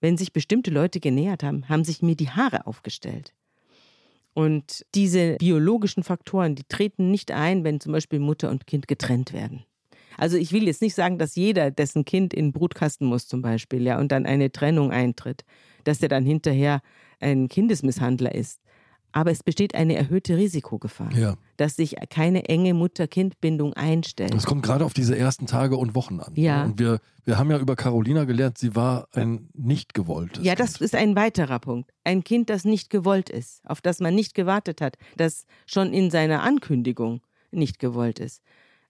wenn 0.00 0.16
sich 0.16 0.32
bestimmte 0.32 0.70
Leute 0.70 1.00
genähert 1.00 1.42
haben, 1.42 1.68
haben 1.68 1.84
sich 1.84 2.02
mir 2.02 2.16
die 2.16 2.30
Haare 2.30 2.66
aufgestellt. 2.66 3.32
Und 4.34 4.86
diese 4.94 5.36
biologischen 5.36 6.04
Faktoren, 6.04 6.54
die 6.54 6.64
treten 6.64 7.10
nicht 7.10 7.32
ein, 7.32 7.64
wenn 7.64 7.80
zum 7.80 7.92
Beispiel 7.92 8.20
Mutter 8.20 8.50
und 8.50 8.66
Kind 8.66 8.86
getrennt 8.86 9.32
werden. 9.32 9.64
Also 10.16 10.36
ich 10.36 10.52
will 10.52 10.66
jetzt 10.66 10.82
nicht 10.82 10.94
sagen, 10.94 11.18
dass 11.18 11.36
jeder, 11.36 11.70
dessen 11.70 12.04
Kind 12.04 12.34
in 12.34 12.46
den 12.46 12.52
Brutkasten 12.52 13.06
muss 13.06 13.28
zum 13.28 13.40
Beispiel, 13.40 13.82
ja, 13.82 13.98
und 13.98 14.10
dann 14.10 14.26
eine 14.26 14.50
Trennung 14.50 14.90
eintritt, 14.90 15.44
dass 15.84 16.00
der 16.00 16.08
dann 16.08 16.24
hinterher 16.24 16.82
ein 17.20 17.48
Kindesmisshandler 17.48 18.34
ist. 18.34 18.60
aber 19.10 19.30
es 19.30 19.42
besteht 19.42 19.74
eine 19.74 19.96
erhöhte 19.96 20.36
Risikogefahr, 20.36 21.10
Ja. 21.16 21.36
dass 21.56 21.76
sich 21.76 21.96
keine 22.10 22.44
enge 22.50 22.74
Mutter-Kind-Bindung 22.74 23.72
einstellt. 23.72 24.34
Es 24.34 24.44
kommt 24.44 24.62
gerade 24.62 24.84
auf 24.84 24.92
diese 24.92 25.16
ersten 25.16 25.46
Tage 25.46 25.78
und 25.78 25.94
Wochen 25.94 26.20
an. 26.20 26.34
Ja. 26.36 26.64
Und 26.64 26.78
wir, 26.78 27.00
wir 27.24 27.38
haben 27.38 27.50
ja 27.50 27.58
über 27.58 27.74
Carolina 27.74 28.24
gelernt, 28.24 28.58
sie 28.58 28.76
war 28.76 29.08
ein 29.12 29.48
nicht 29.54 29.94
gewolltes. 29.94 30.44
Ja, 30.44 30.54
das 30.54 30.74
Kind. 30.74 30.82
ist 30.82 30.94
ein 30.94 31.16
weiterer 31.16 31.58
Punkt. 31.58 31.90
Ein 32.04 32.22
Kind, 32.22 32.50
das 32.50 32.66
nicht 32.66 32.90
gewollt 32.90 33.30
ist, 33.30 33.62
auf 33.64 33.80
das 33.80 33.98
man 34.00 34.14
nicht 34.14 34.34
gewartet 34.34 34.82
hat, 34.82 34.98
das 35.16 35.46
schon 35.66 35.94
in 35.94 36.10
seiner 36.10 36.42
Ankündigung 36.42 37.22
nicht 37.50 37.78
gewollt 37.78 38.18
ist. 38.18 38.42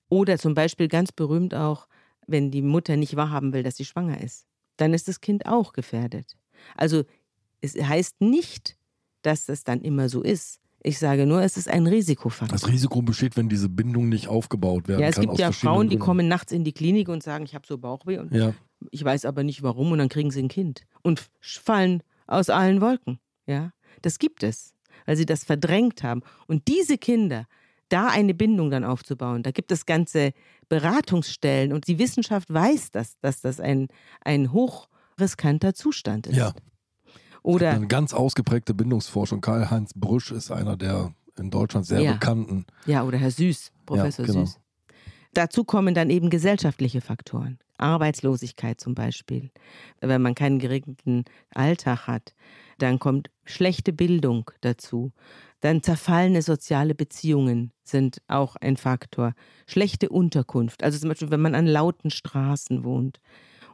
Oder 0.08 0.36
zum 0.36 0.52
Beispiel 0.54 0.88
ganz 0.88 1.12
berühmt 1.12 1.54
auch, 1.54 1.86
wenn 2.26 2.50
die 2.50 2.62
Mutter 2.62 2.96
nicht 2.96 3.14
wahrhaben 3.14 3.52
will, 3.52 3.62
dass 3.62 3.76
sie 3.76 3.84
schwanger 3.84 4.20
ist. 4.20 4.46
Dann 4.78 4.94
ist 4.94 5.06
das 5.06 5.20
Kind 5.20 5.46
auch 5.46 5.72
gefährdet. 5.72 6.36
Also 6.76 7.04
es 7.60 7.74
heißt 7.74 8.20
nicht, 8.20 8.76
dass 9.22 9.46
das 9.46 9.64
dann 9.64 9.80
immer 9.80 10.08
so 10.08 10.22
ist. 10.22 10.60
Ich 10.82 10.98
sage 10.98 11.26
nur, 11.26 11.42
es 11.42 11.56
ist 11.56 11.68
ein 11.68 11.86
Risikofaktor. 11.88 12.56
Das 12.56 12.68
Risiko 12.68 13.02
besteht, 13.02 13.36
wenn 13.36 13.48
diese 13.48 13.68
Bindung 13.68 14.08
nicht 14.08 14.28
aufgebaut 14.28 14.86
werden 14.86 15.00
Ja, 15.02 15.08
es 15.08 15.16
kann. 15.16 15.26
gibt 15.26 15.38
ja 15.38 15.50
Frauen, 15.50 15.88
die 15.88 15.96
Gründen. 15.96 16.04
kommen 16.04 16.28
nachts 16.28 16.52
in 16.52 16.62
die 16.62 16.72
Klinik 16.72 17.08
und 17.08 17.22
sagen, 17.22 17.44
ich 17.44 17.54
habe 17.56 17.66
so 17.66 17.78
Bauchweh 17.78 18.18
und 18.18 18.32
Ja, 18.32 18.54
ich 18.92 19.04
weiß 19.04 19.24
aber 19.24 19.42
nicht 19.42 19.62
warum 19.64 19.90
und 19.90 19.98
dann 19.98 20.08
kriegen 20.08 20.30
sie 20.30 20.40
ein 20.40 20.48
Kind 20.48 20.82
und 21.02 21.28
fallen 21.40 22.02
aus 22.28 22.48
allen 22.48 22.80
Wolken. 22.80 23.18
Ja, 23.46 23.72
das 24.02 24.20
gibt 24.20 24.44
es, 24.44 24.72
weil 25.04 25.16
sie 25.16 25.26
das 25.26 25.42
verdrängt 25.42 26.04
haben. 26.04 26.22
Und 26.46 26.68
diese 26.68 26.96
Kinder, 26.96 27.46
da 27.88 28.06
eine 28.06 28.34
Bindung 28.34 28.70
dann 28.70 28.84
aufzubauen, 28.84 29.42
da 29.42 29.50
gibt 29.50 29.72
es 29.72 29.84
ganze 29.84 30.32
Beratungsstellen 30.68 31.72
und 31.72 31.88
die 31.88 31.98
Wissenschaft 31.98 32.52
weiß, 32.52 32.92
dass, 32.92 33.18
dass 33.18 33.40
das 33.40 33.58
ein, 33.60 33.88
ein 34.20 34.52
hochriskanter 34.52 35.74
Zustand 35.74 36.28
ist. 36.28 36.36
ja. 36.36 36.52
Oder 37.48 37.70
Eine 37.70 37.86
ganz 37.86 38.12
ausgeprägte 38.12 38.74
Bindungsforschung. 38.74 39.40
Karl-Heinz 39.40 39.92
Brüsch 39.94 40.32
ist 40.32 40.50
einer 40.50 40.76
der 40.76 41.14
in 41.38 41.50
Deutschland 41.50 41.86
sehr 41.86 42.02
Ja. 42.02 42.12
bekannten. 42.12 42.66
Ja, 42.84 43.04
oder 43.04 43.16
Herr 43.16 43.30
Süß, 43.30 43.72
Professor 43.86 44.26
genau. 44.26 44.40
Süß. 44.44 44.58
Dazu 45.32 45.64
kommen 45.64 45.94
dann 45.94 46.10
eben 46.10 46.28
gesellschaftliche 46.28 47.00
Faktoren. 47.00 47.58
Arbeitslosigkeit 47.78 48.78
zum 48.78 48.94
Beispiel. 48.94 49.50
Wenn 50.02 50.20
man 50.20 50.34
keinen 50.34 50.58
geregelten 50.58 51.24
Alltag 51.54 52.06
hat, 52.06 52.34
dann 52.76 52.98
kommt 52.98 53.30
schlechte 53.46 53.94
Bildung 53.94 54.50
dazu. 54.60 55.12
Dann 55.60 55.82
zerfallene 55.82 56.42
soziale 56.42 56.94
Beziehungen 56.94 57.72
sind 57.82 58.20
auch 58.28 58.56
ein 58.56 58.76
Faktor. 58.76 59.32
Schlechte 59.66 60.10
Unterkunft. 60.10 60.82
Also 60.82 60.98
zum 60.98 61.08
Beispiel, 61.08 61.30
wenn 61.30 61.40
man 61.40 61.54
an 61.54 61.66
lauten 61.66 62.10
Straßen 62.10 62.84
wohnt. 62.84 63.20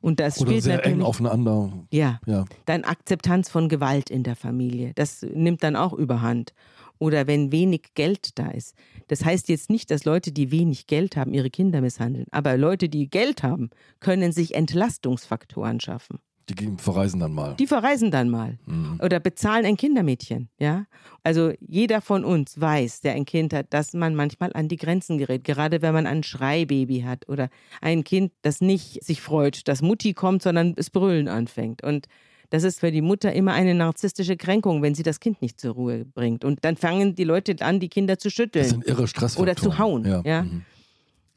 Und 0.05 0.20
das 0.20 0.38
Oder 0.38 0.50
spielt 0.50 0.64
sehr 0.64 0.84
eng 0.84 1.00
aufeinander. 1.00 1.72
ja, 1.90 2.20
Ja. 2.26 2.44
dann 2.66 2.84
Akzeptanz 2.84 3.48
von 3.48 3.70
Gewalt 3.70 4.11
in 4.11 4.22
der 4.22 4.36
Familie. 4.36 4.92
Das 4.94 5.22
nimmt 5.22 5.62
dann 5.62 5.76
auch 5.76 5.94
überhand. 5.94 6.52
Oder 6.98 7.26
wenn 7.26 7.50
wenig 7.52 7.94
Geld 7.94 8.38
da 8.38 8.48
ist. 8.50 8.74
Das 9.09 9.24
heißt 9.24 9.48
jetzt 9.48 9.70
nicht, 9.70 9.90
dass 9.90 10.05
Leute, 10.05 10.30
die 10.30 10.50
wenig 10.50 10.86
Geld 10.88 11.16
haben, 11.16 11.32
ihre 11.32 11.48
Kinder 11.48 11.80
misshandeln. 11.80 12.26
Aber 12.32 12.59
Leute, 12.59 12.90
die 12.90 13.09
Geld 13.09 13.42
haben, 13.42 13.70
können 14.00 14.30
sich 14.30 14.55
Entlastungsfaktoren 14.55 15.80
schaffen. 15.80 16.18
Die 16.51 16.68
verreisen 16.78 17.20
dann 17.20 17.32
mal. 17.32 17.55
Die 17.59 17.66
verreisen 17.66 18.11
dann 18.11 18.28
mal 18.28 18.59
Mhm. 18.66 19.01
oder 19.03 19.20
bezahlen 19.20 19.64
ein 19.66 19.76
Kindermädchen, 19.76 20.49
ja? 20.59 20.86
Also 21.22 21.53
jeder 21.61 22.01
von 22.01 22.24
uns 22.24 22.61
weiß, 22.61 23.01
der 23.01 23.12
ein 23.14 23.24
Kind 23.24 23.53
hat, 23.55 23.72
dass 23.72 23.95
man 23.95 24.14
manchmal 24.14 24.53
an 24.55 24.68
die 24.68 24.76
Grenzen 24.76 25.18
gerät, 25.18 25.45
gerade 25.45 25.80
wenn 25.82 25.95
man 25.95 26.07
ein 26.07 26.22
Schreibaby 26.22 27.01
hat 27.07 27.28
oder 27.28 27.49
ein 27.80 28.05
Kind, 28.05 28.32
das 28.42 28.61
nicht 28.61 29.03
sich 29.03 29.20
freut, 29.22 29.66
dass 29.68 29.80
Mutti 29.82 30.12
kommt, 30.12 30.42
sondern 30.42 30.74
es 30.76 30.90
brüllen 30.90 31.28
anfängt 31.28 31.82
und 31.82 32.07
das 32.51 32.62
ist 32.62 32.80
für 32.80 32.92
die 32.92 33.01
Mutter 33.01 33.32
immer 33.32 33.53
eine 33.55 33.74
narzisstische 33.74 34.36
Kränkung, 34.36 34.80
wenn 34.82 34.95
sie 34.95 35.03
das 35.03 35.18
Kind 35.18 35.42
nicht 35.42 35.59
zur 35.59 35.72
Ruhe 35.74 36.05
bringt. 36.05 36.45
Und 36.45 36.64
dann 36.64 36.76
fangen 36.76 37.16
die 37.16 37.24
Leute 37.24 37.57
an, 37.61 37.80
die 37.80 37.88
Kinder 37.88 38.16
zu 38.18 38.28
Das 38.28 38.34
schütteln 38.34 38.64
sind 38.66 38.86
irre 38.86 39.09
Stressfaktoren. 39.09 39.51
oder 39.51 39.61
zu 39.61 39.78
hauen. 39.78 40.05
Ja. 40.05 40.22
Ja? 40.24 40.42
Mhm. 40.42 40.62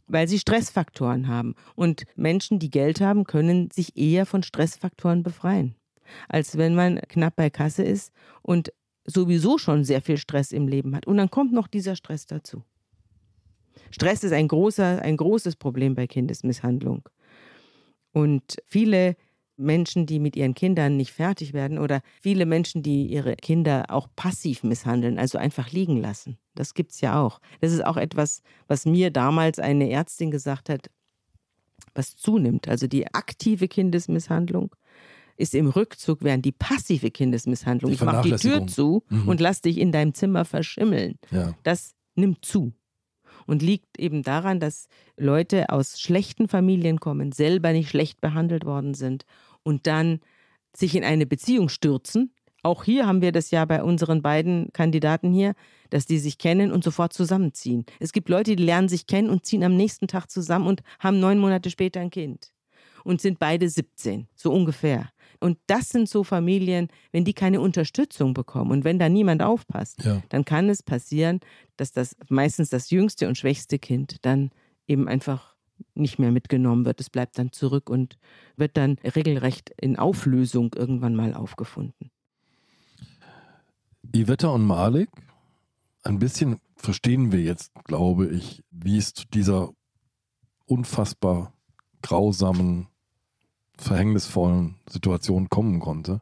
Weil 0.08 0.28
sie 0.28 0.40
Stressfaktoren 0.40 1.28
haben. 1.28 1.56
Und 1.76 2.04
Menschen, 2.16 2.60
die 2.60 2.70
Geld 2.70 3.02
haben, 3.02 3.26
können 3.26 3.70
sich 3.72 3.98
eher 3.98 4.26
von 4.26 4.44
Stressfaktoren 4.44 5.24
befreien, 5.24 5.76
als 6.30 6.58
wenn 6.58 6.76
man 6.76 7.00
knapp 7.10 7.36
bei 7.36 7.50
Kasse 7.50 7.84
ist 7.84 8.12
und 8.42 8.72
sowieso 9.06 9.58
schon 9.58 9.84
sehr 9.84 10.02
viel 10.02 10.18
Stress 10.18 10.52
im 10.52 10.68
Leben 10.68 10.96
hat. 10.96 11.08
Und 11.08 11.18
dann 11.18 11.30
kommt 11.30 11.54
noch 11.54 11.68
dieser 11.68 11.96
Stress 11.96 12.26
dazu. 12.26 12.64
Stress 13.92 14.24
ist 14.24 14.34
ein, 14.34 14.48
großer, 14.48 15.02
ein 15.02 15.18
großes 15.18 15.56
Problem 15.56 15.96
bei 15.96 16.08
Kindesmisshandlung. 16.08 17.08
Und 18.12 18.58
viele 18.66 19.16
Menschen, 19.58 20.06
die 20.06 20.20
mit 20.20 20.36
ihren 20.36 20.54
Kindern 20.54 20.98
nicht 20.98 21.12
fertig 21.12 21.54
werden 21.54 21.80
oder 21.80 22.02
viele 22.22 22.46
Menschen, 22.46 22.84
die 22.84 23.08
ihre 23.08 23.36
Kinder 23.36 23.86
auch 23.90 24.08
passiv 24.16 24.64
misshandeln, 24.64 25.18
also 25.18 25.38
einfach 25.38 25.72
liegen 25.72 25.98
lassen. 25.98 26.38
Das 26.56 26.74
gibt 26.74 26.92
es 26.92 27.02
ja 27.02 27.20
auch. 27.22 27.40
Das 27.60 27.72
ist 27.74 27.84
auch 27.86 27.98
etwas, 27.98 28.42
was 28.68 28.86
mir 28.86 29.12
damals 29.12 29.60
eine 29.60 29.90
Ärztin 29.90 30.32
gesagt 30.32 30.70
hat, 30.70 30.90
was 31.96 32.16
zunimmt. 32.16 32.68
Also 32.68 32.88
die 32.88 33.08
aktive 33.14 33.68
Kindesmisshandlung 33.68 34.76
ist 35.38 35.54
im 35.54 35.68
Rückzug, 35.68 36.24
während 36.24 36.46
die 36.46 36.52
passive 36.52 37.12
Kindesmisshandlung, 37.12 37.92
Die 37.92 37.96
ich 37.96 38.02
mach 38.02 38.22
die 38.22 38.36
Tür 38.36 38.66
zu 38.68 39.04
Mhm. 39.10 39.28
und 39.28 39.40
lass 39.40 39.62
dich 39.62 39.78
in 39.78 39.92
deinem 39.92 40.14
Zimmer 40.14 40.46
verschimmeln, 40.46 41.18
ja. 41.32 41.54
das 41.64 41.96
nimmt 42.16 42.44
zu. 42.46 42.74
Und 43.46 43.62
liegt 43.62 43.98
eben 43.98 44.24
daran, 44.24 44.60
dass 44.60 44.88
Leute 45.16 45.70
aus 45.70 46.02
schlechten 46.02 46.50
Familien 46.50 47.00
kommen, 47.00 47.32
selber 47.32 47.72
nicht 47.72 47.90
schlecht 47.90 48.20
behandelt 48.20 48.66
worden 48.66 48.94
sind 48.94 49.26
und 49.68 49.86
dann 49.86 50.20
sich 50.76 50.96
in 50.96 51.04
eine 51.04 51.26
Beziehung 51.26 51.68
stürzen. 51.70 52.34
Auch 52.64 52.84
hier 52.84 53.06
haben 53.06 53.22
wir 53.22 53.32
das 53.32 53.52
ja 53.52 53.66
bei 53.66 53.84
unseren 53.84 54.22
beiden 54.22 54.72
Kandidaten 54.74 55.32
hier, 55.32 55.54
dass 55.90 56.06
die 56.06 56.20
sich 56.20 56.38
kennen 56.38 56.72
und 56.72 56.84
sofort 56.84 57.14
zusammenziehen. 57.14 57.86
Es 58.00 58.12
gibt 58.14 58.30
Leute, 58.30 58.56
die 58.56 58.64
lernen 58.64 58.90
sich 58.90 59.08
kennen 59.08 59.30
und 59.30 59.46
ziehen 59.46 59.64
am 59.64 59.76
nächsten 59.76 60.08
Tag 60.08 60.30
zusammen 60.32 60.68
und 60.68 60.82
haben 61.00 61.20
neun 61.20 61.40
Monate 61.40 61.70
später 61.70 62.00
ein 62.00 62.10
Kind 62.10 62.52
und 63.04 63.22
sind 63.22 63.40
beide 63.40 63.70
17, 63.70 64.28
so 64.36 64.52
ungefähr. 64.52 65.10
Und 65.40 65.58
das 65.68 65.90
sind 65.90 66.10
so 66.10 66.24
Familien, 66.24 66.88
wenn 67.12 67.24
die 67.26 67.34
keine 67.34 67.62
Unterstützung 67.62 68.34
bekommen 68.34 68.72
und 68.72 68.84
wenn 68.86 69.00
da 69.00 69.08
niemand 69.10 69.42
aufpasst, 69.44 70.04
Ja. 70.04 70.22
dann 70.30 70.46
kann 70.46 70.68
es 70.70 70.82
passieren, 70.84 71.40
dass 71.78 71.92
das 71.92 72.16
meistens 72.30 72.70
das 72.70 72.90
jüngste 72.90 73.28
und 73.28 73.38
schwächste 73.38 73.80
Kind 73.80 74.18
dann 74.24 74.50
eben 74.88 75.08
einfach 75.08 75.56
nicht 75.94 76.20
mehr 76.20 76.32
mitgenommen 76.32 76.86
wird. 76.86 77.00
Es 77.00 77.10
bleibt 77.10 77.38
dann 77.38 77.52
zurück 77.52 77.90
und 77.90 78.18
wird 78.56 78.78
dann 78.78 78.98
regelrecht 79.04 79.72
in 79.80 79.98
Auflösung 79.98 80.74
irgendwann 80.76 81.16
mal 81.16 81.34
aufgefunden. 81.34 82.12
Iveta 84.14 84.48
und 84.48 84.66
Malik, 84.66 85.10
ein 86.04 86.20
bisschen 86.20 86.60
verstehen 86.76 87.32
wir 87.32 87.42
jetzt, 87.42 87.72
glaube 87.86 88.28
ich, 88.28 88.64
wie 88.72 88.98
es 88.98 89.14
zu 89.14 89.26
dieser 89.28 89.70
unfassbar 90.66 91.54
grausamen, 92.02 92.88
verhängnisvollen 93.78 94.76
Situation 94.90 95.50
kommen 95.50 95.80
konnte. 95.80 96.22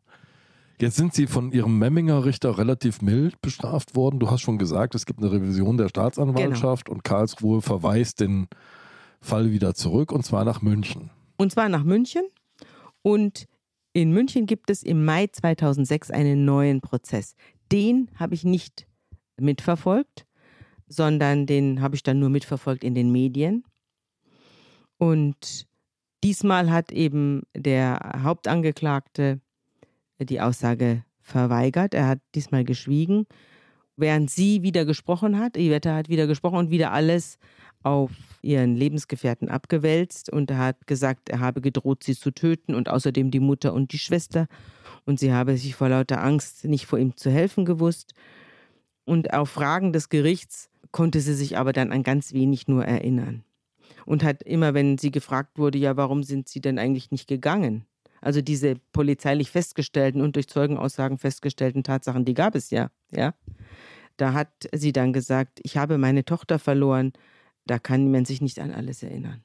Jetzt 0.79 0.97
sind 0.97 1.13
sie 1.13 1.27
von 1.27 1.53
ihrem 1.53 1.79
Memminger 1.79 2.25
Richter 2.25 2.57
relativ 2.57 3.01
mild 3.01 3.39
bestraft 3.41 3.95
worden. 3.95 4.19
Du 4.19 4.29
hast 4.29 4.41
schon 4.41 4.57
gesagt, 4.57 4.93
es 4.93 5.05
gibt 5.05 5.21
eine 5.21 5.31
Revision 5.31 5.77
der 5.77 5.87
Staatsanwaltschaft 5.87 6.89
und 6.89 7.03
Karlsruhe 7.03 7.61
verweist 7.61 8.19
den 8.19 8.47
Fall 9.25 9.51
wieder 9.51 9.73
zurück 9.73 10.11
und 10.11 10.23
zwar 10.23 10.45
nach 10.45 10.61
München. 10.61 11.09
Und 11.37 11.51
zwar 11.51 11.67
nach 11.69 11.83
München. 11.83 12.23
Und 13.01 13.47
in 13.93 14.11
München 14.11 14.45
gibt 14.45 14.69
es 14.69 14.83
im 14.83 15.05
Mai 15.05 15.27
2006 15.27 16.11
einen 16.11 16.45
neuen 16.45 16.81
Prozess. 16.81 17.35
Den 17.71 18.09
habe 18.15 18.33
ich 18.35 18.43
nicht 18.43 18.87
mitverfolgt, 19.37 20.25
sondern 20.87 21.45
den 21.45 21.81
habe 21.81 21.95
ich 21.95 22.03
dann 22.03 22.19
nur 22.19 22.29
mitverfolgt 22.29 22.83
in 22.83 22.95
den 22.95 23.11
Medien. 23.11 23.63
Und 24.97 25.67
diesmal 26.23 26.71
hat 26.71 26.91
eben 26.91 27.43
der 27.55 28.21
Hauptangeklagte 28.23 29.39
die 30.19 30.41
Aussage 30.41 31.03
verweigert. 31.19 31.93
Er 31.93 32.07
hat 32.07 32.19
diesmal 32.33 32.63
geschwiegen, 32.63 33.25
während 33.97 34.29
sie 34.29 34.61
wieder 34.61 34.85
gesprochen 34.85 35.39
hat. 35.39 35.57
Iveta 35.57 35.95
hat 35.95 36.09
wieder 36.09 36.27
gesprochen 36.27 36.57
und 36.57 36.69
wieder 36.69 36.91
alles 36.91 37.37
auf 37.85 38.11
ihren 38.41 38.75
Lebensgefährten 38.75 39.49
abgewälzt 39.49 40.29
und 40.29 40.51
hat 40.51 40.87
gesagt, 40.87 41.29
er 41.29 41.39
habe 41.39 41.61
gedroht, 41.61 42.03
sie 42.03 42.15
zu 42.15 42.31
töten 42.31 42.75
und 42.75 42.89
außerdem 42.89 43.31
die 43.31 43.39
Mutter 43.39 43.73
und 43.73 43.91
die 43.91 43.99
Schwester 43.99 44.47
und 45.05 45.19
sie 45.19 45.31
habe 45.31 45.55
sich 45.57 45.75
vor 45.75 45.89
lauter 45.89 46.23
Angst 46.23 46.65
nicht 46.65 46.87
vor 46.87 46.99
ihm 46.99 47.15
zu 47.15 47.29
helfen 47.29 47.63
gewusst. 47.63 48.13
Und 49.05 49.33
auf 49.33 49.49
Fragen 49.51 49.93
des 49.93 50.09
Gerichts 50.09 50.69
konnte 50.91 51.21
sie 51.21 51.35
sich 51.35 51.57
aber 51.57 51.73
dann 51.73 51.91
an 51.91 52.01
ganz 52.01 52.33
wenig 52.33 52.67
nur 52.67 52.85
erinnern. 52.85 53.43
Und 54.05 54.23
hat 54.23 54.41
immer, 54.41 54.73
wenn 54.73 54.97
sie 54.97 55.11
gefragt 55.11 55.59
wurde, 55.59 55.77
ja, 55.77 55.95
warum 55.95 56.23
sind 56.23 56.49
sie 56.49 56.61
denn 56.61 56.79
eigentlich 56.79 57.11
nicht 57.11 57.27
gegangen? 57.27 57.85
Also 58.19 58.41
diese 58.41 58.75
polizeilich 58.93 59.51
festgestellten 59.51 60.21
und 60.21 60.35
durch 60.35 60.47
Zeugenaussagen 60.47 61.19
festgestellten 61.19 61.83
Tatsachen, 61.83 62.25
die 62.25 62.33
gab 62.33 62.55
es 62.55 62.71
ja, 62.71 62.89
ja. 63.11 63.35
Da 64.17 64.33
hat 64.33 64.49
sie 64.73 64.93
dann 64.93 65.13
gesagt, 65.13 65.59
ich 65.61 65.77
habe 65.77 65.99
meine 65.99 66.25
Tochter 66.25 66.57
verloren, 66.57 67.13
da 67.65 67.79
kann 67.79 68.11
man 68.11 68.25
sich 68.25 68.41
nicht 68.41 68.59
an 68.59 68.71
alles 68.71 69.03
erinnern. 69.03 69.43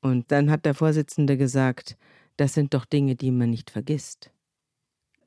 Und 0.00 0.30
dann 0.32 0.50
hat 0.50 0.64
der 0.66 0.74
Vorsitzende 0.74 1.36
gesagt, 1.36 1.96
das 2.36 2.54
sind 2.54 2.74
doch 2.74 2.84
Dinge, 2.84 3.14
die 3.16 3.30
man 3.30 3.50
nicht 3.50 3.70
vergisst. 3.70 4.30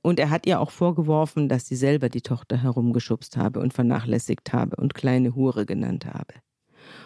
Und 0.01 0.20
er 0.20 0.30
hat 0.30 0.45
ihr 0.45 0.61
auch 0.61 0.72
vorgeworfen, 0.72 1.49
dass 1.49 1.68
sie 1.68 1.76
selber 1.76 2.09
die 2.09 2.22
Tochter 2.22 2.61
herumgeschubst 2.61 3.36
habe 3.38 3.59
und 3.59 3.74
vernachlässigt 3.74 4.53
habe 4.53 4.76
und 4.78 4.93
kleine 4.93 5.36
Hure 5.36 5.65
genannt 5.65 6.05
habe. 6.05 6.36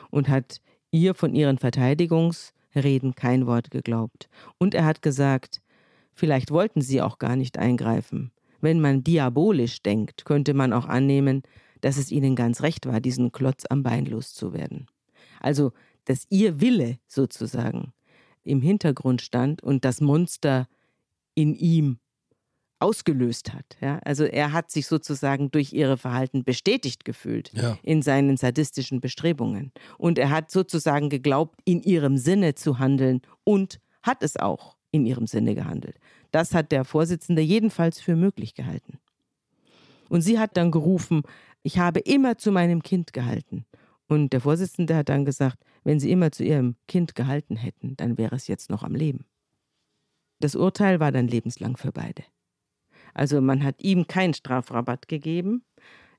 Und 0.09 0.29
hat 0.29 0.61
ihr 0.91 1.15
von 1.15 1.33
ihren 1.33 1.57
Verteidigungsreden 1.57 3.15
kein 3.15 3.47
Wort 3.47 3.71
geglaubt. 3.71 4.29
Und 4.57 4.75
er 4.75 4.85
hat 4.85 5.01
gesagt, 5.01 5.61
vielleicht 6.13 6.51
wollten 6.51 6.81
sie 6.81 7.01
auch 7.01 7.17
gar 7.17 7.35
nicht 7.35 7.57
eingreifen. 7.57 8.31
Wenn 8.59 8.79
man 8.79 9.03
diabolisch 9.03 9.81
denkt, 9.81 10.25
könnte 10.25 10.53
man 10.53 10.73
auch 10.73 10.85
annehmen, 10.85 11.41
dass 11.81 11.97
es 11.97 12.11
ihnen 12.11 12.35
ganz 12.35 12.61
recht 12.61 12.85
war, 12.85 13.01
diesen 13.01 13.31
Klotz 13.31 13.65
am 13.69 13.83
Bein 13.83 14.05
loszuwerden. 14.05 14.87
Also, 15.39 15.73
dass 16.05 16.25
ihr 16.29 16.61
Wille 16.61 16.99
sozusagen 17.07 17.93
im 18.43 18.61
Hintergrund 18.61 19.21
stand 19.21 19.61
und 19.61 19.85
das 19.85 20.01
Monster 20.01 20.67
in 21.35 21.53
ihm 21.53 21.99
ausgelöst 22.81 23.53
hat. 23.53 23.77
Ja? 23.79 23.99
Also 24.03 24.23
er 24.23 24.53
hat 24.53 24.71
sich 24.71 24.87
sozusagen 24.87 25.51
durch 25.51 25.71
ihre 25.71 25.97
Verhalten 25.97 26.43
bestätigt 26.43 27.05
gefühlt 27.05 27.51
ja. 27.53 27.77
in 27.83 28.01
seinen 28.01 28.37
sadistischen 28.37 28.99
Bestrebungen. 28.99 29.71
Und 29.97 30.17
er 30.17 30.31
hat 30.31 30.49
sozusagen 30.49 31.09
geglaubt, 31.09 31.59
in 31.63 31.81
ihrem 31.83 32.17
Sinne 32.17 32.55
zu 32.55 32.79
handeln 32.79 33.21
und 33.43 33.79
hat 34.01 34.23
es 34.23 34.35
auch 34.35 34.77
in 34.89 35.05
ihrem 35.05 35.27
Sinne 35.27 35.53
gehandelt. 35.53 35.97
Das 36.31 36.53
hat 36.53 36.71
der 36.71 36.83
Vorsitzende 36.83 37.41
jedenfalls 37.41 38.01
für 38.01 38.15
möglich 38.15 38.55
gehalten. 38.55 38.97
Und 40.11 40.23
sie 40.23 40.39
hat 40.39 40.57
dann 40.57 40.71
gerufen, 40.71 41.21
ich 41.63 41.79
habe 41.79 42.01
immer 42.01 42.37
zu 42.37 42.51
meinem 42.51 42.83
Kind 42.83 43.13
gehalten. 43.13 43.65
Und 44.09 44.33
der 44.33 44.41
Vorsitzende 44.41 44.93
hat 44.93 45.07
dann 45.07 45.23
gesagt, 45.23 45.57
wenn 45.85 46.01
Sie 46.01 46.11
immer 46.11 46.33
zu 46.33 46.43
Ihrem 46.43 46.75
Kind 46.89 47.15
gehalten 47.15 47.55
hätten, 47.55 47.95
dann 47.95 48.17
wäre 48.17 48.35
es 48.35 48.47
jetzt 48.47 48.69
noch 48.69 48.83
am 48.83 48.93
Leben. 48.93 49.23
Das 50.41 50.53
Urteil 50.53 50.99
war 50.99 51.13
dann 51.13 51.29
lebenslang 51.29 51.77
für 51.77 51.93
beide. 51.93 52.23
Also 53.13 53.39
man 53.39 53.63
hat 53.63 53.81
ihm 53.81 54.05
keinen 54.05 54.33
Strafrabatt 54.33 55.07
gegeben. 55.07 55.63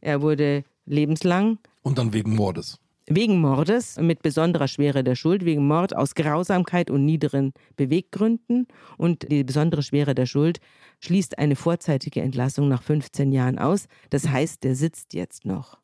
Er 0.00 0.22
wurde 0.22 0.64
lebenslang. 0.86 1.58
Und 1.82 1.98
dann 1.98 2.14
wegen 2.14 2.34
Mordes. 2.34 2.80
Wegen 3.06 3.40
Mordes 3.40 3.98
mit 3.98 4.22
besonderer 4.22 4.68
Schwere 4.68 5.02
der 5.02 5.16
Schuld, 5.16 5.44
wegen 5.44 5.66
Mord 5.66 5.96
aus 5.96 6.14
Grausamkeit 6.14 6.90
und 6.90 7.04
niederen 7.04 7.52
Beweggründen. 7.76 8.68
Und 8.96 9.30
die 9.30 9.42
besondere 9.42 9.82
Schwere 9.82 10.14
der 10.14 10.26
Schuld 10.26 10.60
schließt 11.00 11.38
eine 11.38 11.56
vorzeitige 11.56 12.22
Entlassung 12.22 12.68
nach 12.68 12.82
15 12.82 13.32
Jahren 13.32 13.58
aus. 13.58 13.86
Das 14.10 14.28
heißt, 14.28 14.62
der 14.62 14.76
sitzt 14.76 15.14
jetzt 15.14 15.44
noch. 15.44 15.78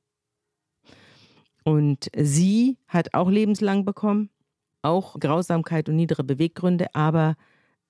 Und 1.64 2.08
sie 2.16 2.78
hat 2.86 3.14
auch 3.14 3.30
lebenslang 3.30 3.84
bekommen, 3.84 4.30
auch 4.82 5.18
Grausamkeit 5.18 5.88
und 5.88 5.96
niedere 5.96 6.24
Beweggründe, 6.24 6.94
aber 6.94 7.34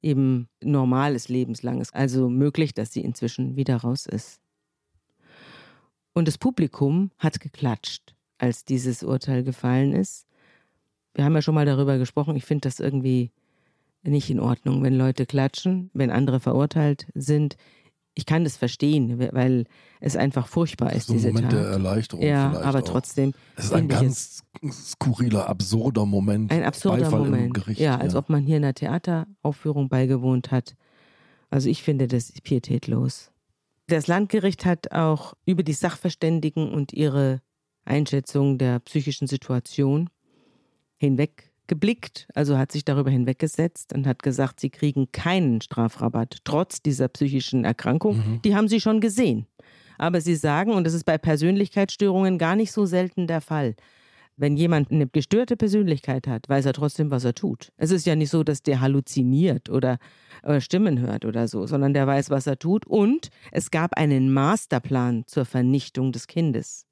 eben 0.03 0.49
normales 0.63 1.29
lebenslanges, 1.29 1.93
also 1.93 2.29
möglich, 2.29 2.75
dass 2.75 2.93
sie 2.93 3.03
inzwischen 3.03 3.57
wieder 3.57 3.77
raus 3.77 4.07
ist. 4.07 4.41
Und 6.15 6.27
das 6.27 6.39
Publikum 6.39 7.13
hat 7.19 7.41
geklatscht, 7.41 8.17
als 8.39 8.65
dieses 8.65 9.03
Urteil 9.03 9.43
gefallen 9.43 9.93
ist. 9.93 10.27
Wir 11.15 11.25
haben 11.25 11.35
ja 11.35 11.43
schon 11.43 11.55
mal 11.55 11.67
darüber 11.67 11.99
gesprochen, 11.99 12.37
ich 12.37 12.45
finde 12.45 12.69
das 12.69 12.81
irgendwie 12.81 13.33
nicht 14.03 14.31
in 14.31 14.41
Ordnung, 14.41 14.83
wenn 14.83 14.95
Leute 14.95 15.27
klatschen, 15.27 15.91
wenn 15.93 16.11
andere 16.11 16.41
verurteilt 16.41 17.09
sind 17.15 17.57
ich 18.19 18.27
kann 18.27 18.43
das 18.43 18.57
verstehen, 18.57 19.17
weil 19.33 19.67
es 20.01 20.17
einfach 20.17 20.49
furchtbar 20.49 20.93
ist, 20.93 21.07
so 21.07 21.13
diese 21.13 21.29
ein 21.29 21.35
Moment 21.35 21.53
Tat. 21.53 21.61
der 21.61 21.71
Erleichterung. 21.71 22.25
Ja, 22.25 22.61
aber 22.63 22.81
auch. 22.81 22.85
trotzdem. 22.85 23.33
Es 23.55 23.67
ist 23.67 23.73
ein 23.73 23.87
ganz 23.87 24.43
skurriler, 24.73 25.49
absurder 25.49 26.05
Moment. 26.05 26.51
Ein 26.51 26.65
absurder 26.65 27.05
Beifall 27.05 27.21
Moment. 27.21 27.55
Gericht, 27.55 27.81
ja, 27.81 27.97
als 27.97 28.15
ja. 28.15 28.19
ob 28.19 28.29
man 28.29 28.43
hier 28.45 28.57
einer 28.57 28.75
Theateraufführung 28.75 29.89
beigewohnt 29.89 30.51
hat. 30.51 30.75
Also 31.49 31.69
ich 31.69 31.85
finde 31.85 32.09
das 32.09 32.33
pietätlos. 32.43 33.31
Das 33.87 34.09
Landgericht 34.09 34.65
hat 34.65 34.91
auch 34.91 35.35
über 35.47 35.63
die 35.63 35.73
Sachverständigen 35.73 36.73
und 36.73 36.93
ihre 36.93 37.41
Einschätzung 37.89 38.59
der 38.59 38.79
psychischen 38.81 39.27
Situation 39.27 40.11
hinweg 40.97 41.51
geblickt, 41.67 42.27
also 42.35 42.59
hat 42.59 42.73
sich 42.73 42.85
darüber 42.85 43.11
hinweggesetzt 43.11 43.93
und 43.93 44.07
hat 44.07 44.23
gesagt, 44.23 44.59
sie 44.59 44.71
kriegen 44.71 45.13
keinen 45.13 45.61
Strafrabatt, 45.61 46.39
trotz 46.45 46.83
dieser 46.83 47.09
psychischen 47.09 47.65
Erkrankung. 47.65 48.17
Mhm. 48.17 48.43
Die 48.43 48.57
haben 48.57 48.69
sie 48.69 48.81
schon 48.81 49.01
gesehen. 49.01 49.47
Aber 49.99 50.21
sie 50.21 50.37
sagen, 50.37 50.73
und 50.73 50.85
das 50.85 50.95
ist 50.95 51.05
bei 51.05 51.19
Persönlichkeitsstörungen 51.19 52.39
gar 52.39 52.57
nicht 52.57 52.73
so 52.73 52.87
selten 52.87 53.27
der 53.27 53.41
Fall, 53.41 53.75
wenn 54.39 54.57
jemand 54.57 54.93
eine 54.93 55.09
gestörte 55.09 55.57
Persönlichkeit 55.57 56.29
hat, 56.29 56.49
weiß 56.49 56.67
er 56.67 56.73
trotzdem, 56.73 57.11
was 57.11 57.25
er 57.25 57.35
tut. 57.35 57.73
Es 57.77 57.91
ist 57.91 58.07
ja 58.07 58.15
nicht 58.15 58.31
so, 58.31 58.45
dass 58.45 58.63
der 58.63 58.81
halluziniert 58.81 59.69
oder, 59.69 59.99
oder 60.45 60.61
Stimmen 60.61 61.01
hört 61.01 61.25
oder 61.25 61.49
so, 61.49 61.67
sondern 61.67 61.93
der 61.93 62.07
weiß, 62.07 62.31
was 62.31 62.47
er 62.47 62.59
tut. 62.59 62.87
Und 62.87 63.31
es 63.51 63.73
gab 63.73 63.95
einen 63.95 64.33
Masterplan 64.33 65.25
zur 65.27 65.45
Vernichtung 65.45 66.13
des 66.13 66.29
Kindes. 66.29 66.88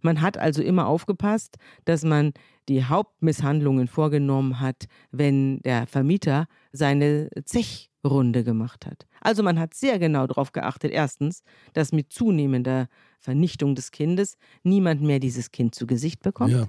Man 0.00 0.20
hat 0.20 0.38
also 0.38 0.62
immer 0.62 0.86
aufgepasst, 0.86 1.56
dass 1.84 2.04
man 2.04 2.32
die 2.68 2.84
Hauptmisshandlungen 2.84 3.88
vorgenommen 3.88 4.60
hat, 4.60 4.86
wenn 5.10 5.60
der 5.60 5.86
Vermieter 5.86 6.46
seine 6.72 7.30
Zechrunde 7.44 8.44
gemacht 8.44 8.86
hat. 8.86 9.06
Also 9.20 9.42
man 9.42 9.58
hat 9.58 9.74
sehr 9.74 9.98
genau 9.98 10.26
darauf 10.26 10.52
geachtet, 10.52 10.92
erstens, 10.92 11.42
dass 11.72 11.92
mit 11.92 12.12
zunehmender 12.12 12.88
Vernichtung 13.18 13.74
des 13.74 13.90
Kindes 13.90 14.36
niemand 14.62 15.02
mehr 15.02 15.18
dieses 15.18 15.50
Kind 15.50 15.74
zu 15.74 15.86
Gesicht 15.86 16.22
bekommt. 16.22 16.52
Ja. 16.52 16.68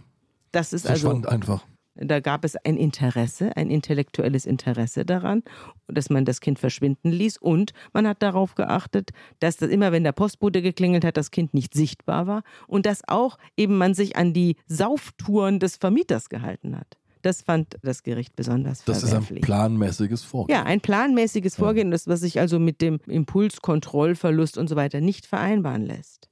Das 0.51 0.73
ist 0.73 0.87
also 0.87 1.09
einfach. 1.27 1.65
Da 1.95 2.19
gab 2.19 2.45
es 2.45 2.55
ein 2.55 2.77
Interesse, 2.77 3.55
ein 3.57 3.69
intellektuelles 3.69 4.45
Interesse 4.45 5.05
daran, 5.05 5.43
dass 5.87 6.09
man 6.09 6.23
das 6.23 6.39
Kind 6.39 6.59
verschwinden 6.59 7.11
ließ. 7.11 7.37
Und 7.37 7.73
man 7.93 8.07
hat 8.07 8.21
darauf 8.21 8.55
geachtet, 8.55 9.11
dass 9.39 9.57
das 9.57 9.69
immer, 9.69 9.91
wenn 9.91 10.03
der 10.03 10.11
Postbote 10.13 10.61
geklingelt 10.61 11.03
hat, 11.03 11.17
das 11.17 11.31
Kind 11.31 11.53
nicht 11.53 11.73
sichtbar 11.73 12.27
war. 12.27 12.43
Und 12.67 12.85
dass 12.85 13.01
auch 13.07 13.37
eben 13.57 13.77
man 13.77 13.93
sich 13.93 14.15
an 14.15 14.33
die 14.33 14.55
Sauftouren 14.67 15.59
des 15.59 15.75
Vermieters 15.75 16.29
gehalten 16.29 16.77
hat. 16.77 16.97
Das 17.21 17.41
fand 17.41 17.77
das 17.81 18.03
Gericht 18.03 18.35
besonders 18.35 18.85
Das 18.85 19.03
ist 19.03 19.13
ein 19.13 19.25
planmäßiges 19.25 20.23
Vorgehen. 20.23 20.55
Ja, 20.55 20.63
ein 20.63 20.79
planmäßiges 20.79 21.55
Vorgehen, 21.55 21.91
das, 21.91 22.07
was 22.07 22.21
sich 22.21 22.39
also 22.39 22.59
mit 22.59 22.81
dem 22.81 22.99
Impulskontrollverlust 23.07 24.57
und 24.57 24.69
so 24.69 24.77
weiter 24.77 25.01
nicht 25.01 25.25
vereinbaren 25.25 25.85
lässt. 25.85 26.29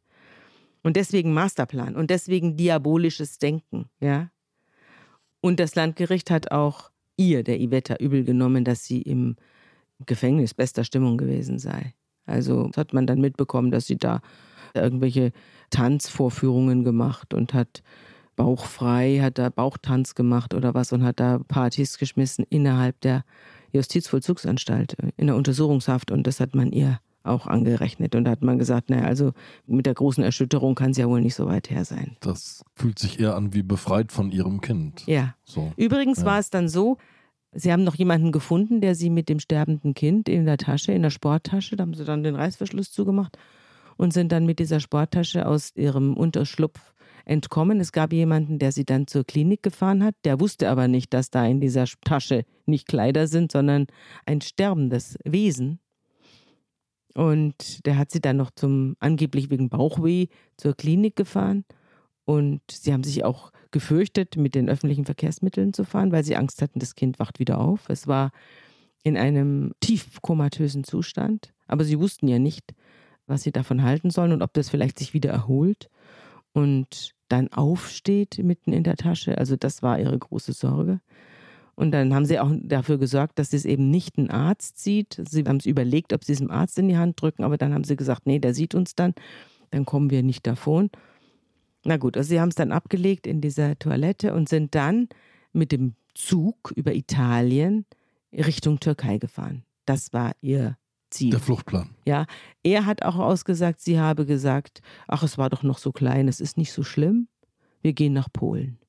Und 0.84 0.96
deswegen 0.96 1.34
Masterplan 1.34 1.98
und 1.98 2.10
deswegen 2.10 2.56
diabolisches 2.56 3.40
Denken, 3.40 3.90
ja. 4.00 4.30
Und 5.42 5.60
das 5.60 5.76
Landgericht 5.76 6.32
hat 6.32 6.52
auch 6.52 6.92
ihr, 7.16 7.44
der 7.44 7.60
Iveta, 7.60 7.96
übel 7.96 8.24
genommen, 8.24 8.64
dass 8.64 8.86
sie 8.86 9.02
im 9.02 9.36
Gefängnis 10.06 10.54
bester 10.54 10.84
Stimmung 10.84 11.18
gewesen 11.18 11.58
sei. 11.60 11.94
Also 12.26 12.70
hat 12.76 12.94
man 12.94 13.08
dann 13.08 13.22
mitbekommen, 13.22 13.72
dass 13.72 13.88
sie 13.88 13.98
da 13.98 14.22
irgendwelche 14.74 15.32
Tanzvorführungen 15.70 16.84
gemacht 16.84 17.34
und 17.34 17.54
hat 17.54 17.82
bauchfrei, 18.36 19.20
hat 19.22 19.40
da 19.40 19.50
Bauchtanz 19.50 20.14
gemacht 20.14 20.54
oder 20.54 20.74
was 20.74 20.94
und 20.94 21.04
hat 21.04 21.20
da 21.20 21.40
Partys 21.48 21.98
geschmissen 21.98 22.46
innerhalb 22.50 23.00
der 23.02 23.24
Justizvollzugsanstalt 23.74 25.00
äh, 25.00 25.12
in 25.18 25.28
der 25.28 25.36
Untersuchungshaft 25.36 26.12
und 26.12 26.28
das 26.28 26.40
hat 26.40 26.56
man 26.56 26.72
ihr 26.72 27.00
auch 27.28 27.48
angerechnet. 27.48 28.16
Und 28.16 28.26
da 28.26 28.32
hat 28.32 28.42
man 28.42 28.58
gesagt, 28.58 28.90
naja, 28.90 29.04
also 29.04 29.34
mit 29.66 29.86
der 29.86 29.94
großen 29.94 30.24
Erschütterung 30.24 30.76
kann 30.76 30.92
es 30.92 30.98
ja 30.98 31.08
wohl 31.08 31.22
nicht 31.22 31.36
so 31.36 31.48
weit 31.48 31.70
her 31.70 31.86
sein. 31.86 32.18
Das 32.22 32.64
fühlt 32.76 33.00
sich 33.00 33.20
eher 33.20 33.36
an 33.36 33.54
wie 33.54 33.64
befreit 33.64 34.12
von 34.12 34.32
ihrem 34.32 34.62
Kind. 34.62 35.04
Ja. 35.08 35.36
So. 35.44 35.72
Übrigens 35.78 36.20
ja. 36.20 36.26
war 36.26 36.40
es 36.40 36.50
dann 36.50 36.70
so, 36.70 36.98
Sie 37.54 37.72
haben 37.72 37.84
noch 37.84 37.96
jemanden 37.96 38.32
gefunden, 38.32 38.82
der 38.82 38.94
sie 38.94 39.10
mit 39.10 39.30
dem 39.30 39.40
sterbenden 39.40 39.94
Kind 39.94 40.30
in 40.30 40.46
der 40.46 40.58
Tasche, 40.58 40.92
in 40.92 41.02
der 41.02 41.10
Sporttasche, 41.10 41.76
da 41.76 41.84
haben 41.84 41.94
sie 41.94 42.06
dann 42.06 42.22
den 42.22 42.36
Reißverschluss 42.36 42.92
zugemacht 42.92 43.38
und 43.96 44.14
sind 44.14 44.32
dann 44.32 44.46
mit 44.46 44.60
dieser 44.60 44.80
Sporttasche 44.80 45.48
aus 45.48 45.76
ihrem 45.76 46.16
Unterschlupf 46.16 46.94
entkommen. 47.26 47.80
Es 47.80 47.92
gab 47.92 48.14
jemanden, 48.14 48.60
der 48.60 48.72
sie 48.72 48.86
dann 48.86 49.08
zur 49.08 49.24
Klinik 49.24 49.64
gefahren 49.64 50.04
hat. 50.04 50.16
Der 50.24 50.40
wusste 50.40 50.70
aber 50.70 50.88
nicht, 50.88 51.14
dass 51.14 51.30
da 51.30 51.46
in 51.46 51.60
dieser 51.60 51.86
Tasche 52.06 52.44
nicht 52.66 52.88
Kleider 52.88 53.28
sind, 53.28 53.52
sondern 53.52 53.88
ein 54.26 54.42
sterbendes 54.42 55.18
Wesen. 55.24 55.80
Und 57.18 57.84
der 57.88 57.98
hat 57.98 58.12
sie 58.12 58.22
dann 58.22 58.38
noch 58.38 58.52
zum, 58.52 58.96
angeblich 59.00 59.50
wegen 59.50 59.70
Bauchweh, 59.70 60.28
zur 60.56 60.76
Klinik 60.76 61.16
gefahren. 61.16 61.66
Und 62.26 62.62
sie 62.70 62.94
haben 62.94 63.04
sich 63.04 63.26
auch 63.26 63.52
gefürchtet, 63.72 64.38
mit 64.38 64.54
den 64.54 64.70
öffentlichen 64.70 65.04
Verkehrsmitteln 65.04 65.74
zu 65.74 65.84
fahren, 65.84 66.12
weil 66.12 66.24
sie 66.24 66.36
Angst 66.36 66.62
hatten, 66.62 66.78
das 66.78 66.94
Kind 66.94 67.18
wacht 67.18 67.40
wieder 67.40 67.58
auf. 67.58 67.90
Es 67.90 68.06
war 68.06 68.30
in 69.02 69.18
einem 69.18 69.72
tief 69.80 70.22
komatösen 70.22 70.84
Zustand. 70.84 71.56
Aber 71.66 71.84
sie 71.84 72.00
wussten 72.00 72.28
ja 72.28 72.38
nicht, 72.38 72.76
was 73.26 73.42
sie 73.42 73.52
davon 73.52 73.82
halten 73.82 74.12
sollen 74.12 74.32
und 74.32 74.44
ob 74.44 74.54
das 74.54 74.70
vielleicht 74.70 75.00
sich 75.00 75.16
wieder 75.16 75.32
erholt 75.32 75.90
und 76.54 77.16
dann 77.30 77.52
aufsteht 77.52 78.38
mitten 78.44 78.74
in 78.74 78.84
der 78.84 78.96
Tasche. 78.96 79.40
Also 79.40 79.56
das 79.56 79.82
war 79.82 80.00
ihre 80.00 80.20
große 80.20 80.54
Sorge. 80.54 81.02
Und 81.78 81.92
dann 81.92 82.12
haben 82.16 82.26
sie 82.26 82.40
auch 82.40 82.52
dafür 82.60 82.98
gesorgt, 82.98 83.38
dass 83.38 83.54
es 83.54 83.64
eben 83.64 83.92
nicht 83.92 84.18
ein 84.18 84.32
Arzt 84.32 84.80
sieht. 84.80 85.22
Sie 85.30 85.44
haben 85.44 85.58
es 85.58 85.68
überlegt, 85.68 86.12
ob 86.12 86.24
sie 86.24 86.34
es 86.34 86.40
dem 86.40 86.50
Arzt 86.50 86.80
in 86.80 86.88
die 86.88 86.98
Hand 86.98 87.22
drücken, 87.22 87.44
aber 87.44 87.56
dann 87.60 87.72
haben 87.72 87.84
sie 87.84 87.96
gesagt, 87.96 88.26
nee, 88.26 88.40
der 88.40 88.56
sieht 88.56 88.74
uns 88.74 88.96
dann, 88.96 89.14
dann 89.70 89.86
kommen 89.86 90.10
wir 90.10 90.24
nicht 90.24 90.48
davon. 90.48 90.90
Na 91.86 91.98
gut, 91.98 92.18
also 92.18 92.30
sie 92.30 92.42
haben 92.42 92.50
es 92.50 92.56
dann 92.56 92.72
abgelegt 92.72 93.28
in 93.28 93.42
dieser 93.42 93.78
Toilette 93.78 94.34
und 94.34 94.50
sind 94.50 94.74
dann 94.74 95.08
mit 95.54 95.72
dem 95.72 95.94
Zug 96.16 96.74
über 96.76 96.96
Italien 96.96 97.86
Richtung 98.34 98.80
Türkei 98.80 99.20
gefahren. 99.20 99.64
Das 99.86 100.14
war 100.14 100.32
ihr 100.42 100.78
ziehen. 101.12 101.30
Der 101.30 101.40
Fluchtplan. 101.40 101.92
Ja, 102.08 102.26
er 102.64 102.88
hat 102.88 103.04
auch 103.04 103.18
ausgesagt, 103.18 103.82
sie 103.82 104.00
habe 104.00 104.26
gesagt, 104.26 104.82
ach, 105.08 105.22
es 105.22 105.38
war 105.38 105.52
doch 105.52 105.62
noch 105.62 105.78
so 105.78 105.92
klein, 105.92 106.28
es 106.28 106.42
ist 106.42 106.58
nicht 106.58 106.72
so 106.72 106.82
schlimm. 106.82 107.28
Wir 107.84 107.94
gehen 107.94 108.14
nach 108.14 108.34
Polen 108.34 108.80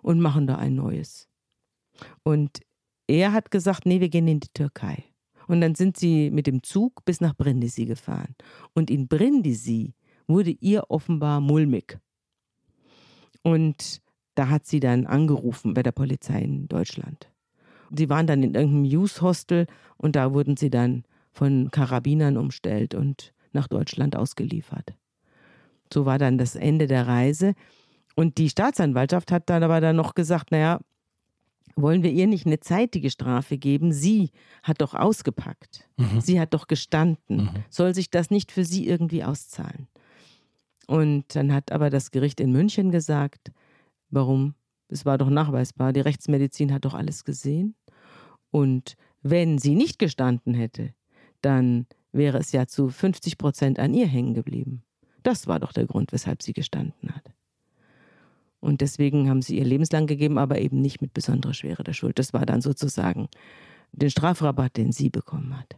und 0.00 0.18
machen 0.18 0.46
da 0.46 0.56
ein 0.56 0.74
neues. 0.74 1.29
Und 2.22 2.60
er 3.06 3.32
hat 3.32 3.50
gesagt, 3.50 3.86
nee, 3.86 4.00
wir 4.00 4.08
gehen 4.08 4.28
in 4.28 4.40
die 4.40 4.52
Türkei. 4.54 5.04
Und 5.46 5.60
dann 5.60 5.74
sind 5.74 5.96
sie 5.96 6.30
mit 6.30 6.46
dem 6.46 6.62
Zug 6.62 7.04
bis 7.04 7.20
nach 7.20 7.34
Brindisi 7.34 7.84
gefahren. 7.84 8.36
Und 8.72 8.90
in 8.90 9.08
Brindisi 9.08 9.94
wurde 10.28 10.50
ihr 10.52 10.84
offenbar 10.88 11.40
mulmig. 11.40 11.98
Und 13.42 14.00
da 14.36 14.48
hat 14.48 14.66
sie 14.66 14.80
dann 14.80 15.06
angerufen 15.06 15.74
bei 15.74 15.82
der 15.82 15.92
Polizei 15.92 16.40
in 16.40 16.68
Deutschland. 16.68 17.30
Sie 17.94 18.08
waren 18.08 18.26
dann 18.26 18.42
in 18.42 18.54
irgendeinem 18.54 18.84
Youth 18.84 19.20
Hostel 19.22 19.66
und 19.96 20.14
da 20.14 20.32
wurden 20.32 20.56
sie 20.56 20.70
dann 20.70 21.02
von 21.32 21.70
Karabinern 21.70 22.36
umstellt 22.36 22.94
und 22.94 23.32
nach 23.52 23.66
Deutschland 23.66 24.14
ausgeliefert. 24.14 24.94
So 25.92 26.06
war 26.06 26.18
dann 26.18 26.38
das 26.38 26.54
Ende 26.54 26.86
der 26.86 27.08
Reise. 27.08 27.54
Und 28.14 28.38
die 28.38 28.48
Staatsanwaltschaft 28.48 29.32
hat 29.32 29.50
dann 29.50 29.62
aber 29.62 29.80
dann 29.80 29.96
noch 29.96 30.14
gesagt, 30.14 30.52
naja, 30.52 30.78
wollen 31.76 32.02
wir 32.02 32.10
ihr 32.10 32.26
nicht 32.26 32.46
eine 32.46 32.60
zeitige 32.60 33.10
Strafe 33.10 33.58
geben? 33.58 33.92
Sie 33.92 34.30
hat 34.62 34.80
doch 34.80 34.94
ausgepackt. 34.94 35.88
Mhm. 35.96 36.20
Sie 36.20 36.40
hat 36.40 36.54
doch 36.54 36.66
gestanden. 36.66 37.44
Mhm. 37.44 37.64
Soll 37.68 37.94
sich 37.94 38.10
das 38.10 38.30
nicht 38.30 38.52
für 38.52 38.64
sie 38.64 38.86
irgendwie 38.86 39.24
auszahlen? 39.24 39.88
Und 40.86 41.36
dann 41.36 41.52
hat 41.52 41.72
aber 41.72 41.90
das 41.90 42.10
Gericht 42.10 42.40
in 42.40 42.52
München 42.52 42.90
gesagt, 42.90 43.52
warum? 44.10 44.54
Es 44.88 45.06
war 45.06 45.18
doch 45.18 45.30
nachweisbar. 45.30 45.92
Die 45.92 46.00
Rechtsmedizin 46.00 46.72
hat 46.72 46.84
doch 46.84 46.94
alles 46.94 47.24
gesehen. 47.24 47.76
Und 48.50 48.96
wenn 49.22 49.58
sie 49.58 49.76
nicht 49.76 49.98
gestanden 49.98 50.54
hätte, 50.54 50.92
dann 51.42 51.86
wäre 52.12 52.38
es 52.38 52.52
ja 52.52 52.66
zu 52.66 52.88
50 52.88 53.38
Prozent 53.38 53.78
an 53.78 53.94
ihr 53.94 54.06
hängen 54.06 54.34
geblieben. 54.34 54.82
Das 55.22 55.46
war 55.46 55.60
doch 55.60 55.72
der 55.72 55.86
Grund, 55.86 56.12
weshalb 56.12 56.42
sie 56.42 56.52
gestanden 56.52 57.14
hat. 57.14 57.29
Und 58.60 58.82
deswegen 58.82 59.28
haben 59.28 59.42
sie 59.42 59.58
ihr 59.58 59.64
lebenslang 59.64 60.06
gegeben, 60.06 60.38
aber 60.38 60.58
eben 60.58 60.80
nicht 60.80 61.00
mit 61.00 61.14
besonderer 61.14 61.54
Schwere 61.54 61.82
der 61.82 61.94
Schuld. 61.94 62.18
Das 62.18 62.32
war 62.32 62.44
dann 62.44 62.60
sozusagen 62.60 63.28
den 63.92 64.10
Strafrabatt, 64.10 64.76
den 64.76 64.92
sie 64.92 65.10
bekommen 65.10 65.58
hat. 65.58 65.76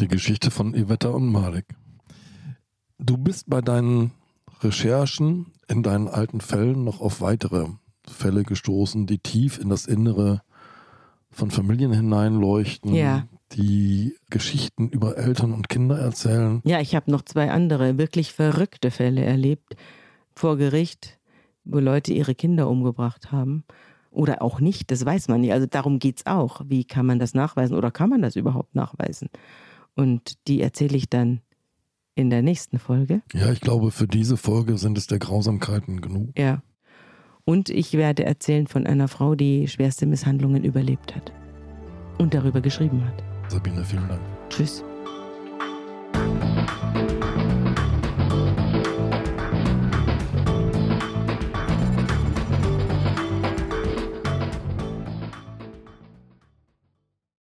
Die 0.00 0.08
Geschichte 0.08 0.50
von 0.50 0.74
Iveta 0.74 1.08
und 1.10 1.30
Marek. 1.30 1.66
Du 2.98 3.16
bist 3.18 3.48
bei 3.48 3.60
deinen 3.60 4.12
Recherchen 4.62 5.52
in 5.68 5.82
deinen 5.82 6.08
alten 6.08 6.40
Fällen 6.40 6.84
noch 6.84 7.00
auf 7.00 7.20
weitere 7.20 7.68
Fälle 8.06 8.42
gestoßen, 8.42 9.06
die 9.06 9.18
tief 9.18 9.58
in 9.58 9.68
das 9.68 9.86
Innere 9.86 10.42
von 11.30 11.50
Familien 11.50 11.92
hineinleuchten, 11.92 12.94
ja. 12.94 13.26
die 13.52 14.16
Geschichten 14.30 14.88
über 14.88 15.18
Eltern 15.18 15.52
und 15.52 15.68
Kinder 15.68 15.98
erzählen. 15.98 16.62
Ja, 16.64 16.80
ich 16.80 16.94
habe 16.94 17.10
noch 17.10 17.22
zwei 17.22 17.50
andere 17.50 17.98
wirklich 17.98 18.32
verrückte 18.32 18.90
Fälle 18.90 19.22
erlebt 19.22 19.76
vor 20.34 20.56
Gericht 20.56 21.18
wo 21.66 21.78
Leute 21.78 22.12
ihre 22.12 22.34
Kinder 22.34 22.68
umgebracht 22.68 23.30
haben. 23.32 23.64
Oder 24.10 24.40
auch 24.40 24.60
nicht, 24.60 24.90
das 24.90 25.04
weiß 25.04 25.28
man 25.28 25.42
nicht. 25.42 25.52
Also 25.52 25.66
darum 25.66 25.98
geht 25.98 26.18
es 26.18 26.26
auch. 26.26 26.62
Wie 26.66 26.84
kann 26.84 27.04
man 27.04 27.18
das 27.18 27.34
nachweisen 27.34 27.76
oder 27.76 27.90
kann 27.90 28.08
man 28.08 28.22
das 28.22 28.34
überhaupt 28.34 28.74
nachweisen? 28.74 29.28
Und 29.94 30.34
die 30.48 30.62
erzähle 30.62 30.96
ich 30.96 31.10
dann 31.10 31.40
in 32.14 32.30
der 32.30 32.40
nächsten 32.40 32.78
Folge. 32.78 33.20
Ja, 33.34 33.52
ich 33.52 33.60
glaube, 33.60 33.90
für 33.90 34.06
diese 34.06 34.38
Folge 34.38 34.78
sind 34.78 34.96
es 34.96 35.06
der 35.06 35.18
Grausamkeiten 35.18 36.00
genug. 36.00 36.30
Ja. 36.38 36.62
Und 37.44 37.68
ich 37.68 37.92
werde 37.92 38.24
erzählen 38.24 38.66
von 38.66 38.86
einer 38.86 39.06
Frau, 39.06 39.34
die 39.34 39.68
schwerste 39.68 40.06
Misshandlungen 40.06 40.64
überlebt 40.64 41.14
hat 41.14 41.32
und 42.18 42.34
darüber 42.34 42.60
geschrieben 42.60 43.04
hat. 43.04 43.22
Sabine, 43.48 43.84
vielen 43.84 44.08
Dank. 44.08 44.20
Tschüss. 44.48 44.82